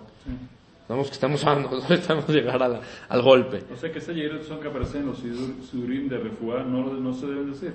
Estamos, 0.83 1.11
estamos 1.11 1.45
hablando, 1.47 1.71
no 1.89 1.95
estamos 1.95 2.29
llegar 2.29 2.63
a 2.63 2.69
la- 2.69 2.81
al 3.09 3.23
golpe. 3.23 3.63
O 3.73 3.77
sea 3.79 3.91
que 3.91 3.99
ese 3.99 4.15
yeret 4.15 4.43
son 4.45 4.61
que 4.61 4.69
aparecen 4.69 5.01
en 5.01 5.07
los 5.07 5.19
sidurim 5.19 6.09
de 6.11 6.19
refuá, 6.19 6.63
no, 6.63 6.85
no 6.93 7.15
se 7.15 7.27
deben 7.27 7.51
decir. 7.51 7.73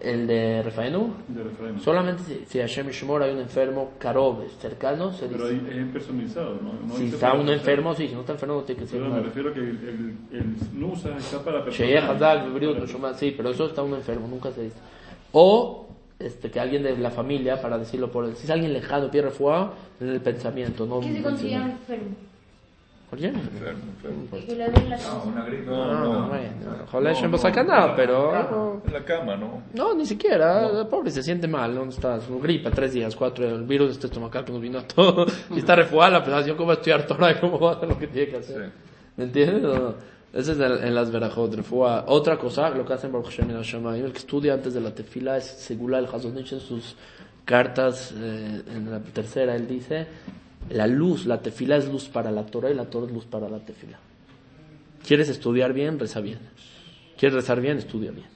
El 0.00 0.26
de 0.26 0.62
Refaenu, 0.62 1.14
solamente 1.82 2.24
si, 2.24 2.44
si 2.46 2.58
Hashem 2.58 2.88
Shemor 2.90 3.22
hay 3.22 3.32
un 3.32 3.38
enfermo, 3.40 3.92
Karob, 3.98 4.44
cercano, 4.60 5.12
se 5.12 5.26
Pero 5.26 5.48
dice. 5.48 5.70
ahí 5.70 5.78
es 5.78 5.92
personalizado, 5.92 6.58
¿no? 6.60 6.72
no 6.86 6.96
Si 6.96 7.06
está 7.06 7.32
uno 7.34 7.52
enfermo, 7.52 7.94
sí, 7.94 8.08
si 8.08 8.14
no 8.14 8.20
está 8.20 8.32
enfermo 8.32 8.56
no 8.56 8.62
tiene 8.62 8.80
que 8.82 8.86
ser 8.88 9.00
Perdón, 9.00 9.16
me 9.18 9.22
refiero 9.22 9.50
a 9.50 9.54
que 9.54 9.60
el, 9.60 10.16
el, 10.32 10.38
el 10.40 10.80
nusa 10.80 11.16
está 11.16 11.42
para 11.44 11.58
la 11.58 11.64
persona. 11.64 11.86
Sheyeh 11.86 11.98
Hazak, 12.00 12.44
Bebriut, 12.46 12.78
Neshama, 12.78 13.14
sí, 13.14 13.32
pero 13.36 13.50
eso 13.50 13.66
está 13.66 13.82
uno 13.82 13.96
enfermo, 13.96 14.26
nunca 14.26 14.50
se 14.50 14.64
dice. 14.64 14.76
O 15.32 15.86
este, 16.18 16.50
que 16.50 16.58
alguien 16.60 16.82
de 16.82 16.96
la 16.98 17.10
familia, 17.10 17.60
para 17.62 17.78
decirlo 17.78 18.10
por 18.10 18.24
él, 18.24 18.34
si 18.34 18.44
es 18.44 18.50
alguien 18.50 18.72
lejano, 18.72 19.10
pide 19.10 19.22
refuá, 19.22 19.74
en 20.00 20.08
el 20.08 20.20
pensamiento, 20.20 20.86
no 20.86 21.00
¿Qué 21.00 21.12
se 21.12 21.22
considera 21.22 21.66
enfermo? 21.70 22.16
¿Por 23.14 23.20
qué? 23.20 23.28
Enfermo, 23.28 23.82
enfermo. 23.94 24.44
Que 24.44 24.56
le 24.56 24.68
den 24.70 24.90
la 24.90 24.96
No, 24.96 25.22
una 25.24 25.44
gripe. 25.44 25.66
No, 25.66 25.86
No, 25.86 26.04
no. 26.04 26.26
no 26.26 27.94
pero... 27.96 28.82
En 28.86 28.92
la 28.92 29.04
cama, 29.04 29.36
¿no? 29.36 29.62
No, 29.72 29.94
ni 29.94 30.04
siquiera, 30.04 30.84
pobre, 30.90 31.12
se 31.12 31.22
siente 31.22 31.46
mal, 31.46 31.74
¿dónde 31.76 31.94
está? 31.94 32.20
Su 32.20 32.40
gripa, 32.40 32.70
tres 32.72 32.92
días, 32.92 33.14
cuatro, 33.14 33.44
el 33.48 33.62
virus 33.62 33.92
este 33.92 34.08
estomacal 34.08 34.44
que 34.44 34.50
nos 34.52 34.60
vino 34.60 34.80
a 34.80 34.82
todo, 34.82 35.26
y 35.54 35.60
está 35.60 35.76
refuá, 35.76 36.10
la 36.10 36.24
pedación, 36.24 36.56
¿cómo 36.56 36.68
va 36.68 36.72
a 36.74 36.76
estudiar 36.76 37.06
Torah 37.06 37.30
y 37.30 37.34
cómo 37.36 37.58
va 37.60 37.70
a 37.70 37.74
hacer 37.76 37.88
lo 37.88 37.98
que 37.98 38.08
tiene 38.08 38.30
que 38.32 38.36
hacer? 38.38 38.64
Sí. 38.66 38.72
¿Me 39.16 39.24
entiendes? 39.24 39.62
Ese 40.32 40.52
es 40.52 40.58
el- 40.58 40.82
en 40.84 40.92
las 40.94 41.12
verajot, 41.12 41.54
refuá. 41.54 42.04
Otra 42.08 42.36
cosa, 42.36 42.68
lo 42.70 42.84
que 42.84 42.94
hacen 42.94 43.12
Baruch 43.12 43.26
Hashem 43.26 43.50
en 43.50 43.56
Hashemayim, 43.58 44.06
el 44.06 44.12
que 44.12 44.18
estudia 44.18 44.54
antes 44.54 44.74
de 44.74 44.80
la 44.80 44.92
tefila 44.92 45.36
es 45.36 45.44
Segula 45.44 46.00
el 46.00 46.06
Hazonich 46.06 46.52
en 46.52 46.58
sus 46.60 46.96
cartas, 47.44 48.12
eh, 48.18 48.62
en 48.74 48.90
la 48.90 48.98
tercera, 48.98 49.54
él 49.54 49.68
dice, 49.68 50.08
la 50.70 50.86
luz, 50.86 51.26
la 51.26 51.40
tefila 51.40 51.76
es 51.76 51.88
luz 51.88 52.08
para 52.08 52.30
la 52.30 52.46
Torah 52.46 52.70
y 52.70 52.74
la 52.74 52.86
Torah 52.86 53.06
es 53.06 53.12
luz 53.12 53.26
para 53.26 53.48
la 53.48 53.58
tefila. 53.58 53.98
¿Quieres 55.06 55.28
estudiar 55.28 55.72
bien? 55.72 55.98
Reza 55.98 56.20
bien. 56.20 56.38
¿Quieres 57.18 57.34
rezar 57.34 57.60
bien? 57.60 57.78
Estudia 57.78 58.10
bien. 58.10 58.34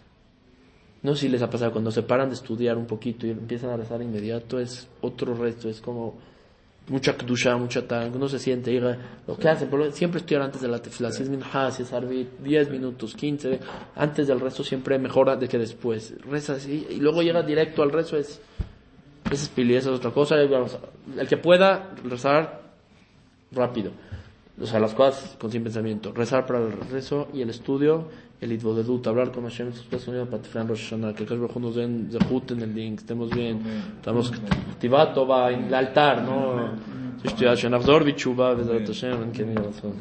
No 1.03 1.15
sé 1.15 1.23
si 1.23 1.29
les 1.29 1.43
ha 1.43 1.51
pasado 1.51 1.73
cuando 1.73 1.91
se 1.91 2.03
paran 2.03 2.29
de 2.29 2.35
estudiar 2.35 2.77
un 2.77 2.87
poquito 2.87 3.27
y 3.27 3.31
empiezan 3.31 3.71
a 3.71 3.77
rezar 3.77 4.03
inmediato, 4.03 4.59
es 4.59 4.89
otro 5.01 5.35
resto, 5.35 5.69
es 5.69 5.81
como 5.81 6.19
mucha 6.89 7.17
kdusha, 7.17 7.57
mucha 7.57 7.87
tal, 7.87 8.19
no 8.19 8.29
se 8.29 8.39
siente, 8.39 8.71
diga, 8.71 8.99
lo 9.27 9.37
que 9.37 9.49
hace, 9.49 9.67
pero 9.67 9.91
siempre 9.93 10.19
estudiar 10.19 10.43
antes 10.43 10.61
de 10.61 10.69
la 10.69 10.81
tefila, 10.81 11.13
si 11.13 11.23
es 11.23 11.29
minha, 11.29 11.71
si 11.71 11.83
es 11.83 11.93
arbit, 11.93 12.41
10 12.41 12.71
minutos, 12.71 13.15
15, 13.15 13.61
antes 13.95 14.27
del 14.27 14.41
rezo 14.41 14.65
siempre 14.65 14.99
mejora 14.99 15.37
de 15.37 15.47
que 15.47 15.59
después, 15.59 16.15
reza 16.25 16.55
así, 16.55 16.87
y 16.91 16.97
luego 16.97 17.23
llega 17.23 17.43
directo 17.43 17.83
al 17.83 17.93
rezo, 17.93 18.17
es, 18.17 18.41
es 19.31 19.49
pili, 19.49 19.77
es 19.77 19.87
otra 19.87 20.11
cosa, 20.11 20.37
el 20.37 21.29
que 21.29 21.37
pueda 21.37 21.91
rezar 22.05 22.63
rápido, 23.53 23.93
o 24.61 24.67
sea, 24.67 24.81
las 24.81 24.95
cosas 24.95 25.37
con 25.39 25.51
sin 25.51 25.63
pensamiento, 25.63 26.13
rezar 26.13 26.47
para 26.47 26.61
el 26.61 26.73
rezo 26.73 27.29
y 27.33 27.43
el 27.43 27.51
estudio, 27.51 28.09
el 28.41 28.53
Idvodedut, 28.53 29.07
hablar 29.07 29.33
con 29.33 29.45
Hashem, 29.45 29.73
sus 29.73 30.09
unidos 30.09 30.29
para 30.29 30.43
Tifran 30.43 30.69
Rosh 30.69 30.91
Hashanah, 30.91 31.15
que 31.15 31.25
el 31.25 31.29
Kadosh 31.29 31.57
nos 31.57 31.75
den 31.75 32.09
Zehut 32.11 32.53
en 32.53 32.63
el 32.63 32.75
link, 32.75 33.01
estemos 33.01 33.31
bien, 33.31 33.61
estamos 33.97 34.33
Tivato 34.79 35.27
va 35.27 35.51
en 35.51 35.65
el 35.65 35.75
altar, 35.75 36.23
¿no? 36.23 36.71
Shenavzor 37.25 38.05
Bichuba, 38.05 38.55
Bezrat 38.55 38.87
Hashem, 38.87 39.23
en 39.23 39.33
que 39.33 39.45
mi 39.45 39.55
razón. 39.55 39.93